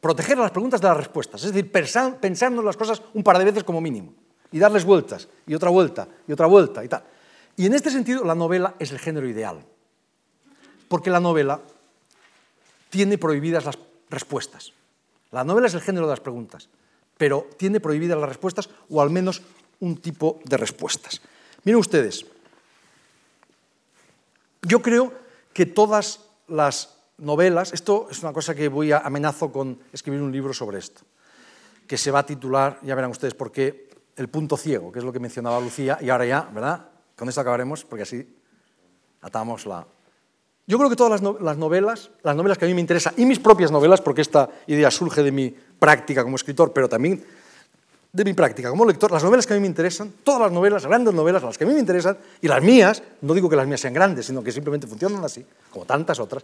proteger 0.00 0.36
las 0.36 0.50
preguntas 0.50 0.80
de 0.80 0.88
las 0.88 0.96
respuestas, 0.96 1.42
es 1.42 1.52
decir, 1.52 1.72
pensarnos 1.72 2.62
las 2.62 2.76
cosas 2.76 3.02
un 3.14 3.22
par 3.22 3.38
de 3.38 3.46
veces 3.46 3.64
como 3.64 3.80
mínimo, 3.80 4.12
y 4.52 4.58
darles 4.58 4.84
vueltas, 4.84 5.26
y 5.46 5.54
otra 5.54 5.70
vuelta, 5.70 6.06
y 6.28 6.32
otra 6.32 6.46
vuelta, 6.46 6.84
y 6.84 6.88
tal. 6.88 7.02
Y 7.56 7.64
en 7.64 7.72
este 7.72 7.90
sentido, 7.90 8.22
la 8.24 8.34
novela 8.34 8.74
es 8.78 8.92
el 8.92 8.98
género 8.98 9.26
ideal, 9.26 9.64
porque 10.88 11.08
la 11.08 11.18
novela 11.18 11.62
tiene 12.90 13.16
prohibidas 13.16 13.64
las 13.64 13.78
respuestas. 14.10 14.74
La 15.32 15.42
novela 15.42 15.66
es 15.66 15.74
el 15.74 15.80
género 15.80 16.06
de 16.06 16.12
las 16.12 16.20
preguntas, 16.20 16.68
pero 17.16 17.48
tiene 17.56 17.80
prohibidas 17.80 18.18
las 18.18 18.28
respuestas, 18.28 18.68
o 18.90 19.00
al 19.00 19.10
menos 19.10 19.42
un 19.80 19.96
tipo 19.96 20.40
de 20.44 20.56
respuestas. 20.56 21.20
Miren 21.64 21.80
ustedes, 21.80 22.26
yo 24.62 24.82
creo 24.82 25.12
que 25.52 25.66
todas 25.66 26.20
las 26.48 26.96
novelas, 27.18 27.72
esto 27.72 28.08
es 28.10 28.22
una 28.22 28.32
cosa 28.32 28.54
que 28.54 28.68
voy 28.68 28.92
a 28.92 28.98
amenazo 28.98 29.50
con 29.50 29.78
escribir 29.92 30.20
un 30.20 30.32
libro 30.32 30.52
sobre 30.52 30.78
esto, 30.78 31.02
que 31.86 31.96
se 31.96 32.10
va 32.10 32.20
a 32.20 32.26
titular, 32.26 32.78
ya 32.82 32.94
verán 32.94 33.10
ustedes 33.10 33.34
por 33.34 33.50
qué, 33.52 33.86
El 34.16 34.28
punto 34.28 34.56
ciego, 34.56 34.90
que 34.90 34.98
es 34.98 35.04
lo 35.04 35.12
que 35.12 35.20
mencionaba 35.20 35.60
Lucía, 35.60 35.98
y 36.00 36.08
ahora 36.08 36.24
ya, 36.24 36.48
¿verdad? 36.52 36.88
Con 37.14 37.28
esto 37.28 37.40
acabaremos, 37.42 37.84
porque 37.84 38.02
así 38.02 38.26
atamos 39.20 39.66
la... 39.66 39.86
Yo 40.66 40.78
creo 40.78 40.88
que 40.88 40.96
todas 40.96 41.20
las 41.20 41.56
novelas, 41.58 42.10
las 42.22 42.34
novelas 42.34 42.56
que 42.56 42.64
a 42.64 42.68
mí 42.68 42.74
me 42.74 42.80
interesan, 42.80 43.12
y 43.18 43.26
mis 43.26 43.38
propias 43.38 43.70
novelas, 43.70 44.00
porque 44.00 44.22
esta 44.22 44.48
idea 44.66 44.90
surge 44.90 45.22
de 45.22 45.32
mi 45.32 45.54
práctica 45.78 46.22
como 46.22 46.36
escritor, 46.36 46.72
pero 46.72 46.88
también 46.88 47.24
de 48.12 48.24
mi 48.24 48.32
práctica 48.32 48.70
como 48.70 48.86
lector, 48.86 49.12
las 49.12 49.22
novelas 49.22 49.46
que 49.46 49.52
a 49.52 49.56
mí 49.56 49.60
me 49.60 49.66
interesan, 49.66 50.10
todas 50.24 50.40
las 50.40 50.52
novelas, 50.52 50.86
grandes 50.86 51.12
novelas, 51.12 51.42
las 51.42 51.58
que 51.58 51.64
a 51.64 51.66
mí 51.66 51.74
me 51.74 51.80
interesan, 51.80 52.16
y 52.40 52.48
las 52.48 52.62
mías, 52.62 53.02
no 53.20 53.34
digo 53.34 53.48
que 53.50 53.56
las 53.56 53.66
mías 53.66 53.80
sean 53.80 53.92
grandes, 53.92 54.24
sino 54.24 54.42
que 54.42 54.52
simplemente 54.52 54.86
funcionan 54.86 55.22
así, 55.22 55.44
como 55.70 55.84
tantas 55.84 56.18
otras, 56.18 56.42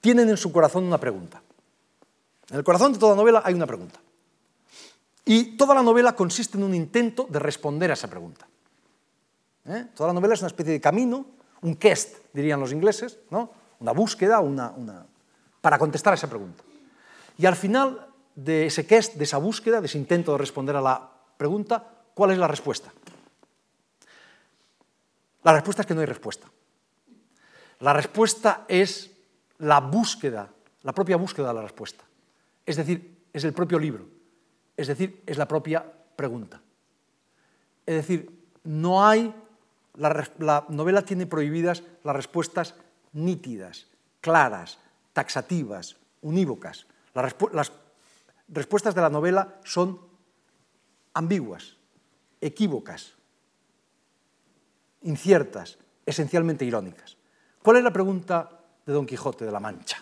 tienen 0.00 0.28
en 0.28 0.36
su 0.36 0.50
corazón 0.50 0.84
una 0.84 0.98
pregunta. 0.98 1.40
En 2.50 2.56
el 2.56 2.64
corazón 2.64 2.92
de 2.92 2.98
toda 2.98 3.14
novela 3.14 3.42
hay 3.44 3.54
una 3.54 3.66
pregunta. 3.66 4.00
Y 5.24 5.56
toda 5.56 5.74
la 5.74 5.82
novela 5.82 6.16
consiste 6.16 6.56
en 6.56 6.64
un 6.64 6.74
intento 6.74 7.28
de 7.30 7.38
responder 7.38 7.90
a 7.90 7.94
esa 7.94 8.08
pregunta. 8.08 8.48
¿Eh? 9.66 9.86
Toda 9.94 10.08
la 10.08 10.14
novela 10.14 10.34
es 10.34 10.40
una 10.40 10.48
especie 10.48 10.72
de 10.72 10.80
camino, 10.80 11.26
un 11.60 11.76
quest, 11.76 12.16
dirían 12.32 12.58
los 12.58 12.72
ingleses, 12.72 13.18
¿no? 13.30 13.52
una 13.78 13.92
búsqueda 13.92 14.40
una, 14.40 14.70
una, 14.70 15.06
para 15.60 15.78
contestar 15.78 16.14
a 16.14 16.16
esa 16.16 16.28
pregunta. 16.28 16.64
Y 17.36 17.46
al 17.46 17.54
final 17.54 18.07
de 18.38 18.66
ese 18.66 18.86
quest, 18.86 19.14
de 19.14 19.24
esa 19.24 19.38
búsqueda, 19.38 19.80
de 19.80 19.86
ese 19.86 19.98
intento 19.98 20.30
de 20.30 20.38
responder 20.38 20.76
a 20.76 20.80
la 20.80 21.10
pregunta, 21.36 21.82
¿cuál 22.14 22.30
es 22.30 22.38
la 22.38 22.46
respuesta? 22.46 22.92
La 25.42 25.52
respuesta 25.52 25.82
es 25.82 25.86
que 25.86 25.94
no 25.94 26.00
hay 26.00 26.06
respuesta. 26.06 26.46
La 27.80 27.92
respuesta 27.92 28.64
es 28.68 29.10
la 29.58 29.80
búsqueda, 29.80 30.50
la 30.82 30.92
propia 30.92 31.16
búsqueda 31.16 31.48
de 31.48 31.54
la 31.54 31.62
respuesta. 31.62 32.04
Es 32.64 32.76
decir, 32.76 33.24
es 33.32 33.42
el 33.42 33.52
propio 33.52 33.78
libro. 33.78 34.06
Es 34.76 34.86
decir, 34.86 35.20
es 35.26 35.36
la 35.36 35.48
propia 35.48 35.84
pregunta. 36.14 36.60
Es 37.86 37.96
decir, 37.96 38.30
no 38.62 39.04
hay, 39.04 39.34
la, 39.94 40.64
novela 40.68 41.02
tiene 41.02 41.26
prohibidas 41.26 41.82
las 42.04 42.14
respuestas 42.14 42.76
nítidas, 43.12 43.88
claras, 44.20 44.78
taxativas, 45.12 45.96
unívocas. 46.20 46.86
Las, 47.14 47.72
respuestas 48.48 48.94
de 48.94 49.00
la 49.00 49.10
novela 49.10 49.60
son 49.64 50.00
ambiguas, 51.14 51.76
equívocas, 52.40 53.14
inciertas, 55.02 55.78
esencialmente 56.06 56.64
irónicas. 56.64 57.16
¿Cuál 57.62 57.78
es 57.78 57.84
la 57.84 57.92
pregunta 57.92 58.48
de 58.86 58.92
Don 58.92 59.06
Quijote 59.06 59.44
de 59.44 59.52
la 59.52 59.60
Mancha? 59.60 59.98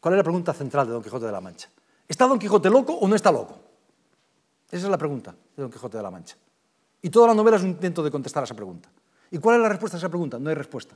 ¿Cuál 0.00 0.14
es 0.14 0.18
la 0.18 0.24
pregunta 0.24 0.52
central 0.52 0.86
de 0.86 0.92
Don 0.92 1.02
Quijote 1.02 1.26
de 1.26 1.32
la 1.32 1.40
Mancha? 1.40 1.68
¿Está 2.06 2.26
Don 2.26 2.38
Quijote 2.38 2.68
loco 2.68 2.92
o 2.94 3.08
no 3.08 3.16
está 3.16 3.32
loco? 3.32 3.58
Esa 4.70 4.86
es 4.86 4.90
la 4.90 4.98
pregunta 4.98 5.32
de 5.32 5.62
Don 5.62 5.70
Quijote 5.70 5.96
de 5.96 6.02
la 6.02 6.10
Mancha. 6.10 6.36
Y 7.00 7.10
toda 7.10 7.28
la 7.28 7.34
novela 7.34 7.56
es 7.56 7.62
un 7.62 7.70
intento 7.70 8.02
de 8.02 8.10
contestar 8.10 8.42
a 8.42 8.44
esa 8.44 8.54
pregunta. 8.54 8.88
¿Y 9.30 9.38
cuál 9.38 9.56
es 9.56 9.62
la 9.62 9.68
respuesta 9.68 9.96
a 9.96 9.98
esa 9.98 10.08
pregunta? 10.08 10.38
No 10.38 10.48
hay 10.48 10.54
respuesta. 10.54 10.94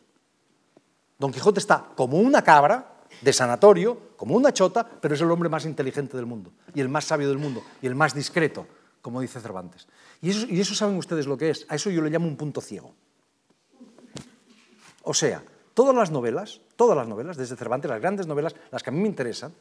Don 1.19 1.33
Quijote 1.33 1.61
está 1.61 1.85
como 1.97 2.19
una 2.19 2.43
cabra 2.43 2.98
de 3.21 3.33
sanatorio, 3.33 4.15
como 4.17 4.35
una 4.35 4.53
chota, 4.53 4.89
pero 5.01 5.15
es 5.15 5.21
el 5.21 5.31
hombre 5.31 5.49
más 5.49 5.65
inteligente 5.65 6.17
del 6.17 6.27
mundo, 6.27 6.53
y 6.75 6.81
el 6.81 6.89
más 6.89 7.05
sabio 7.05 7.29
del 7.29 7.39
mundo, 7.39 7.63
y 7.83 7.87
el 7.87 7.95
más 7.95 8.15
discreto, 8.15 8.67
como 9.03 9.21
dice 9.21 9.41
Cervantes. 9.41 9.87
Y 10.21 10.31
eso, 10.31 10.47
y 10.49 10.61
eso 10.61 10.75
saben 10.75 10.97
ustedes 10.97 11.27
lo 11.27 11.37
que 11.37 11.51
es. 11.51 11.67
A 11.69 11.77
eso 11.77 11.91
yo 11.91 12.03
le 12.03 12.11
llamo 12.11 12.27
un 12.27 12.37
punto 12.37 12.61
ciego. 12.61 12.95
O 15.03 15.15
sea, 15.15 15.43
Todas 15.79 15.95
las 15.95 16.11
novelas, 16.11 16.61
todas 16.75 16.97
las 16.97 17.07
novelas, 17.07 17.37
desde 17.37 17.55
Cervantes, 17.55 17.89
las 17.89 18.01
grandes 18.01 18.27
novelas, 18.27 18.53
las 18.73 18.83
que 18.83 18.91
a 18.91 18.93
mí 18.93 18.99
me 18.99 19.07
interesan, 19.07 19.55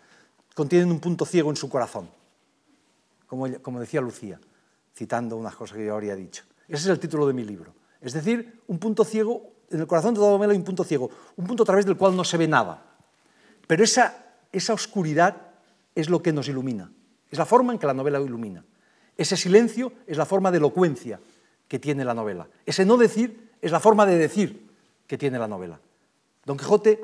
contienen 0.55 0.89
un 0.89 0.99
punto 0.99 1.27
ciego 1.27 1.51
en 1.51 1.55
su 1.55 1.69
corazón, 1.69 2.09
como, 3.27 3.45
como 3.61 3.79
decía 3.79 4.01
Lucía, 4.01 4.41
citando 4.95 5.37
unas 5.37 5.55
cosas 5.55 5.77
que 5.77 5.85
yo 5.85 5.93
habría 5.93 6.15
dicho. 6.15 6.43
Ese 6.67 6.85
es 6.85 6.87
el 6.87 6.99
título 6.99 7.27
de 7.27 7.33
mi 7.33 7.43
libro. 7.43 7.75
Es 8.01 8.13
decir, 8.13 8.63
un 8.65 8.79
punto 8.79 9.05
ciego, 9.05 9.43
en 9.69 9.79
el 9.79 9.85
corazón 9.85 10.15
de 10.15 10.19
toda 10.21 10.31
novela 10.31 10.53
hay 10.53 10.57
un 10.57 10.63
punto 10.63 10.83
ciego, 10.83 11.11
un 11.35 11.45
punto 11.45 11.61
a 11.61 11.67
través 11.67 11.85
del 11.85 11.97
cual 11.97 12.15
no 12.15 12.23
se 12.23 12.35
ve 12.35 12.47
nada. 12.47 12.83
Pero 13.67 13.83
esa, 13.83 14.25
esa 14.51 14.73
oscuridad 14.73 15.35
es 15.93 16.09
lo 16.09 16.21
que 16.21 16.33
nos 16.33 16.47
ilumina, 16.47 16.91
es 17.29 17.37
la 17.37 17.45
forma 17.45 17.73
en 17.73 17.79
que 17.79 17.87
la 17.87 17.93
novela 17.93 18.19
ilumina. 18.19 18.63
Ese 19.17 19.35
silencio 19.35 19.91
es 20.05 20.17
la 20.17 20.25
forma 20.25 20.51
de 20.51 20.57
elocuencia 20.57 21.19
que 21.67 21.79
tiene 21.79 22.05
la 22.05 22.13
novela. 22.13 22.47
Ese 22.65 22.85
no 22.85 22.97
decir 22.97 23.49
es 23.61 23.71
la 23.71 23.79
forma 23.79 24.05
de 24.05 24.17
decir 24.17 24.67
que 25.07 25.17
tiene 25.17 25.39
la 25.39 25.47
novela. 25.47 25.79
Don 26.45 26.57
Quijote 26.57 27.01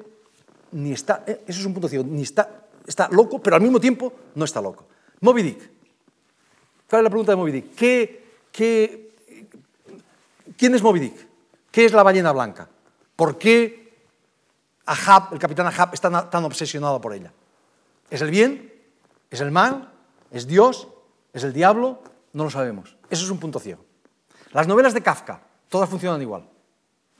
ni 0.73 0.91
está, 0.93 1.23
eh, 1.27 1.43
eso 1.47 1.59
es 1.59 1.65
un 1.65 1.73
punto 1.73 1.87
ciego, 1.87 2.03
ni 2.07 2.23
está, 2.23 2.65
está 2.85 3.09
loco, 3.09 3.41
pero 3.41 3.55
al 3.55 3.61
mismo 3.61 3.79
tiempo 3.79 4.13
no 4.35 4.45
está 4.45 4.61
loco. 4.61 4.85
Moby 5.21 5.43
Dick. 5.43 5.69
¿Cuál 6.89 7.01
es 7.01 7.03
la 7.03 7.09
pregunta 7.09 7.31
de 7.31 7.35
Moby 7.35 7.51
Dick? 7.51 7.75
quién 10.57 10.75
es 10.75 10.81
Moby 10.81 10.99
Dick? 10.99 11.27
¿Qué 11.71 11.85
es 11.85 11.93
la 11.93 12.03
ballena 12.03 12.31
blanca? 12.31 12.69
¿Por 13.15 13.37
qué 13.37 13.82
El 14.85 15.39
capitán 15.39 15.67
Ahab, 15.67 15.93
está 15.93 16.29
tan 16.29 16.43
obsesionado 16.43 16.99
por 16.99 17.13
ella? 17.13 17.31
¿Es 18.09 18.21
el 18.21 18.31
bien? 18.31 18.73
¿Es 19.29 19.39
el 19.41 19.51
mal? 19.51 19.91
¿Es 20.31 20.45
Dios? 20.45 20.87
¿Es 21.31 21.43
el 21.43 21.53
diablo? 21.53 22.03
No 22.33 22.43
lo 22.43 22.49
sabemos. 22.49 22.97
Eso 23.09 23.23
es 23.23 23.29
un 23.29 23.39
punto 23.39 23.59
ciego. 23.59 23.85
Las 24.51 24.67
novelas 24.67 24.93
de 24.93 25.01
Kafka, 25.01 25.41
todas 25.69 25.89
funcionan 25.89 26.21
igual. 26.21 26.47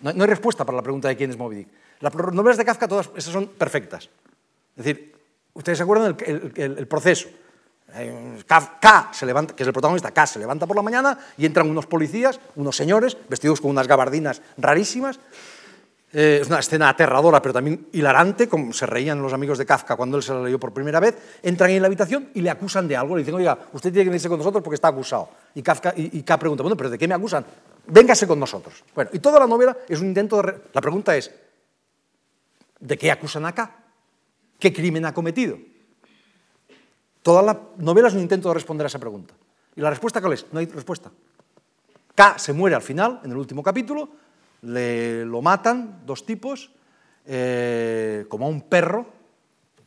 No 0.01 0.09
hay 0.09 0.29
respuesta 0.29 0.65
para 0.65 0.75
la 0.75 0.83
pregunta 0.83 1.07
de 1.07 1.15
quién 1.15 1.29
es 1.29 1.37
Moby 1.37 1.55
Dick. 1.55 1.69
Las 2.01 2.13
novelas 2.13 2.57
de 2.57 2.65
Kafka, 2.65 2.87
todas 2.87 3.09
esas 3.15 3.31
son 3.31 3.47
perfectas. 3.47 4.09
Es 4.75 4.83
decir, 4.83 5.15
ustedes 5.53 5.77
se 5.77 5.83
acuerdan 5.83 6.17
del 6.17 6.87
proceso. 6.87 7.29
K, 8.47 9.09
se 9.13 9.25
levanta, 9.25 9.55
que 9.55 9.63
es 9.63 9.67
el 9.67 9.73
protagonista, 9.73 10.11
K 10.11 10.25
se 10.25 10.39
levanta 10.39 10.65
por 10.65 10.75
la 10.75 10.81
mañana 10.81 11.17
y 11.37 11.45
entran 11.45 11.69
unos 11.69 11.85
policías, 11.85 12.39
unos 12.55 12.75
señores, 12.75 13.15
vestidos 13.29 13.61
con 13.61 13.71
unas 13.71 13.87
gabardinas 13.87 14.41
rarísimas. 14.57 15.19
Eh, 16.13 16.39
es 16.41 16.47
una 16.47 16.59
escena 16.59 16.89
aterradora, 16.89 17.41
pero 17.41 17.53
también 17.53 17.87
hilarante, 17.91 18.47
como 18.47 18.71
se 18.71 18.85
reían 18.85 19.21
los 19.21 19.33
amigos 19.33 19.57
de 19.57 19.65
Kafka 19.65 19.95
cuando 19.95 20.17
él 20.17 20.23
se 20.23 20.33
la 20.33 20.43
leyó 20.43 20.59
por 20.59 20.71
primera 20.71 20.99
vez. 20.99 21.39
Entran 21.41 21.71
en 21.71 21.81
la 21.81 21.87
habitación 21.87 22.29
y 22.35 22.41
le 22.41 22.51
acusan 22.51 22.87
de 22.87 22.95
algo. 22.95 23.15
Le 23.15 23.23
dicen, 23.23 23.33
oiga, 23.33 23.57
usted 23.73 23.91
tiene 23.91 24.05
que 24.05 24.09
venirse 24.09 24.29
con 24.29 24.37
nosotros 24.37 24.63
porque 24.63 24.75
está 24.75 24.89
acusado. 24.89 25.29
Y, 25.55 25.63
Kafka, 25.63 25.93
y, 25.97 26.21
K 26.21 26.37
pregunta, 26.37 26.61
bueno, 26.61 26.77
¿pero 26.77 26.91
de 26.91 26.97
qué 26.97 27.07
me 27.07 27.15
acusan? 27.15 27.43
Véngase 27.87 28.27
con 28.27 28.39
nosotros. 28.39 28.83
Bueno, 28.93 29.09
y 29.11 29.19
toda 29.19 29.39
la 29.39 29.47
novela 29.47 29.75
es 29.89 29.99
un 29.99 30.07
intento 30.07 30.41
de... 30.41 30.53
La 30.71 30.81
pregunta 30.81 31.17
es, 31.17 31.31
¿De 32.83 32.97
qué 32.97 33.09
acusan 33.11 33.45
acá? 33.45 33.79
¿Qué 34.59 34.73
crimen 34.73 35.05
ha 35.05 35.13
cometido? 35.13 35.57
Toda 37.21 37.41
la 37.41 37.57
novela 37.77 38.09
es 38.09 38.13
un 38.13 38.19
intento 38.19 38.49
de 38.49 38.55
responder 38.55 38.85
a 38.85 38.87
esa 38.87 38.99
pregunta. 38.99 39.33
¿Y 39.77 39.79
la 39.79 39.89
respuesta 39.89 40.19
cuál 40.19 40.33
es? 40.33 40.45
No 40.51 40.59
hay 40.59 40.65
respuesta. 40.65 41.09
K 42.13 42.37
se 42.37 42.51
muere 42.51 42.75
al 42.75 42.81
final, 42.81 43.21
en 43.23 43.31
el 43.31 43.37
último 43.37 43.63
capítulo, 43.63 44.09
le, 44.63 45.25
lo 45.25 45.41
matan 45.41 46.01
dos 46.05 46.25
tipos, 46.25 46.71
eh, 47.25 48.25
como 48.29 48.45
a 48.45 48.49
un 48.49 48.61
perro, 48.61 49.05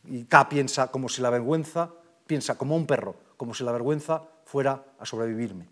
y 0.05 0.23
K 0.23 0.49
piensa 0.49 0.87
como 0.87 1.09
si 1.09 1.21
la 1.21 1.29
vergüenza, 1.29 1.91
piensa 2.25 2.57
como 2.57 2.75
un 2.75 2.85
perro, 2.85 3.15
como 3.35 3.53
si 3.53 3.63
la 3.63 3.71
vergüenza 3.71 4.23
fuera 4.45 4.83
a 4.99 5.05
sobrevivirme. 5.05 5.67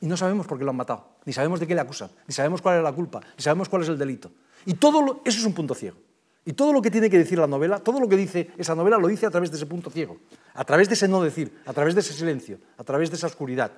Y 0.00 0.06
no 0.06 0.16
sabemos 0.16 0.46
por 0.46 0.58
qué 0.58 0.64
lo 0.64 0.70
han 0.70 0.76
matado, 0.76 1.16
ni 1.24 1.32
sabemos 1.32 1.60
de 1.60 1.66
qué 1.66 1.74
le 1.74 1.80
acusan, 1.80 2.10
ni 2.26 2.34
sabemos 2.34 2.60
cuál 2.60 2.78
es 2.78 2.82
la 2.82 2.92
culpa, 2.92 3.20
ni 3.36 3.42
sabemos 3.42 3.68
cuál 3.68 3.82
es 3.82 3.88
el 3.88 3.98
delito. 3.98 4.32
Y 4.66 4.74
todo 4.74 5.22
eso 5.24 5.38
es 5.38 5.44
un 5.44 5.54
punto 5.54 5.74
ciego. 5.74 5.96
Y 6.44 6.54
todo 6.54 6.72
lo 6.72 6.82
que 6.82 6.90
tiene 6.90 7.08
que 7.08 7.18
decir 7.18 7.38
la 7.38 7.46
novela, 7.46 7.78
todo 7.78 8.00
lo 8.00 8.08
que 8.08 8.16
dice 8.16 8.50
esa 8.58 8.74
novela, 8.74 8.98
lo 8.98 9.06
dice 9.06 9.26
a 9.26 9.30
través 9.30 9.52
de 9.52 9.56
ese 9.56 9.66
punto 9.66 9.90
ciego, 9.90 10.16
a 10.54 10.64
través 10.64 10.88
de 10.88 10.94
ese 10.94 11.06
no 11.06 11.22
decir, 11.22 11.62
a 11.66 11.72
través 11.72 11.94
de 11.94 12.00
ese 12.00 12.12
silencio, 12.12 12.58
a 12.76 12.82
través 12.82 13.10
de 13.10 13.16
esa 13.16 13.28
oscuridad. 13.28 13.70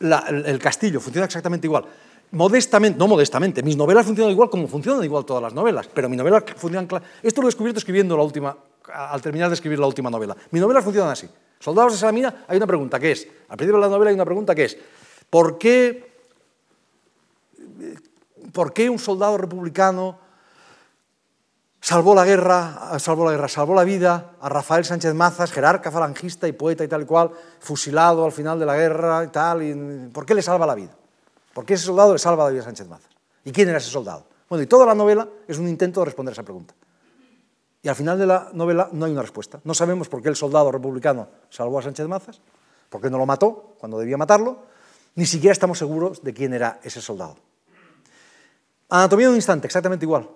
El, 0.00 0.58
castillo 0.58 1.00
funciona 1.00 1.26
exactamente 1.26 1.66
igual. 1.66 1.84
Modestamente, 2.32 2.98
no 2.98 3.06
modestamente, 3.06 3.62
mis 3.62 3.76
novelas 3.76 4.04
funcionan 4.04 4.32
igual 4.32 4.50
como 4.50 4.66
funcionan 4.66 5.02
igual 5.04 5.24
todas 5.24 5.42
las 5.42 5.54
novelas, 5.54 5.88
pero 5.92 6.08
mi 6.08 6.16
novela 6.16 6.44
funcionan... 6.56 6.88
Esto 7.22 7.40
lo 7.40 7.46
he 7.46 7.50
descubierto 7.50 7.78
escribiendo 7.78 8.16
la 8.16 8.22
última, 8.22 8.56
al 8.92 9.22
terminar 9.22 9.48
de 9.48 9.54
escribir 9.54 9.78
la 9.78 9.86
última 9.86 10.10
novela. 10.10 10.36
Mis 10.50 10.60
novelas 10.60 10.84
funcionan 10.84 11.12
así. 11.12 11.28
Soldados 11.60 11.92
de 11.92 11.98
Salamina 11.98 12.44
hay 12.48 12.56
una 12.56 12.66
pregunta 12.66 12.98
que 12.98 13.12
es, 13.12 13.28
al 13.48 13.56
principio 13.56 13.80
de 13.80 13.86
la 13.86 13.88
novela 13.88 14.10
hay 14.10 14.14
una 14.14 14.24
pregunta 14.24 14.54
que 14.54 14.64
es, 14.64 14.76
¿por 15.30 15.56
qué, 15.56 16.12
¿por 18.52 18.72
qué 18.72 18.90
un 18.90 18.98
soldado 18.98 19.38
republicano 19.38 20.25
salvó 21.86 22.16
la 22.16 22.24
guerra, 22.24 22.98
salvó 22.98 23.26
la 23.26 23.30
guerra, 23.30 23.46
salvó 23.46 23.72
la 23.72 23.84
vida 23.84 24.32
a 24.40 24.48
Rafael 24.48 24.84
Sánchez 24.84 25.14
Mazas, 25.14 25.52
jerarca 25.52 25.92
falangista 25.92 26.48
y 26.48 26.52
poeta 26.52 26.82
y 26.82 26.88
tal 26.88 27.02
y 27.02 27.04
cual, 27.04 27.30
fusilado 27.60 28.24
al 28.24 28.32
final 28.32 28.58
de 28.58 28.66
la 28.66 28.74
guerra 28.74 29.22
y 29.22 29.28
tal, 29.28 29.62
y, 29.62 30.08
¿por 30.08 30.26
qué 30.26 30.34
le 30.34 30.42
salva 30.42 30.66
la 30.66 30.74
vida? 30.74 30.90
¿Por 31.54 31.64
qué 31.64 31.74
ese 31.74 31.84
soldado 31.84 32.12
le 32.12 32.18
salva 32.18 32.42
la 32.42 32.50
vida 32.50 32.62
a 32.62 32.64
Sánchez 32.64 32.88
Mazas? 32.88 33.10
¿Y 33.44 33.52
quién 33.52 33.68
era 33.68 33.78
ese 33.78 33.88
soldado? 33.88 34.26
Bueno, 34.48 34.64
y 34.64 34.66
toda 34.66 34.84
la 34.84 34.96
novela 34.96 35.28
es 35.46 35.58
un 35.58 35.68
intento 35.68 36.00
de 36.00 36.06
responder 36.06 36.32
esa 36.32 36.42
pregunta. 36.42 36.74
Y 37.82 37.88
al 37.88 37.94
final 37.94 38.18
de 38.18 38.26
la 38.26 38.50
novela 38.52 38.88
no 38.90 39.04
hay 39.04 39.12
una 39.12 39.22
respuesta. 39.22 39.60
No 39.62 39.72
sabemos 39.72 40.08
por 40.08 40.20
qué 40.20 40.28
el 40.28 40.34
soldado 40.34 40.72
republicano 40.72 41.28
salvó 41.50 41.78
a 41.78 41.82
Sánchez 41.82 42.08
Mazas, 42.08 42.40
por 42.90 43.00
qué 43.00 43.10
no 43.10 43.16
lo 43.16 43.26
mató 43.26 43.76
cuando 43.78 43.96
debía 44.00 44.16
matarlo, 44.16 44.58
ni 45.14 45.24
siquiera 45.24 45.52
estamos 45.52 45.78
seguros 45.78 46.24
de 46.24 46.34
quién 46.34 46.52
era 46.52 46.80
ese 46.82 47.00
soldado. 47.00 47.36
Anatomía 48.88 49.26
de 49.26 49.30
un 49.30 49.36
instante, 49.36 49.68
exactamente 49.68 50.04
igual. 50.04 50.28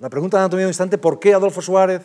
La 0.00 0.08
pregunta 0.08 0.38
de 0.38 0.44
anatomía 0.44 0.64
un 0.64 0.70
instante, 0.70 0.96
¿por 0.96 1.20
qué 1.20 1.34
Adolfo 1.34 1.60
Suárez 1.60 2.02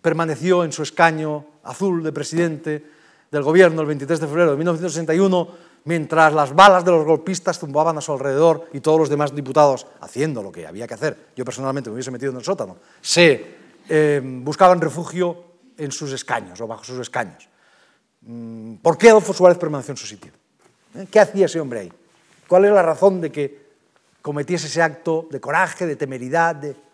permaneció 0.00 0.62
en 0.62 0.70
su 0.70 0.84
escaño 0.84 1.44
azul 1.64 2.04
de 2.04 2.12
presidente 2.12 2.86
del 3.30 3.42
gobierno 3.42 3.80
el 3.80 3.88
23 3.88 4.20
de 4.20 4.26
febrero 4.28 4.52
de 4.52 4.56
1961 4.56 5.48
mientras 5.84 6.32
las 6.32 6.54
balas 6.54 6.84
de 6.84 6.92
los 6.92 7.04
golpistas 7.04 7.58
zumbaban 7.58 7.98
a 7.98 8.00
su 8.00 8.12
alrededor 8.12 8.68
y 8.72 8.78
todos 8.78 9.00
los 9.00 9.08
demás 9.08 9.34
diputados 9.34 9.88
haciendo 10.00 10.40
lo 10.40 10.52
que 10.52 10.68
había 10.68 10.86
que 10.86 10.94
hacer? 10.94 11.30
Yo 11.34 11.44
personalmente 11.44 11.90
me 11.90 11.94
hubiese 11.94 12.12
metido 12.12 12.30
en 12.30 12.38
el 12.38 12.44
sótano. 12.44 12.76
Se 13.00 13.56
eh, 13.88 14.20
buscaban 14.22 14.80
refugio 14.80 15.44
en 15.76 15.90
sus 15.90 16.12
escaños 16.12 16.60
o 16.60 16.68
bajo 16.68 16.84
sus 16.84 17.00
escaños. 17.00 17.48
Mm, 18.20 18.74
¿Por 18.74 18.96
qué 18.96 19.10
Adolfo 19.10 19.32
Suárez 19.32 19.58
permaneció 19.58 19.92
en 19.92 19.96
su 19.96 20.06
sitio? 20.06 20.30
¿Eh? 20.94 21.08
¿Qué 21.10 21.18
hacía 21.18 21.46
ese 21.46 21.58
hombre 21.58 21.80
ahí? 21.80 21.92
¿Cuál 22.46 22.66
es 22.66 22.72
la 22.72 22.82
razón 22.82 23.20
de 23.20 23.32
que 23.32 23.70
cometiese 24.22 24.68
ese 24.68 24.80
acto 24.80 25.26
de 25.28 25.40
coraje, 25.40 25.86
de 25.86 25.96
temeridad? 25.96 26.54
De... 26.54 26.89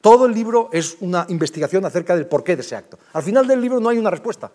Todo 0.00 0.26
el 0.26 0.32
libro 0.32 0.70
es 0.72 0.96
una 1.00 1.26
investigación 1.28 1.84
acerca 1.84 2.14
del 2.14 2.26
porqué 2.26 2.54
de 2.54 2.62
ese 2.62 2.76
acto. 2.76 2.98
Al 3.12 3.22
final 3.22 3.46
del 3.46 3.60
libro 3.60 3.80
no 3.80 3.88
hay 3.88 3.98
una 3.98 4.10
respuesta. 4.10 4.52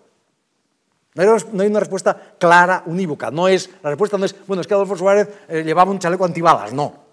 No 1.16 1.22
hay, 1.22 1.68
una 1.68 1.80
respuesta 1.80 2.36
clara, 2.40 2.84
unívoca. 2.88 3.30
No 3.30 3.48
es, 3.48 3.70
la 3.84 3.92
respuesta 3.92 4.18
no 4.18 4.26
es, 4.26 4.36
bueno, 4.48 4.62
es 4.62 4.68
que 4.68 4.74
Adolfo 4.74 4.98
Suárez 4.98 5.30
eh, 5.48 5.64
llevaba 5.64 5.92
un 5.92 6.00
chaleco 6.00 6.26
antibalas. 6.26 6.74
No. 6.74 7.04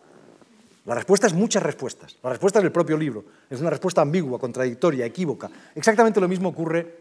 La 0.86 0.94
respuesta 0.94 1.26
es 1.26 1.34
muchas 1.34 1.62
respuestas. 1.62 2.16
La 2.22 2.30
respuesta 2.30 2.60
es 2.60 2.64
el 2.64 2.72
propio 2.72 2.96
libro. 2.96 3.24
Es 3.50 3.60
una 3.60 3.68
respuesta 3.68 4.00
ambigua, 4.00 4.38
contradictoria, 4.38 5.04
equívoca. 5.04 5.50
Exactamente 5.74 6.20
lo 6.20 6.28
mismo 6.28 6.48
ocurre 6.48 7.00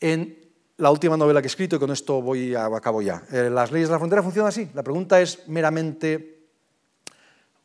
en 0.00 0.36
la 0.78 0.90
última 0.90 1.16
novela 1.16 1.40
que 1.40 1.46
he 1.46 1.48
escrito 1.48 1.76
y 1.76 1.78
con 1.78 1.92
esto 1.92 2.20
voy 2.20 2.54
a, 2.54 2.64
acabo 2.66 3.00
ya. 3.00 3.22
Eh, 3.30 3.48
las 3.48 3.70
leyes 3.70 3.88
de 3.88 3.92
la 3.92 3.98
frontera 3.98 4.22
funcionan 4.22 4.48
así. 4.48 4.68
La 4.74 4.82
pregunta 4.82 5.20
es 5.20 5.46
meramente 5.46 6.48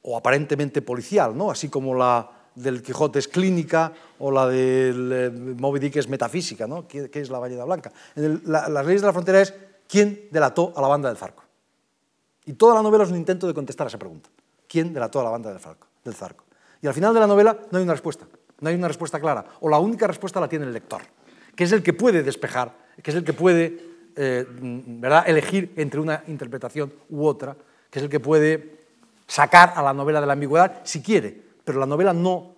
o 0.04 0.16
aparentemente 0.16 0.84
policial, 0.84 1.36
¿no? 1.36 1.50
Así 1.50 1.70
como 1.70 1.96
la 1.96 2.39
del 2.62 2.82
Quijote 2.82 3.20
es 3.20 3.28
clínica 3.28 3.94
o 4.20 4.32
la 4.32 4.48
del 4.48 5.12
eh, 5.12 5.30
Moby 5.30 5.80
Dick 5.80 5.96
es 5.96 6.10
metafísica, 6.10 6.68
¿no? 6.68 6.88
¿Qué, 6.88 7.10
es 7.12 7.30
la 7.30 7.40
Ballena 7.40 7.64
Blanca? 7.66 7.92
las 8.16 8.86
leyes 8.86 9.02
de 9.02 9.08
la 9.08 9.14
frontera 9.14 9.42
es 9.42 9.54
quién 9.88 10.28
delató 10.32 10.74
a 10.76 10.82
la 10.82 10.88
banda 10.88 11.10
del 11.10 11.18
Zarco. 11.18 11.44
Y 12.46 12.54
toda 12.54 12.76
la 12.76 12.82
novela 12.82 13.04
es 13.04 13.12
un 13.12 13.18
intento 13.18 13.48
de 13.48 13.54
contestar 13.54 13.88
a 13.88 13.90
esa 13.90 14.00
pregunta 14.00 14.30
quién 14.68 14.94
delató 14.94 15.20
a 15.20 15.24
la 15.24 15.30
banda 15.30 15.52
del, 15.52 15.60
del 16.04 16.14
Zarco. 16.14 16.46
Y 16.82 16.88
al 16.88 16.94
final 16.94 17.14
de 17.14 17.20
la 17.20 17.28
novela 17.28 17.58
no 17.72 17.78
hay 17.78 17.84
una 17.84 17.94
respuesta, 17.94 18.26
no 18.60 18.70
hay 18.70 18.76
una 18.76 18.88
respuesta 18.88 19.20
clara, 19.20 19.44
o 19.62 19.70
la 19.70 19.80
única 19.80 20.08
respuesta 20.08 20.40
la 20.40 20.48
tiene 20.48 20.66
el 20.66 20.74
lector, 20.74 21.02
que 21.56 21.64
es 21.64 21.72
el 21.72 21.84
que 21.84 21.94
puede 21.94 22.24
despejar, 22.24 22.74
que 23.02 23.12
es 23.12 23.18
el 23.18 23.24
que 23.24 23.34
puede 23.34 23.90
eh, 24.16 24.46
¿verdad? 24.50 25.24
elegir 25.28 25.74
entre 25.76 26.00
una 26.00 26.24
interpretación 26.28 26.94
u 27.10 27.26
otra, 27.26 27.56
que 27.90 28.00
es 28.00 28.04
el 28.04 28.10
que 28.10 28.20
puede 28.20 28.80
sacar 29.28 29.74
a 29.76 29.82
la 29.82 29.94
novela 29.94 30.22
de 30.22 30.28
la 30.28 30.34
ambigüedad 30.34 30.82
si 30.84 31.02
quiere, 31.02 31.49
pero 31.70 31.82
la 31.82 31.86
novela 31.86 32.14
no, 32.14 32.56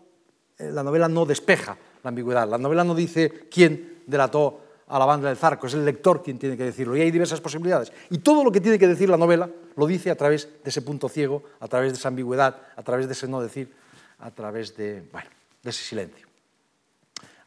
eh, 0.58 0.72
la 0.72 0.84
novela 0.84 1.10
no 1.10 1.26
despeja 1.26 1.76
la 2.02 2.08
ambigüedad, 2.08 2.48
la 2.48 2.58
novela 2.58 2.86
no 2.86 2.96
dice 2.96 3.50
quién 3.52 4.04
delató 4.08 4.62
a 4.88 4.98
la 4.98 5.04
banda 5.04 5.28
del 5.28 5.36
Zarco, 5.36 5.68
es 5.68 5.74
el 5.74 5.84
lector 5.84 6.24
quien 6.24 6.40
tiene 6.40 6.56
que 6.56 6.64
decirlo. 6.64 6.96
Y 6.96 7.02
hay 7.02 7.12
diversas 7.12 7.42
posibilidades. 7.42 7.92
Y 8.10 8.20
todo 8.20 8.42
lo 8.42 8.54
que 8.54 8.62
tiene 8.62 8.80
que 8.80 8.88
decir 8.88 9.10
la 9.10 9.18
novela 9.18 9.50
lo 9.76 9.86
dice 9.86 10.12
a 10.12 10.16
través 10.16 10.48
de 10.64 10.70
ese 10.70 10.82
punto 10.82 11.10
ciego, 11.10 11.44
a 11.60 11.68
través 11.68 11.92
de 11.92 11.98
esa 11.98 12.08
ambigüedad, 12.08 12.56
a 12.74 12.84
través 12.84 13.08
de 13.08 13.12
ese 13.12 13.28
no 13.28 13.42
decir, 13.42 13.74
a 14.20 14.32
través 14.32 14.78
de, 14.78 15.04
bueno, 15.12 15.30
de 15.62 15.70
ese 15.70 15.84
silencio. 15.84 16.26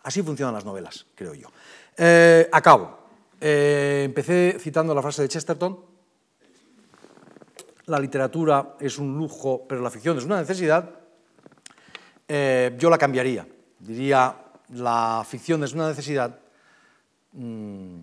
Así 0.03 0.21
funcionan 0.21 0.53
las 0.53 0.67
novelas, 0.67 1.07
creo 1.15 1.33
yo. 1.33 1.49
Eh, 1.97 2.47
acabo. 2.53 2.99
Eh, 3.41 4.03
empecé 4.05 4.59
citando 4.61 4.95
la 4.95 5.01
frase 5.01 5.23
de 5.23 5.29
Chesterton. 5.29 5.81
La 7.87 7.99
literatura 7.99 8.77
es 8.79 8.99
un 8.99 9.17
lujo, 9.17 9.65
pero 9.67 9.81
la 9.81 9.89
ficción 9.89 10.19
es 10.19 10.27
una 10.27 10.39
necesidad. 10.41 11.04
Eh, 12.29 12.75
yo 12.79 12.91
la 12.91 12.99
cambiaría. 12.99 13.47
Diría, 13.79 14.35
la 14.71 15.25
ficción 15.29 15.63
es 15.65 15.73
una 15.73 15.89
necesidad, 15.89 16.39
Mm, 17.35 18.01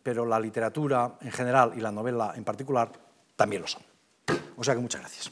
pero 0.00 0.24
la 0.24 0.38
literatura 0.38 1.18
en 1.20 1.32
general 1.32 1.72
y 1.76 1.80
la 1.80 1.90
novela 1.90 2.32
en 2.36 2.44
particular 2.44 2.92
también 3.34 3.62
lo 3.62 3.68
son. 3.68 3.82
O 4.56 4.62
sea 4.62 4.74
que 4.74 4.80
muchas 4.80 5.00
gracias. 5.00 5.30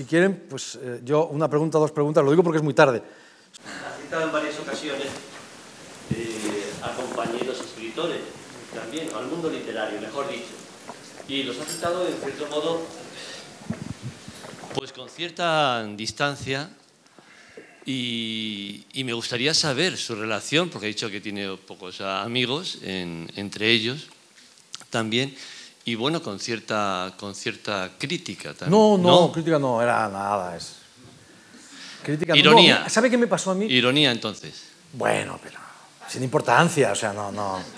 Si 0.00 0.06
quieren, 0.06 0.46
pues 0.48 0.78
eh, 0.80 1.02
yo 1.04 1.26
una 1.26 1.46
pregunta, 1.46 1.76
dos 1.76 1.92
preguntas, 1.92 2.24
lo 2.24 2.30
digo 2.30 2.42
porque 2.42 2.56
es 2.56 2.64
muy 2.64 2.72
tarde. 2.72 3.02
En 4.10 4.32
varias 4.32 4.58
ocasiones 4.58 5.08
eh, 6.16 6.72
a 6.82 6.94
compañeros 6.94 7.60
escritores, 7.60 8.20
también, 8.72 9.10
al 9.14 9.26
mundo 9.26 9.50
literario, 9.50 10.00
mejor 10.00 10.26
dicho. 10.30 10.56
Y 11.28 11.42
los 11.42 11.60
ha 11.60 11.66
citado, 11.66 12.08
en 12.08 12.14
cierto 12.14 12.46
modo, 12.46 12.80
pues 14.74 14.90
con 14.94 15.10
cierta 15.10 15.84
distancia. 15.84 16.70
Y, 17.84 18.86
me 19.04 19.12
gustaría 19.12 19.52
saber 19.52 19.98
su 19.98 20.14
relación, 20.14 20.70
porque 20.70 20.86
ha 20.86 20.88
dicho 20.88 21.10
que 21.10 21.20
tiene 21.20 21.58
pocos 21.58 22.00
amigos 22.00 22.78
entre 22.80 23.70
ellos 23.70 24.06
también, 24.88 25.36
y 25.90 25.96
bueno, 25.96 26.22
con 26.22 26.38
cierta, 26.38 27.12
con 27.18 27.34
cierta 27.34 27.90
crítica 27.98 28.54
también. 28.54 28.70
No, 28.70 28.96
no, 28.96 29.32
crítica 29.32 29.58
no, 29.58 29.82
era 29.82 30.08
nada, 30.08 30.56
es 30.56 30.76
Ironía. 32.34 32.88
¿Sabe 32.88 33.10
qué 33.10 33.18
me 33.18 33.26
pasó 33.26 33.50
a 33.50 33.54
mí? 33.54 33.66
Ironía, 33.66 34.12
entonces. 34.12 34.68
Bueno, 34.92 35.38
pero 35.42 35.58
sin 36.08 36.22
importancia, 36.22 36.92
o 36.92 36.94
sea, 36.94 37.12
no... 37.12 37.32
no. 37.32 37.58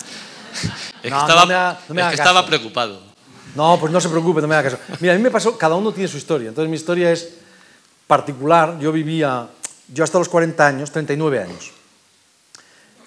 Es 1.02 1.10
que, 1.10 1.18
estaba, 1.18 1.78
que 1.88 2.14
estaba 2.14 2.46
preocupado. 2.46 3.02
No, 3.56 3.76
pues 3.80 3.90
no 3.90 4.00
se 4.00 4.08
preocupe, 4.08 4.40
no 4.40 4.46
me 4.46 4.54
haga 4.54 4.70
caso. 4.70 4.82
Mira, 5.00 5.14
a 5.14 5.16
mí 5.16 5.22
me 5.22 5.32
pasó, 5.32 5.58
cada 5.58 5.74
uno 5.74 5.90
tiene 5.90 6.06
su 6.06 6.16
historia. 6.16 6.50
Entonces 6.50 6.70
mi 6.70 6.76
historia 6.76 7.10
es 7.10 7.38
particular. 8.06 8.78
Yo 8.78 8.92
vivía, 8.92 9.48
yo 9.88 10.04
hasta 10.04 10.18
los 10.18 10.28
40 10.28 10.64
años, 10.64 10.92
39 10.92 11.40
años, 11.40 11.72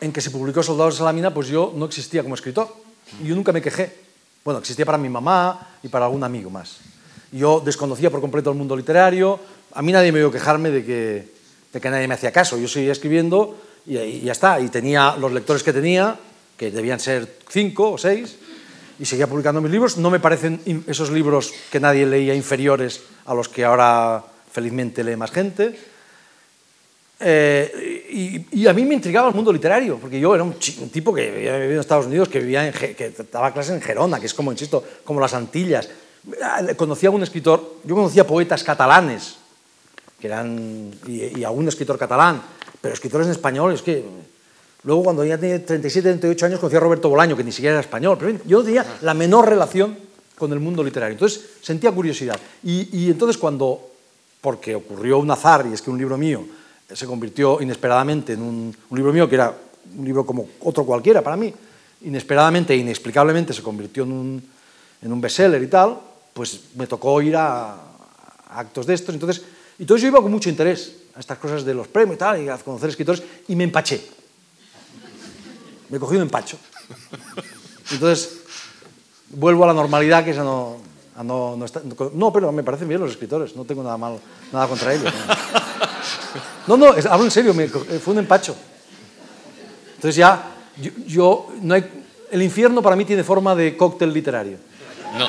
en 0.01 0.11
que 0.11 0.19
se 0.19 0.29
publicó 0.29 0.61
Soldados 0.61 0.95
de 0.95 0.97
Salamina, 0.97 1.33
pues 1.33 1.47
yo 1.47 1.71
no 1.73 1.85
existía 1.85 2.21
como 2.21 2.35
escritor. 2.35 2.75
Yo 3.23 3.33
nunca 3.33 3.53
me 3.53 3.61
quejé. 3.61 4.04
Bueno, 4.45 4.59
existía 4.59 4.85
para 4.85 4.99
mi 4.99 5.09
mamá 5.09 5.79
y 5.81 5.87
para 5.87 6.05
algún 6.05 6.23
amigo 6.23 6.51
más. 6.51 6.77
Yo 7.31 7.59
desconocía 7.65 8.11
por 8.11 8.21
completo 8.21 8.51
el 8.51 8.55
mundo 8.55 8.77
literario. 8.77 9.39
A 9.73 9.81
mí 9.81 9.91
nadie 9.91 10.11
me 10.11 10.19
vio 10.19 10.31
quejarme 10.31 10.69
de 10.69 10.85
que, 10.85 11.33
de 11.73 11.81
que 11.81 11.89
nadie 11.89 12.07
me 12.07 12.13
hacía 12.13 12.31
caso. 12.31 12.55
Yo 12.55 12.67
seguía 12.67 12.91
escribiendo 12.91 13.57
y, 13.87 13.97
y 13.97 14.21
ya 14.21 14.33
está. 14.33 14.59
Y 14.59 14.69
tenía 14.69 15.15
los 15.17 15.33
lectores 15.33 15.63
que 15.63 15.73
tenía, 15.73 16.19
que 16.57 16.69
debían 16.69 16.99
ser 16.99 17.39
cinco 17.49 17.93
o 17.93 17.97
seis, 17.97 18.37
y 18.99 19.05
seguía 19.05 19.25
publicando 19.25 19.61
mis 19.61 19.71
libros. 19.71 19.97
No 19.97 20.11
me 20.11 20.19
parecen 20.19 20.61
esos 20.85 21.09
libros 21.09 21.51
que 21.71 21.79
nadie 21.79 22.05
leía 22.05 22.35
inferiores 22.35 23.01
a 23.25 23.33
los 23.33 23.49
que 23.49 23.65
ahora 23.65 24.23
felizmente 24.51 25.03
lee 25.03 25.15
más 25.15 25.31
gente. 25.31 25.75
Eh, 27.19 28.45
y, 28.51 28.67
a 28.67 28.73
mí 28.73 28.83
me 28.83 28.95
intrigaba 28.95 29.29
el 29.29 29.35
mundo 29.35 29.53
literario, 29.53 29.97
porque 29.97 30.19
yo 30.19 30.35
era 30.35 30.43
un, 30.43 30.53
tipo 30.55 31.13
que 31.13 31.29
había 31.29 31.57
vivido 31.57 31.73
en 31.73 31.79
Estados 31.79 32.07
Unidos, 32.07 32.27
que, 32.29 32.39
vivía 32.39 32.67
en, 32.67 32.73
que 32.73 33.13
daba 33.31 33.53
clases 33.53 33.75
en 33.75 33.81
Gerona, 33.81 34.19
que 34.19 34.25
es 34.25 34.33
como, 34.33 34.51
insisto, 34.51 34.83
como 35.03 35.19
las 35.19 35.33
Antillas. 35.33 35.89
Ah, 36.41 36.61
conocía 36.75 37.09
a 37.09 37.11
un 37.11 37.23
escritor, 37.23 37.77
yo 37.83 37.95
conocía 37.95 38.25
poetas 38.25 38.63
catalanes, 38.63 39.37
que 40.19 40.27
eran, 40.27 40.91
y, 41.07 41.39
y 41.39 41.43
a 41.43 41.51
un 41.51 41.67
escritor 41.67 41.97
catalán, 41.97 42.41
pero 42.81 42.93
escritores 42.93 43.27
en 43.27 43.31
español, 43.31 43.73
es 43.73 43.81
que 43.81 44.03
Luego, 44.85 45.03
cuando 45.03 45.25
ya 45.25 45.37
tenía 45.37 45.65
37, 45.65 46.09
38 46.09 46.45
años, 46.45 46.59
conocí 46.59 46.75
a 46.75 46.79
Roberto 46.79 47.09
Bolaño, 47.09 47.35
que 47.35 47.43
ni 47.43 47.51
siquiera 47.51 47.73
era 47.73 47.81
español, 47.81 48.17
pero 48.19 48.37
yo 48.45 48.59
no 48.59 48.63
tenía 48.63 48.85
la 49.01 49.15
menor 49.15 49.49
relación 49.49 49.97
con 50.37 50.53
el 50.53 50.59
mundo 50.59 50.83
literario. 50.83 51.13
Entonces, 51.13 51.43
sentía 51.61 51.91
curiosidad. 51.91 52.39
Y, 52.63 53.09
entonces, 53.09 53.35
cuando, 53.39 53.81
porque 54.41 54.75
ocurrió 54.75 55.17
un 55.17 55.31
azar, 55.31 55.65
y 55.67 55.73
es 55.73 55.81
que 55.81 55.89
un 55.89 55.97
libro 55.97 56.19
mío 56.19 56.45
se 56.93 57.05
convirtió 57.05 57.61
inesperadamente 57.61 58.33
en 58.33 58.41
un, 58.41 58.75
libro 58.91 59.13
mío 59.13 59.27
que 59.27 59.35
era 59.35 59.55
un 59.97 60.05
libro 60.05 60.25
como 60.25 60.47
otro 60.61 60.85
cualquiera 60.85 61.21
para 61.21 61.35
mí, 61.35 61.53
inesperadamente 62.01 62.73
e 62.73 62.77
inexplicablemente 62.77 63.53
se 63.53 63.61
convirtió 63.61 64.03
en 64.03 64.11
un, 64.11 64.43
en 65.01 65.11
un 65.11 65.21
bestseller 65.21 65.61
y 65.61 65.67
tal, 65.67 65.99
pues 66.33 66.61
me 66.75 66.87
tocó 66.87 67.21
ir 67.21 67.35
a, 67.35 67.77
actos 68.49 68.85
de 68.85 68.93
estos. 68.93 69.13
Entonces, 69.13 69.43
entonces 69.79 70.01
yo 70.01 70.07
iba 70.07 70.21
con 70.21 70.31
mucho 70.31 70.49
interés 70.49 70.95
a 71.15 71.19
estas 71.19 71.37
cosas 71.37 71.65
de 71.65 71.73
los 71.73 71.87
premios 71.87 72.15
y 72.15 72.19
tal, 72.19 72.41
y 72.41 72.49
a 72.49 72.57
conocer 72.57 72.89
escritores, 72.89 73.23
y 73.47 73.55
me 73.55 73.63
empaché 73.63 74.15
me 75.89 75.99
cogí 75.99 76.15
un 76.15 76.23
empacho. 76.23 76.57
Entonces, 77.91 78.39
vuelvo 79.29 79.63
a 79.63 79.67
la 79.67 79.73
normalidad, 79.73 80.23
que 80.23 80.31
esa 80.31 80.43
no, 80.43 80.77
no, 81.23 81.55
no, 81.55 81.65
está, 81.65 81.81
no, 82.13 82.33
pero 82.33 82.51
me 82.51 82.63
parecen 82.63 82.87
bien 82.87 82.99
los 82.99 83.11
escritores, 83.11 83.55
no 83.55 83.65
tengo 83.65 83.83
nada 83.83 83.97
malo, 83.97 84.19
nada 84.51 84.67
contra 84.67 84.93
ellos. 84.93 85.13
No, 86.67 86.85
hablo 87.09 87.25
en 87.25 87.31
serio, 87.31 87.53
me, 87.53 87.67
fue 87.67 88.13
un 88.13 88.19
empacho. 88.19 88.55
Entonces 89.95 90.15
ya, 90.15 90.51
yo, 91.07 91.47
no 91.61 91.73
hay, 91.73 92.03
el 92.31 92.41
infierno 92.41 92.81
para 92.81 92.95
mí 92.95 93.05
tiene 93.05 93.23
forma 93.23 93.55
de 93.55 93.77
cóctel 93.77 94.13
literario. 94.13 94.57
No. 95.17 95.27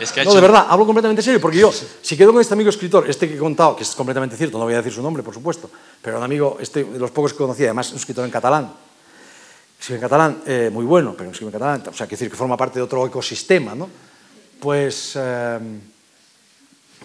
Es 0.00 0.12
que 0.12 0.24
no, 0.24 0.32
de 0.32 0.40
verdad, 0.40 0.66
hablo 0.68 0.86
completamente 0.86 1.20
serio, 1.20 1.40
porque 1.40 1.58
yo, 1.58 1.70
si 1.70 2.16
quedo 2.16 2.32
con 2.32 2.40
este 2.40 2.54
amigo 2.54 2.70
escritor, 2.70 3.08
este 3.08 3.28
que 3.28 3.34
he 3.34 3.38
contado, 3.38 3.76
que 3.76 3.82
es 3.82 3.94
completamente 3.94 4.34
cierto, 4.34 4.58
no 4.58 4.64
voy 4.64 4.72
a 4.72 4.78
decir 4.78 4.94
su 4.94 5.02
nombre, 5.02 5.22
por 5.22 5.34
supuesto, 5.34 5.70
pero 6.00 6.16
un 6.16 6.24
amigo, 6.24 6.56
este, 6.58 6.84
de 6.84 6.98
los 6.98 7.10
pocos 7.10 7.32
que 7.32 7.38
conocía, 7.38 7.66
además 7.66 7.90
un 7.90 7.98
escritor 7.98 8.24
en 8.24 8.30
catalán, 8.30 8.72
escribe 9.78 9.96
en 9.96 10.00
catalán, 10.00 10.42
eh, 10.46 10.70
muy 10.72 10.86
bueno, 10.86 11.14
pero 11.16 11.30
escribe 11.30 11.48
en 11.48 11.52
catalán, 11.52 11.82
o 11.86 11.92
sea, 11.92 12.06
quiere 12.06 12.18
decir 12.18 12.30
que 12.30 12.36
forma 12.36 12.56
parte 12.56 12.78
de 12.78 12.82
otro 12.82 13.06
ecosistema, 13.06 13.74
¿no? 13.74 13.90
Pues, 14.58 15.12
eh, 15.16 15.58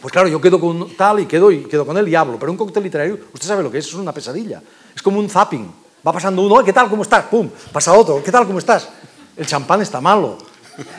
pues 0.05 0.13
claro, 0.13 0.27
yo 0.27 0.39
quedo 0.39 0.59
con 0.59 0.95
tal 0.95 1.21
y 1.21 1.25
quedo, 1.25 1.51
y 1.51 1.63
quedo 1.63 1.83
con 1.83 1.97
él 1.97 2.07
y 2.07 2.13
hablo, 2.13 2.37
pero 2.37 2.51
un 2.51 2.57
cóctel 2.59 2.83
literario, 2.83 3.17
usted 3.33 3.47
sabe 3.47 3.63
lo 3.63 3.71
que 3.71 3.79
es, 3.79 3.87
es 3.87 3.95
una 3.95 4.11
pesadilla, 4.11 4.61
es 4.95 5.01
como 5.01 5.17
un 5.17 5.27
zapping, 5.27 5.67
va 6.07 6.13
pasando 6.13 6.43
uno, 6.43 6.63
¿qué 6.63 6.71
tal, 6.71 6.91
cómo 6.91 7.01
estás? 7.01 7.25
Pum, 7.25 7.49
pasa 7.71 7.91
otro, 7.91 8.21
¿qué 8.23 8.31
tal, 8.31 8.45
cómo 8.45 8.59
estás? 8.59 8.87
El 9.35 9.47
champán 9.47 9.81
está 9.81 9.99
malo, 9.99 10.37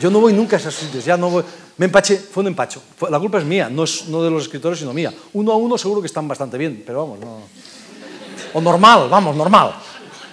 yo 0.01 0.11
no 0.11 0.19
voy 0.19 0.33
nunca 0.33 0.57
a 0.57 0.59
esos 0.59 0.75
sitios, 0.75 1.05
ya 1.05 1.17
no 1.17 1.31
voy, 1.31 1.45
me 1.77 1.87
empaché, 1.87 2.17
fue 2.17 2.41
un 2.41 2.49
empacho, 2.49 2.83
la 3.09 3.21
culpa 3.21 3.39
es 3.39 3.45
mía, 3.45 3.71
no, 3.71 3.85
es, 3.85 4.09
no 4.09 4.25
de 4.25 4.29
los 4.29 4.43
escritores, 4.43 4.81
sino 4.81 4.93
mía. 4.93 5.15
Uno 5.35 5.53
a 5.53 5.57
uno 5.57 5.79
seguro 5.79 6.01
que 6.01 6.09
están 6.09 6.27
bastante 6.27 6.59
bien, 6.59 6.83
pero 6.85 7.07
vamos, 7.07 7.21
no... 7.21 7.43
O 8.55 8.61
normal, 8.61 9.09
vamos, 9.09 9.37
normal. 9.37 9.73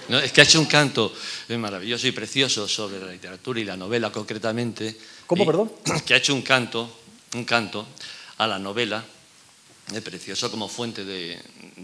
No, 0.08 0.18
es 0.18 0.32
que 0.32 0.40
ha 0.40 0.44
hecho 0.44 0.58
un 0.58 0.66
canto 0.66 1.12
maravilloso 1.56 2.08
y 2.08 2.10
precioso 2.10 2.66
sobre 2.66 2.98
la 2.98 3.12
literatura 3.12 3.60
y 3.60 3.64
la 3.64 3.76
novela 3.76 4.10
concretamente. 4.10 4.98
¿Cómo, 5.28 5.46
perdón? 5.46 5.70
Que 6.04 6.14
ha 6.14 6.16
hecho 6.16 6.34
un 6.34 6.42
canto, 6.42 6.90
un 7.34 7.44
canto 7.44 7.86
a 8.44 8.48
la 8.48 8.58
novela, 8.58 9.04
es 9.92 10.00
precioso 10.00 10.50
como 10.50 10.68
fuente 10.68 11.04
de, 11.04 11.38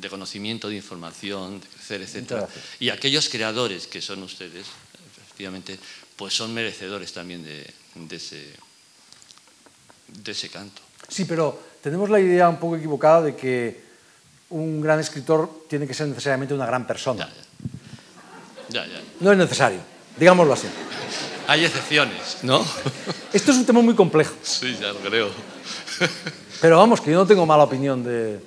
conocimiento, 0.09 0.69
de 0.69 0.77
información, 0.77 1.61
de 1.61 1.67
crecer, 1.67 2.03
etc. 2.03 2.45
Y 2.79 2.89
aquellos 2.91 3.29
creadores 3.29 3.87
que 3.87 4.01
son 4.01 4.23
ustedes, 4.23 4.67
efectivamente, 5.23 5.79
pues 6.17 6.35
son 6.35 6.55
merecedores 6.55 7.13
también 7.13 7.45
de, 7.45 8.17
ese, 8.17 8.55
de 10.09 10.33
ese 10.33 10.49
canto. 10.49 10.81
Sí, 11.09 11.25
pero 11.25 11.61
tenemos 11.83 12.09
la 12.09 12.21
idea 12.21 12.49
un 12.49 12.59
poco 12.59 12.77
equivocada 12.77 13.23
de 13.23 13.37
que 13.37 13.91
un 14.51 14.81
gran 14.81 14.99
escritor 14.99 15.65
tiene 15.69 15.87
que 15.87 15.95
ser 15.95 16.09
necesariamente 16.09 16.55
una 16.55 16.67
gran 16.67 16.87
persona. 16.87 17.29
No 19.21 19.33
es 19.33 19.39
necesario, 19.39 19.81
digámoslo 20.17 20.55
así. 20.55 20.69
Hay 21.47 21.65
excepciones, 21.65 22.39
¿no? 22.43 22.65
Esto 23.33 23.51
es 23.51 23.57
un 23.57 23.67
tema 23.67 23.83
muy 23.83 23.95
complejo. 23.95 24.35
Sí, 24.43 24.77
ya 24.81 24.93
lo 24.93 25.01
creo. 25.01 25.31
Pero 26.61 26.79
vamos, 26.79 27.01
que 27.01 27.11
yo 27.11 27.19
no 27.19 27.27
tengo 27.27 27.47
mala 27.47 27.65
opinión 27.65 28.05
de... 28.05 28.41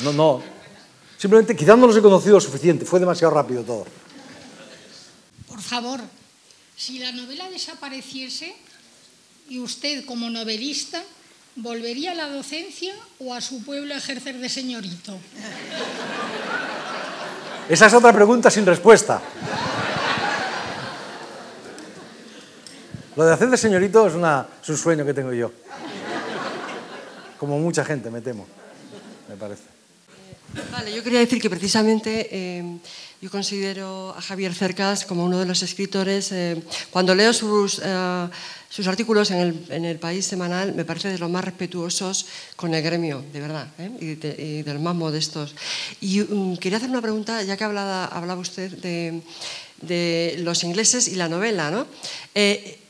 No, 0.00 0.12
no. 0.12 0.42
Simplemente 1.18 1.54
quizás 1.54 1.76
no 1.76 1.86
los 1.86 1.96
he 1.96 2.00
conocido 2.00 2.36
lo 2.36 2.40
suficiente, 2.40 2.86
fue 2.86 2.98
demasiado 2.98 3.34
rápido 3.34 3.62
todo. 3.62 3.84
Por 5.46 5.60
favor, 5.60 6.00
si 6.74 6.98
la 6.98 7.12
novela 7.12 7.50
desapareciese 7.50 8.56
y 9.50 9.58
usted 9.58 10.06
como 10.06 10.30
novelista 10.30 11.02
volvería 11.56 12.12
a 12.12 12.14
la 12.14 12.28
docencia 12.30 12.94
o 13.18 13.34
a 13.34 13.40
su 13.40 13.62
pueblo 13.64 13.92
a 13.94 13.98
ejercer 13.98 14.38
de 14.38 14.48
señorito. 14.48 15.18
Esa 17.68 17.86
es 17.86 17.92
otra 17.92 18.12
pregunta 18.12 18.50
sin 18.50 18.64
respuesta. 18.64 19.20
Lo 23.16 23.24
de 23.24 23.34
hacer 23.34 23.50
de 23.50 23.56
señorito 23.56 24.06
es, 24.06 24.14
un 24.14 24.76
sueño 24.76 25.04
que 25.04 25.12
tengo 25.12 25.32
yo. 25.32 25.52
Como 27.40 27.58
mucha 27.58 27.86
gente, 27.86 28.10
me 28.10 28.20
temo, 28.20 28.46
me 29.26 29.34
parece. 29.34 29.64
Vale, 30.70 30.92
yo 30.94 31.02
quería 31.02 31.20
decir 31.20 31.40
que 31.40 31.48
precisamente 31.48 32.28
eh, 32.30 32.62
yo 33.22 33.30
considero 33.30 34.12
a 34.14 34.20
Javier 34.20 34.52
Cercas 34.52 35.06
como 35.06 35.24
uno 35.24 35.38
de 35.38 35.46
los 35.46 35.62
escritores, 35.62 36.32
eh, 36.32 36.62
cuando 36.90 37.14
leo 37.14 37.32
sus... 37.32 37.80
Eh, 37.82 38.28
sus 38.70 38.86
artículos 38.86 39.32
en 39.32 39.84
el, 39.84 39.98
País 39.98 40.26
Semanal 40.26 40.76
me 40.76 40.84
parece 40.84 41.08
de 41.08 41.18
los 41.18 41.28
más 41.28 41.44
respetuosos 41.44 42.26
con 42.54 42.72
el 42.72 42.80
gremio, 42.80 43.24
de 43.32 43.40
verdad, 43.40 43.66
y, 43.98 44.14
de, 44.14 44.62
los 44.64 44.80
más 44.80 44.94
modestos. 44.94 45.56
Y 46.00 46.20
mm, 46.20 46.56
quería 46.58 46.78
hacer 46.78 46.88
una 46.88 47.02
pregunta, 47.02 47.42
ya 47.42 47.56
que 47.56 47.64
hablaba, 47.64 48.04
hablaba 48.04 48.40
usted 48.40 48.70
de, 48.70 49.22
de 49.82 50.36
los 50.38 50.62
ingleses 50.62 51.08
y 51.08 51.16
la 51.16 51.28
novela, 51.28 51.72
¿no? 51.72 51.88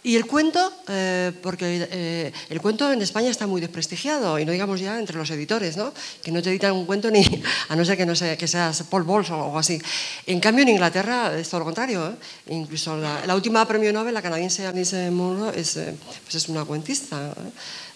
Y 0.02 0.16
el 0.16 0.26
cuento, 0.26 0.72
eh, 0.88 1.30
porque 1.42 1.86
eh, 1.90 2.32
el 2.48 2.60
cuento 2.62 2.90
en 2.90 3.02
España 3.02 3.28
está 3.28 3.46
muy 3.46 3.60
desprestigiado, 3.60 4.38
y 4.38 4.46
no 4.46 4.52
digamos 4.52 4.80
ya 4.80 4.98
entre 4.98 5.18
los 5.18 5.30
editores, 5.30 5.76
¿no? 5.76 5.92
que 6.22 6.32
no 6.32 6.40
te 6.40 6.48
editan 6.48 6.72
un 6.72 6.86
cuento 6.86 7.10
ni 7.10 7.22
a 7.68 7.76
no 7.76 7.84
ser 7.84 7.98
que, 7.98 8.06
no 8.06 8.16
sea, 8.16 8.34
que 8.38 8.48
seas 8.48 8.82
Paul 8.84 9.02
Bowles 9.02 9.28
o 9.30 9.34
algo 9.34 9.58
así. 9.58 9.80
En 10.26 10.40
cambio, 10.40 10.62
en 10.62 10.70
Inglaterra 10.70 11.38
es 11.38 11.50
todo 11.50 11.60
lo 11.60 11.64
contrario. 11.66 12.14
Incluso 12.48 12.96
la, 12.96 13.34
última 13.34 13.66
premio 13.68 13.92
Nobel, 13.92 14.14
la 14.14 14.22
canadiense 14.22 14.66
Alice 14.66 15.10
Munro, 15.10 15.50
es, 15.50 15.78
pues 16.24 16.34
es 16.34 16.48
una 16.48 16.64
cuentista. 16.64 17.34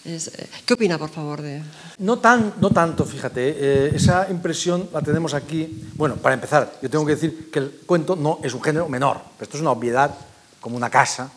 ¿Qué 0.03 0.73
opina, 0.75 0.99
por 0.99 1.09
favor? 1.09 1.41
De... 1.41 1.63
No, 1.97 2.19
tan, 2.19 2.53
no 2.61 2.69
tanto, 2.69 3.03
fíjate. 3.05 3.95
esa 3.95 4.27
impresión 4.29 4.89
la 4.93 5.01
tenemos 5.01 5.33
aquí. 5.33 5.89
Bueno, 5.95 6.17
para 6.17 6.35
empezar, 6.35 6.71
yo 6.83 6.89
tengo 6.89 7.03
que 7.03 7.15
decir 7.15 7.49
que 7.51 7.57
el 7.57 7.71
cuento 7.87 8.15
no 8.15 8.39
es 8.43 8.53
un 8.53 8.61
género 8.61 8.87
menor. 8.87 9.21
Esto 9.41 9.57
es 9.57 9.61
una 9.61 9.71
obviedad, 9.71 10.13
como 10.59 10.77
una 10.77 10.91
casa 10.91 11.31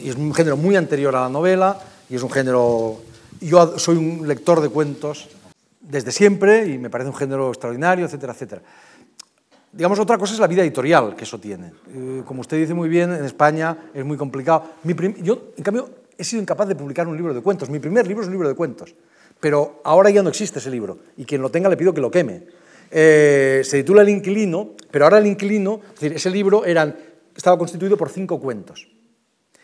y 0.00 0.08
es 0.08 0.16
un 0.16 0.32
género 0.34 0.56
muy 0.56 0.76
anterior 0.76 1.14
a 1.16 1.22
la 1.22 1.28
novela 1.28 1.78
y 2.08 2.16
es 2.16 2.22
un 2.22 2.30
género... 2.30 3.00
Yo 3.40 3.78
soy 3.78 3.96
un 3.96 4.28
lector 4.28 4.60
de 4.60 4.68
cuentos 4.68 5.28
desde 5.80 6.12
siempre 6.12 6.66
y 6.66 6.78
me 6.78 6.90
parece 6.90 7.10
un 7.10 7.16
género 7.16 7.48
extraordinario, 7.48 8.06
etcétera, 8.06 8.32
etcétera. 8.32 8.62
Digamos, 9.72 9.98
otra 9.98 10.18
cosa 10.18 10.34
es 10.34 10.40
la 10.40 10.46
vida 10.46 10.62
editorial 10.62 11.16
que 11.16 11.24
eso 11.24 11.38
tiene. 11.38 11.72
Eh, 11.88 12.22
como 12.24 12.42
usted 12.42 12.58
dice 12.58 12.74
muy 12.74 12.88
bien, 12.88 13.12
en 13.12 13.24
España 13.24 13.90
es 13.94 14.04
muy 14.04 14.16
complicado. 14.16 14.64
yo, 15.22 15.52
en 15.56 15.64
cambio, 15.64 15.88
he 16.16 16.24
sido 16.24 16.42
incapaz 16.42 16.68
de 16.68 16.76
publicar 16.76 17.08
un 17.08 17.16
libro 17.16 17.34
de 17.34 17.40
cuentos. 17.40 17.70
Mi 17.70 17.78
primer 17.78 18.06
libro 18.06 18.22
es 18.22 18.28
un 18.28 18.34
libro 18.34 18.48
de 18.48 18.54
cuentos, 18.54 18.94
pero 19.40 19.80
ahora 19.84 20.10
ya 20.10 20.22
no 20.22 20.28
existe 20.28 20.58
ese 20.58 20.70
libro 20.70 20.98
y 21.16 21.24
quien 21.24 21.40
lo 21.40 21.50
tenga 21.50 21.68
le 21.68 21.76
pido 21.76 21.94
que 21.94 22.00
lo 22.00 22.10
queme. 22.10 22.42
Eh, 22.90 23.62
se 23.64 23.78
titula 23.78 24.02
El 24.02 24.10
inquilino, 24.10 24.72
pero 24.90 25.06
ahora 25.06 25.18
El 25.18 25.26
inquilino, 25.26 25.80
es 25.94 26.00
decir, 26.00 26.12
ese 26.12 26.30
libro 26.30 26.66
eran, 26.66 26.94
estaba 27.34 27.56
constituido 27.56 27.96
por 27.96 28.10
cinco 28.10 28.38
cuentos. 28.38 28.86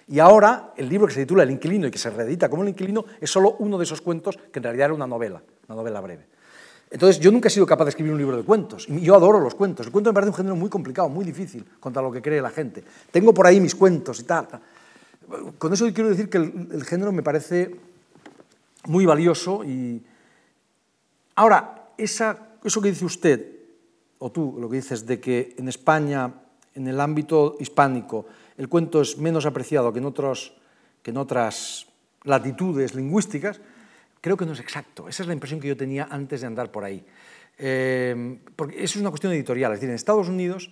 Y 0.09 0.21
ahora 0.21 0.73
el 0.77 0.89
libro 0.89 1.07
que 1.07 1.15
se 1.15 1.21
titula 1.21 1.43
El 1.43 1.51
inquilino 1.51 1.87
y 1.87 1.91
que 1.91 1.99
se 1.99 2.11
reedita 2.11 2.49
como 2.49 2.63
El 2.63 2.71
inquilino 2.71 3.05
es 3.21 3.31
solo 3.31 3.57
uno 3.59 3.77
de 3.77 3.85
esos 3.85 4.01
cuentos 4.01 4.39
que 4.51 4.59
en 4.59 4.63
realidad 4.63 4.87
era 4.87 4.95
una 4.95 5.07
novela, 5.07 5.43
una 5.69 5.77
novela 5.77 6.01
breve. 6.01 6.27
Entonces 6.91 7.21
yo 7.21 7.31
nunca 7.31 7.49
he 7.49 7.51
sido 7.51 7.67
capaz 7.67 7.85
de 7.85 7.91
escribir 7.91 8.13
un 8.13 8.19
libro 8.19 8.37
de 8.37 8.43
cuentos. 8.43 8.87
Yo 8.87 9.15
adoro 9.15 9.41
los 9.41 9.55
cuentos. 9.55 9.87
El 9.87 9.93
cuento 9.93 10.11
me 10.11 10.15
parece 10.15 10.31
un 10.31 10.37
género 10.37 10.57
muy 10.57 10.71
complicado, 10.71 11.11
muy 11.11 11.25
difícil 11.25 11.65
contra 11.79 12.01
lo 12.01 12.11
que 12.11 12.23
cree 12.23 12.41
la 12.41 12.51
gente. 12.51 12.83
Tengo 13.11 13.35
por 13.35 13.47
ahí 13.47 13.61
mis 13.61 13.75
cuentos 13.75 14.21
y 14.21 14.25
tal. 14.25 14.49
con 15.59 15.73
eso 15.73 15.85
quiero 15.93 16.09
decir 16.09 16.31
que 16.31 16.39
el, 16.39 16.85
género 16.85 17.13
me 17.13 17.23
parece 17.23 17.77
muy 18.87 19.05
valioso 19.05 19.65
y... 19.65 20.03
Ahora, 21.35 21.91
esa, 21.97 22.57
eso 22.65 22.81
que 22.81 22.89
dice 22.89 23.05
usted, 23.05 23.47
o 24.19 24.33
tú 24.33 24.57
lo 24.59 24.69
que 24.69 24.77
dices, 24.77 25.07
de 25.07 25.21
que 25.21 25.55
en 25.57 25.69
España, 25.69 26.33
en 26.75 26.89
el 26.89 27.01
ámbito 27.01 27.57
hispánico, 27.61 28.27
el 28.59 28.69
cuento 28.69 29.01
es 29.01 29.17
menos 29.17 29.47
apreciado 29.47 29.93
que 29.93 30.01
en, 30.01 31.17
otras 31.17 31.87
latitudes 32.25 32.95
lingüísticas, 32.95 33.61
creo 34.21 34.37
que 34.37 34.45
no 34.45 34.53
es 34.53 34.61
exacto. 34.61 35.09
Esa 35.09 35.23
es 35.23 35.29
la 35.29 35.33
impresión 35.33 35.61
que 35.61 35.69
yo 35.69 35.77
tenía 35.77 36.09
antes 36.11 36.41
de 36.41 36.49
andar 36.49 36.71
por 36.71 36.85
ahí. 36.85 37.05
Eh, 37.57 38.39
porque 38.55 38.77
eso 38.83 38.99
es 38.99 39.01
una 39.01 39.11
cuestión 39.11 39.33
editorial. 39.33 39.73
Es 39.73 39.79
decir, 39.79 39.89
en 39.89 39.95
Estados 39.95 40.29
Unidos 40.29 40.71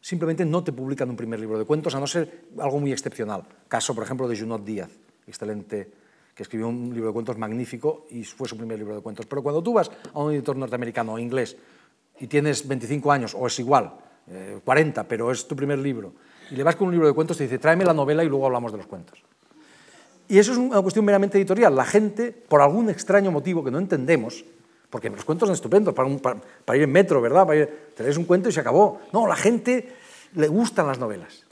simplemente 0.00 0.44
no 0.44 0.62
te 0.62 0.72
publican 0.72 1.10
un 1.10 1.16
primer 1.16 1.40
libro 1.40 1.58
de 1.58 1.64
cuentos, 1.64 1.94
a 1.94 2.00
no 2.00 2.06
ser 2.06 2.44
algo 2.58 2.78
muy 2.78 2.92
excepcional. 2.92 3.42
Caso, 3.66 3.94
por 3.94 4.04
ejemplo, 4.04 4.28
de 4.28 4.38
Junot 4.38 4.64
Díaz, 4.64 4.90
excelente, 5.26 5.90
que 6.34 6.42
escribió 6.42 6.68
un 6.68 6.94
libro 6.94 7.08
de 7.08 7.14
cuentos 7.14 7.36
magnífico 7.36 8.06
y 8.10 8.22
fue 8.22 8.48
su 8.48 8.56
primer 8.56 8.78
libro 8.78 8.94
de 8.94 9.02
cuentos. 9.02 9.26
Pero 9.26 9.42
cuando 9.42 9.62
tú 9.62 9.72
vas 9.72 9.90
a 10.12 10.20
un 10.20 10.32
editor 10.32 10.56
norteamericano 10.56 11.14
o 11.14 11.18
inglés 11.18 11.56
y 12.20 12.28
tienes 12.28 12.66
25 12.68 13.10
años, 13.10 13.34
o 13.34 13.46
es 13.46 13.58
igual, 13.58 13.96
40, 14.62 15.00
eh, 15.00 15.04
pero 15.08 15.32
es 15.32 15.48
tu 15.48 15.56
primer 15.56 15.78
libro, 15.80 16.12
y 16.50 16.56
le 16.56 16.62
vas 16.62 16.76
con 16.76 16.88
un 16.88 16.92
libro 16.92 17.06
de 17.06 17.14
cuentos, 17.14 17.36
te 17.36 17.44
dice, 17.44 17.58
tráeme 17.58 17.84
la 17.84 17.94
novela 17.94 18.24
y 18.24 18.28
luego 18.28 18.46
hablamos 18.46 18.72
de 18.72 18.78
los 18.78 18.86
cuentos. 18.86 19.22
Y 20.28 20.38
eso 20.38 20.52
es 20.52 20.58
una 20.58 20.80
cuestión 20.80 21.04
meramente 21.04 21.38
editorial. 21.38 21.74
La 21.74 21.84
gente, 21.84 22.32
por 22.32 22.60
algún 22.60 22.88
extraño 22.88 23.30
motivo 23.30 23.62
que 23.62 23.70
no 23.70 23.78
entendemos, 23.78 24.44
porque 24.90 25.10
los 25.10 25.24
cuentos 25.24 25.48
son 25.48 25.54
estupendos 25.54 25.92
para, 25.92 26.08
para, 26.64 26.76
ir 26.76 26.84
en 26.84 26.92
metro, 26.92 27.20
¿verdad? 27.20 27.46
Para 27.46 27.66
te 27.66 28.02
lees 28.02 28.16
un 28.16 28.24
cuento 28.24 28.48
y 28.48 28.52
se 28.52 28.60
acabó. 28.60 29.00
No, 29.12 29.26
la 29.26 29.36
gente 29.36 29.92
le 30.34 30.48
gustan 30.48 30.86
las 30.86 30.98
novelas. 30.98 31.44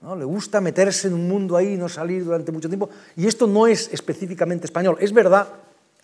¿no? 0.00 0.16
Le 0.16 0.24
gusta 0.24 0.60
meterse 0.60 1.08
en 1.08 1.14
un 1.14 1.28
mundo 1.28 1.56
ahí 1.56 1.74
y 1.74 1.76
no 1.76 1.88
salir 1.88 2.24
durante 2.24 2.52
mucho 2.52 2.68
tiempo. 2.68 2.90
Y 3.16 3.26
esto 3.26 3.46
no 3.46 3.66
es 3.66 3.92
específicamente 3.92 4.66
español. 4.66 4.96
Es 4.98 5.12
verdad, 5.12 5.48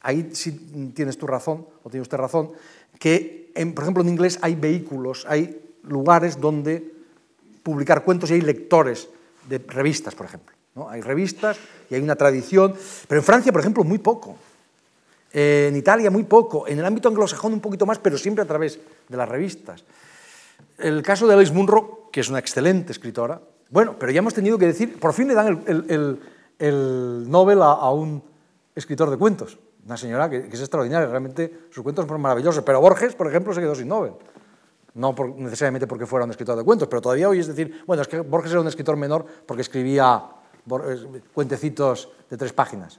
ahí 0.03 0.31
sí 0.33 0.93
tienes 0.95 1.19
tu 1.19 1.27
razón, 1.27 1.67
o 1.83 1.91
tiene 1.91 2.03
usted 2.03 2.17
razón, 2.19 2.53
que, 2.99 3.53
por 3.75 3.85
ejemplo, 3.85 4.03
en 4.03 4.11
inglés 4.11 4.39
hay 4.43 4.55
vehículos, 4.55 5.25
hay 5.29 5.61
lugares 5.83 6.41
donde 6.41 6.96
publicar 7.67 8.05
cuentos 8.05 8.31
y 8.31 8.35
hay 8.35 8.43
lectores 8.43 9.09
de 9.49 9.59
revistas, 9.59 10.15
por 10.15 10.27
ejemplo. 10.27 10.55
¿no? 10.77 10.89
Hay 10.89 11.01
revistas 11.01 11.59
y 11.91 11.97
hay 11.97 12.01
una 12.01 12.15
tradición, 12.15 12.77
pero 13.09 13.21
en 13.21 13.25
Francia, 13.25 13.51
por 13.51 13.61
ejemplo, 13.61 13.83
muy 13.83 13.99
poco. 13.99 14.37
Eh, 15.33 15.67
en 15.69 15.77
Italia 15.77 16.09
muy 16.09 16.23
poco, 16.23 16.69
en 16.69 16.79
el 16.79 16.85
ámbito 16.85 17.09
anglosajón 17.09 17.53
un 17.53 17.61
poquito 17.61 17.85
más, 17.85 17.99
pero 17.99 18.17
siempre 18.17 18.45
a 18.45 18.47
través 18.47 18.79
de 19.09 19.17
las 19.17 19.29
revistas. 19.29 19.83
El 20.79 21.03
caso 21.03 21.27
de 21.27 21.35
Alice 21.35 21.53
Munro, 21.53 22.09
que 22.13 22.21
es 22.21 22.29
una 22.29 22.39
excelente 22.39 22.93
escritora, 22.93 23.41
bueno, 23.71 23.97
pero 23.99 24.13
ya 24.13 24.21
hemos 24.21 24.33
tenido 24.33 24.59
que 24.59 24.67
decir, 24.67 25.01
por 25.01 25.13
fin 25.13 25.27
le 25.27 25.35
dan 25.35 25.65
el, 25.67 26.21
el, 26.61 27.29
Nobel 27.29 27.63
a, 27.63 27.91
un 27.91 28.23
escritor 28.77 29.11
de 29.11 29.17
cuentos, 29.17 29.59
una 29.85 29.97
señora 29.97 30.31
que, 30.31 30.47
es 30.53 30.61
extraordinaria, 30.61 31.09
realmente 31.09 31.67
sus 31.71 31.83
cuentos 31.83 32.07
son 32.07 32.21
maravillosos, 32.21 32.63
pero 32.63 32.81
Borges, 32.81 33.17
por 33.17 33.27
ejemplo, 33.27 33.53
se 33.53 33.61
quedó 33.61 33.75
sin 33.75 33.89
Nobel. 33.89 34.13
No 34.97 35.15
necesariamente 35.37 35.87
porque 35.87 36.07
fuera 36.07 36.25
un 36.25 36.31
escritor 36.31 36.57
de 36.57 36.65
cuentos, 36.65 36.89
pero 36.89 37.03
todavía 37.03 37.29
hoy 37.29 37.39
es 37.39 37.47
decir, 37.47 37.83
bueno, 37.87 38.03
es 38.03 38.09
que 38.09 38.21
Borges 38.21 38.51
era 38.51 38.63
un 38.63 38.67
escritor 38.67 38.97
menor 38.97 39.27
porque 39.47 39.61
escribía 39.61 40.25
cuentecitos 41.35 42.09
de 42.31 42.37
tres 42.37 42.53
páginas. 42.55 42.99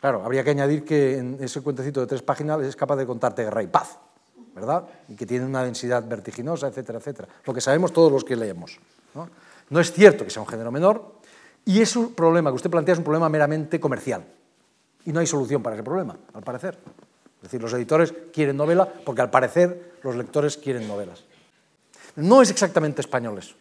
Claro, 0.00 0.24
habría 0.24 0.42
que 0.42 0.50
añadir 0.50 0.84
que 0.84 1.18
en 1.18 1.36
ese 1.40 1.60
cuentecito 1.60 2.00
de 2.00 2.06
tres 2.06 2.22
páginas 2.22 2.62
es 2.62 2.74
capaz 2.74 2.96
de 2.96 3.06
contarte 3.06 3.44
guerra 3.44 3.62
y 3.62 3.66
paz, 3.66 3.98
¿verdad? 4.54 4.84
Y 5.08 5.16
que 5.16 5.26
tiene 5.26 5.44
una 5.44 5.62
densidad 5.64 6.02
vertiginosa, 6.08 6.68
etcétera, 6.68 6.98
etcétera. 6.98 7.28
Lo 7.44 7.52
que 7.52 7.60
sabemos 7.60 7.92
todos 7.92 8.10
los 8.10 8.24
que 8.24 8.34
leemos. 8.34 8.78
¿no? 9.14 9.28
no 9.70 9.80
es 9.80 9.92
cierto 9.92 10.24
que 10.24 10.30
sea 10.30 10.40
un 10.40 10.48
género 10.48 10.72
menor 10.72 11.18
y 11.64 11.82
es 11.82 11.94
un 11.94 12.14
problema 12.14 12.50
que 12.50 12.56
usted 12.56 12.70
plantea 12.70 12.94
es 12.94 12.98
un 12.98 13.04
problema 13.04 13.28
meramente 13.28 13.78
comercial. 13.78 14.24
Y 15.04 15.12
no 15.12 15.20
hay 15.20 15.26
solución 15.26 15.62
para 15.62 15.76
ese 15.76 15.82
problema, 15.82 16.16
al 16.32 16.42
parecer. 16.42 16.78
Es 17.38 17.42
decir, 17.42 17.62
los 17.62 17.72
editores 17.72 18.12
quieren 18.32 18.56
novela 18.56 18.86
porque 19.04 19.22
al 19.22 19.30
parecer 19.30 19.94
los 20.02 20.16
lectores 20.16 20.56
quieren 20.56 20.88
novelas. 20.88 21.24
No 22.16 22.42
es 22.42 22.50
exactamente 22.50 23.00
español 23.00 23.38
eso. 23.38 23.54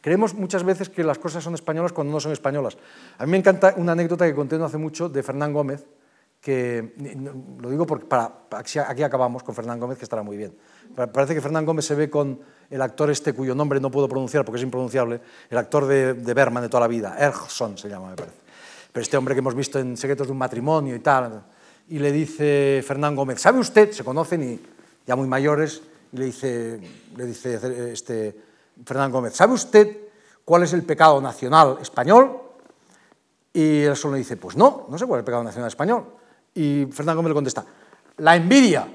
Creemos 0.00 0.32
muchas 0.32 0.64
veces 0.64 0.88
que 0.88 1.04
las 1.04 1.18
cosas 1.18 1.44
son 1.44 1.54
españolas 1.54 1.92
cuando 1.92 2.12
no 2.12 2.20
son 2.20 2.32
españolas. 2.32 2.78
A 3.18 3.26
mí 3.26 3.32
me 3.32 3.36
encanta 3.36 3.74
una 3.76 3.92
anécdota 3.92 4.26
que 4.26 4.34
conté 4.34 4.56
no 4.56 4.64
hace 4.64 4.78
mucho 4.78 5.08
de 5.08 5.22
Fernán 5.22 5.52
Gómez, 5.52 5.84
que 6.40 6.94
lo 7.60 7.68
digo 7.68 7.84
porque 7.84 8.06
para, 8.06 8.32
aquí 8.50 9.02
acabamos 9.02 9.42
con 9.42 9.54
Fernán 9.54 9.80
Gómez, 9.80 9.98
que 9.98 10.04
estará 10.04 10.22
muy 10.22 10.36
bien. 10.36 10.56
Parece 10.94 11.34
que 11.34 11.40
Fernán 11.40 11.66
Gómez 11.66 11.84
se 11.84 11.94
ve 11.94 12.08
con 12.08 12.40
el 12.70 12.80
actor 12.80 13.10
este 13.10 13.32
cuyo 13.34 13.54
nombre 13.54 13.80
no 13.80 13.90
puedo 13.90 14.08
pronunciar 14.08 14.44
porque 14.44 14.58
es 14.58 14.62
impronunciable, 14.62 15.20
el 15.50 15.58
actor 15.58 15.86
de, 15.86 16.14
de 16.14 16.34
Berman 16.34 16.62
de 16.62 16.68
toda 16.68 16.82
la 16.82 16.88
vida, 16.88 17.16
Ergson 17.18 17.76
se 17.76 17.88
llama, 17.88 18.10
me 18.10 18.16
parece. 18.16 18.36
Pero 18.92 19.02
este 19.02 19.16
hombre 19.16 19.34
que 19.34 19.40
hemos 19.40 19.54
visto 19.54 19.78
en 19.78 19.96
Secretos 19.96 20.28
de 20.28 20.32
un 20.32 20.38
matrimonio 20.38 20.94
y 20.94 21.00
tal, 21.00 21.42
y 21.88 21.98
le 21.98 22.12
dice 22.12 22.82
Fernán 22.86 23.16
Gómez, 23.16 23.40
¿sabe 23.40 23.58
usted? 23.58 23.92
Se 23.92 24.04
conocen 24.04 24.42
y 24.42 24.60
ya 25.06 25.16
muy 25.16 25.26
mayores, 25.26 25.82
y 26.12 26.18
le 26.18 26.24
dice, 26.26 26.80
le 27.16 27.26
dice 27.26 27.92
este, 27.92 28.36
Fernán 28.84 29.10
Gómez, 29.10 29.34
¿sabe 29.34 29.54
usted 29.54 29.96
cuál 30.44 30.62
es 30.62 30.72
el 30.72 30.82
pecado 30.82 31.20
nacional 31.20 31.78
español? 31.80 32.40
Y 33.52 33.82
él 33.82 33.96
solo 33.96 34.14
le 34.14 34.18
dice, 34.18 34.36
pues 34.36 34.56
no, 34.56 34.86
no 34.90 34.98
sé 34.98 35.06
cuál 35.06 35.18
es 35.18 35.22
el 35.22 35.24
pecado 35.24 35.42
nacional 35.42 35.68
español. 35.68 36.04
Y 36.54 36.86
Fernán 36.92 37.16
Gómez 37.16 37.30
le 37.30 37.34
contesta, 37.34 37.64
la 38.18 38.36
envidia. 38.36 38.86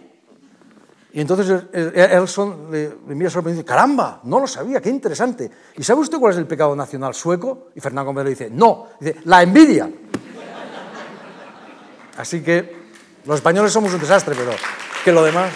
Y 1.13 1.21
entonces 1.21 1.63
Elson 1.73 2.71
le, 2.71 2.95
mira 3.07 3.29
solo 3.29 3.49
y 3.49 3.53
dice, 3.53 3.65
caramba, 3.65 4.21
no 4.23 4.39
lo 4.39 4.47
sabía, 4.47 4.81
qué 4.81 4.89
interesante. 4.89 5.49
¿Y 5.77 5.83
sabe 5.83 6.01
usted 6.01 6.17
cuál 6.19 6.33
es 6.33 6.39
el 6.39 6.47
pecado 6.47 6.75
nacional 6.75 7.13
sueco? 7.13 7.69
Y 7.75 7.79
Fernán 7.79 8.05
Gómez 8.05 8.23
le 8.23 8.29
dice, 8.31 8.49
no, 8.49 8.87
dice, 8.99 9.17
la 9.25 9.43
envidia. 9.43 9.91
Así 12.17 12.41
que 12.41 12.82
los 13.25 13.35
españoles 13.37 13.71
somos 13.71 13.93
un 13.93 13.99
desastre, 13.99 14.35
pero 14.37 14.51
que 15.03 15.11
lo 15.11 15.23
demás... 15.23 15.51